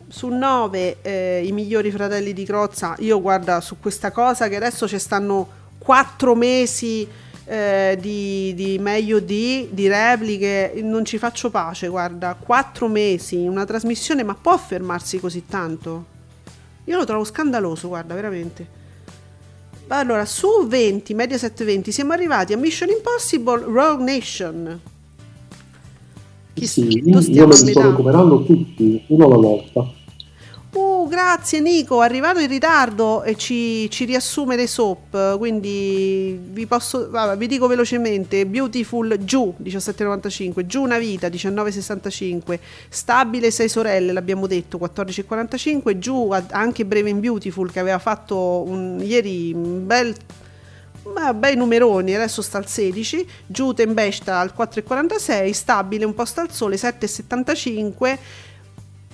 [0.08, 4.98] Su 9 i migliori fratelli di Crozza, io guarda su questa cosa che adesso ci
[4.98, 7.08] stanno 4 mesi
[7.46, 13.66] eh, di, di meglio di, di repliche, non ci faccio pace, guarda, 4 mesi, una
[13.66, 16.06] trasmissione, ma può fermarsi così tanto?
[16.86, 18.78] Io lo trovo scandaloso, guarda, veramente.
[19.92, 24.80] Allora, su 20, Mediaset 20, siamo arrivati a Mission Impossible Rogue Nation.
[26.54, 29.92] Chi Sì, io me li sto recuperando tutti, uno alla volta.
[30.72, 37.10] Uh, grazie Nico, arrivato in ritardo e ci, ci riassume le soap, quindi vi posso,
[37.10, 44.46] vabbè, vi dico velocemente, Beautiful giù 17,95, giù una vita 19,65, stabile 6 sorelle l'abbiamo
[44.46, 50.16] detto 14,45, giù anche Brave and Beautiful che aveva fatto un- ieri un bel
[51.14, 56.52] ma bei numeroni, adesso sta al 16, giù Tempesta al 4,46, stabile un posto al
[56.52, 58.20] sole 7,75.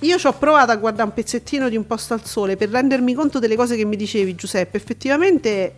[0.00, 3.14] Io ci ho provato a guardare un pezzettino di un posto al sole per rendermi
[3.14, 5.74] conto delle cose che mi dicevi Giuseppe, effettivamente,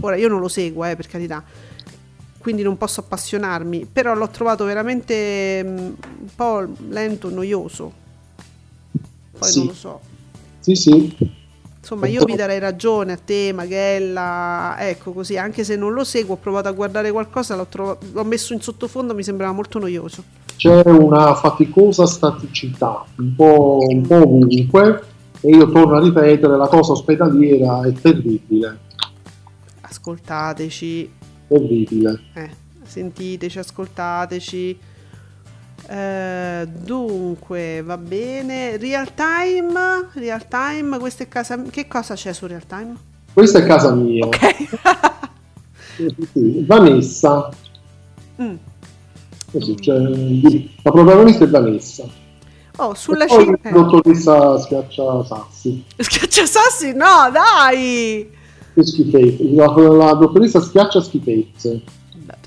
[0.00, 1.42] ora io non lo seguo eh, per carità,
[2.38, 7.92] quindi non posso appassionarmi, però l'ho trovato veramente mm, un po' lento, noioso,
[9.38, 9.58] poi Sì.
[9.58, 10.00] non lo so.
[10.58, 11.16] Sì, sì.
[11.78, 16.34] Insomma, io vi darei ragione a te, Maghella, ecco così, anche se non lo seguo,
[16.34, 20.22] ho provato a guardare qualcosa, l'ho, trova- l'ho messo in sottofondo, mi sembrava molto noioso.
[20.60, 25.02] C'è una faticosa staticità, un po', un po' ovunque,
[25.40, 28.78] e io torno a ripetere, la cosa ospedaliera è terribile,
[29.80, 31.10] Ascoltateci,
[31.48, 32.20] terribile.
[32.34, 32.50] eh,
[32.82, 34.78] sentiteci, ascoltateci.
[35.88, 38.76] Eh, dunque, va bene.
[38.76, 41.60] Real time, real time, questa è casa.
[41.62, 42.94] Che cosa c'è su real time?
[43.32, 44.28] Questa è casa mia.
[46.32, 47.48] Sì, Vanessa,
[48.40, 48.54] Mm.
[49.50, 49.98] Così, cioè,
[50.82, 52.04] la protagonista è Vanessa.
[52.76, 53.58] Oh, sulla poi scia.
[53.62, 55.84] la dottoressa schiaccia sassi.
[55.98, 56.92] Schiacciasassi?
[56.94, 58.30] No, dai!
[58.74, 59.44] Che schifezze.
[59.52, 61.82] La, la dottoressa schiaccia schifezze.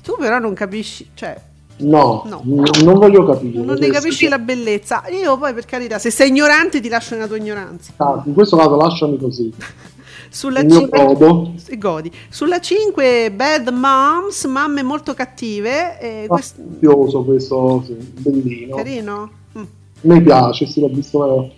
[0.02, 1.40] Tu però non capisci, cioè,
[1.76, 2.40] No, No.
[2.44, 3.60] n- non voglio capire.
[3.62, 5.04] non ne capisci la bellezza.
[5.08, 7.92] Io poi, per carità, se sei ignorante, ti lascio nella tua ignoranza.
[7.96, 9.52] Ah, in questo caso lasciami così.
[10.34, 11.52] Sulla Il mio 5 godo.
[11.54, 12.10] si godi.
[12.28, 15.96] Sulla 5 Bad Moms, mamme molto cattive.
[16.00, 18.74] eh, quest- Fastidioso questo, sì, bellino.
[18.74, 19.30] carino.
[19.56, 19.62] Mm.
[20.00, 21.52] Mi piace, sì, l'ho visto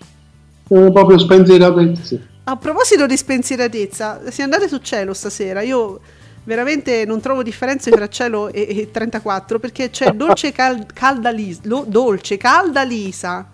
[0.68, 2.16] eh, proprio spensieratezza.
[2.44, 5.62] A proposito di spensieratezza, si andate su cielo stasera.
[5.62, 5.98] Io
[6.44, 11.62] veramente non trovo differenze tra cielo e, e 34 perché c'è dolce cal- calda lisa.
[11.86, 13.48] dolce calda lisa.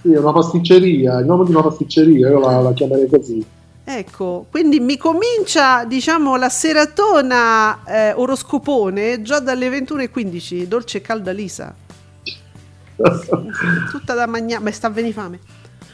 [0.00, 3.44] Sì, è una pasticceria, il nome di una pasticceria, io la, la chiamerei così.
[3.88, 11.72] Ecco, quindi mi comincia, diciamo, la seratona eh, oroscopone già dalle 21.15, dolce calda lisa.
[13.90, 15.40] Tutta da mangiare, ma sta venire fame.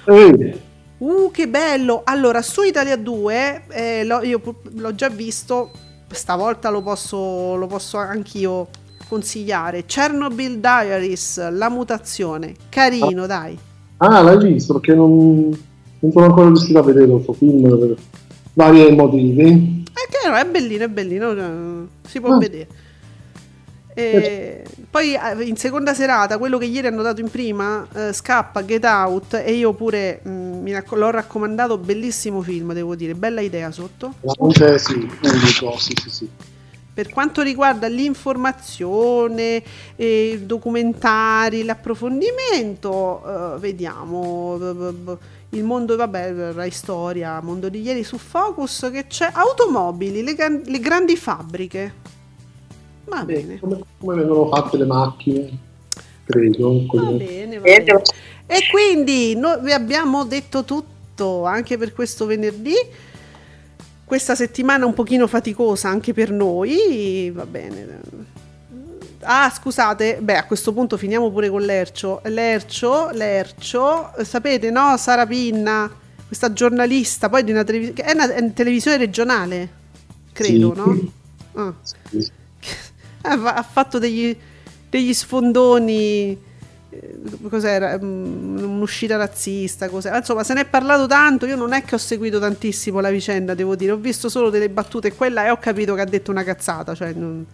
[0.07, 0.61] Eh,
[1.03, 2.03] Uh, che bello!
[2.05, 4.41] Allora, su Italia 2, eh, l'ho- io
[4.75, 5.73] l'ho già visto,
[6.09, 8.69] stavolta lo posso, lo posso anch'io
[9.09, 9.85] consigliare.
[9.85, 12.55] Chernobyl Diaries, la mutazione.
[12.69, 13.59] Carino, dai.
[13.97, 14.75] Ah, l'hai visto?
[14.75, 15.51] Perché non,
[16.03, 17.97] non sono ancora riuscito a vedere questo film per
[18.55, 19.85] vari motivi.
[19.93, 22.39] È che no, è bellino, è bellino, eh, si può Ah.
[22.39, 22.67] vedere.
[23.95, 28.65] E poi eh, in seconda serata, quello che ieri hanno dato in prima, eh, scappa
[28.65, 33.43] Get Out e io pure mm, mi racco- l'ho raccomandato, bellissimo film, devo dire, bella
[33.43, 34.15] idea sotto.
[34.41, 36.29] Anche sì, unico, sì, sì, sì.
[36.95, 39.63] Per quanto riguarda l'informazione,
[39.97, 43.23] eh, documentari, l'approfondimento,
[43.57, 44.59] eh, vediamo
[45.53, 50.63] il mondo, vabbè, Rai Storia, mondo di ieri su Focus, che c'è automobili, le, gran-
[50.65, 51.95] le grandi fabbriche.
[53.05, 55.51] Va bene, Come, come vengono fatte le macchine,
[56.25, 56.87] credo.
[56.93, 58.03] va bene, va bene.
[58.47, 62.75] E quindi noi vi abbiamo detto tutto anche per questo venerdì.
[64.05, 68.01] Questa settimana un pochino faticosa anche per noi, va bene.
[69.25, 72.21] Ah, scusate, beh, a questo punto finiamo pure con l'Ercio.
[72.25, 74.97] L'Ercio, l'Ercio, eh, sapete, no?
[74.97, 75.91] Sara Pinna,
[76.27, 79.69] questa giornalista, poi di una, televis- che è una, è una televisione regionale,
[80.33, 80.81] credo, Sì.
[80.81, 81.13] no?
[81.55, 81.75] Ah.
[81.83, 82.31] Sì.
[83.23, 84.37] ha fa- ha fatto degli,
[84.91, 86.51] degli sfondoni.
[86.91, 87.19] eh,
[87.49, 87.99] Cos'era?
[88.03, 90.17] Mm, Un'uscita razzista, cos'era?
[90.17, 91.47] Insomma, se ne è parlato tanto.
[91.47, 93.93] Io non è che ho seguito tantissimo la vicenda, devo dire.
[93.93, 96.43] Ho visto solo delle battute qua e là e ho capito che ha detto una
[96.43, 96.93] cazzata.
[96.95, 97.47] Cioè, non-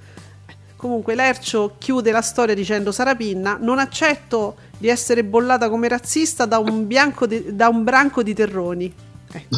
[0.78, 6.58] Comunque, Lercio chiude la storia dicendo: Sarapinna, non accetto di essere bollata come razzista da
[6.58, 8.92] un, bianco di- da un branco di terroni.
[9.32, 9.56] Ecco.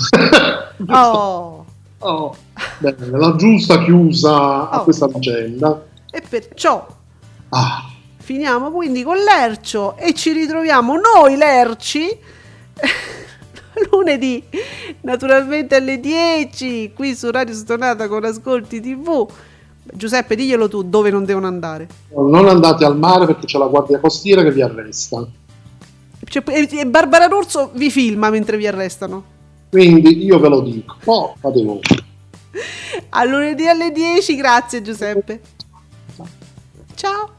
[0.89, 1.65] Oh.
[1.99, 2.35] Oh,
[2.79, 4.85] bene, la giusta chiusa a Oh.
[4.85, 5.85] questa vicenda.
[6.11, 6.87] E perciò
[7.51, 7.85] Ah,
[8.17, 12.09] Finiamo quindi con l'Ercio e ci ritroviamo noi Lerci
[13.91, 14.43] lunedì
[15.03, 19.29] naturalmente alle 10 qui su Radio Stonata con Ascolti TV.
[19.83, 21.89] Giuseppe, diglielo tu dove non devono andare.
[22.15, 25.27] non andate al mare perché c'è la guardia costiera che vi arresta.
[26.23, 29.25] Cioè, e Barbara D'Urso vi filma mentre vi arrestano.
[29.71, 30.97] Quindi io ve lo dico.
[31.05, 31.81] Oh, fate voi.
[33.11, 35.41] A lunedì alle 10, grazie Giuseppe.
[36.95, 37.39] Ciao.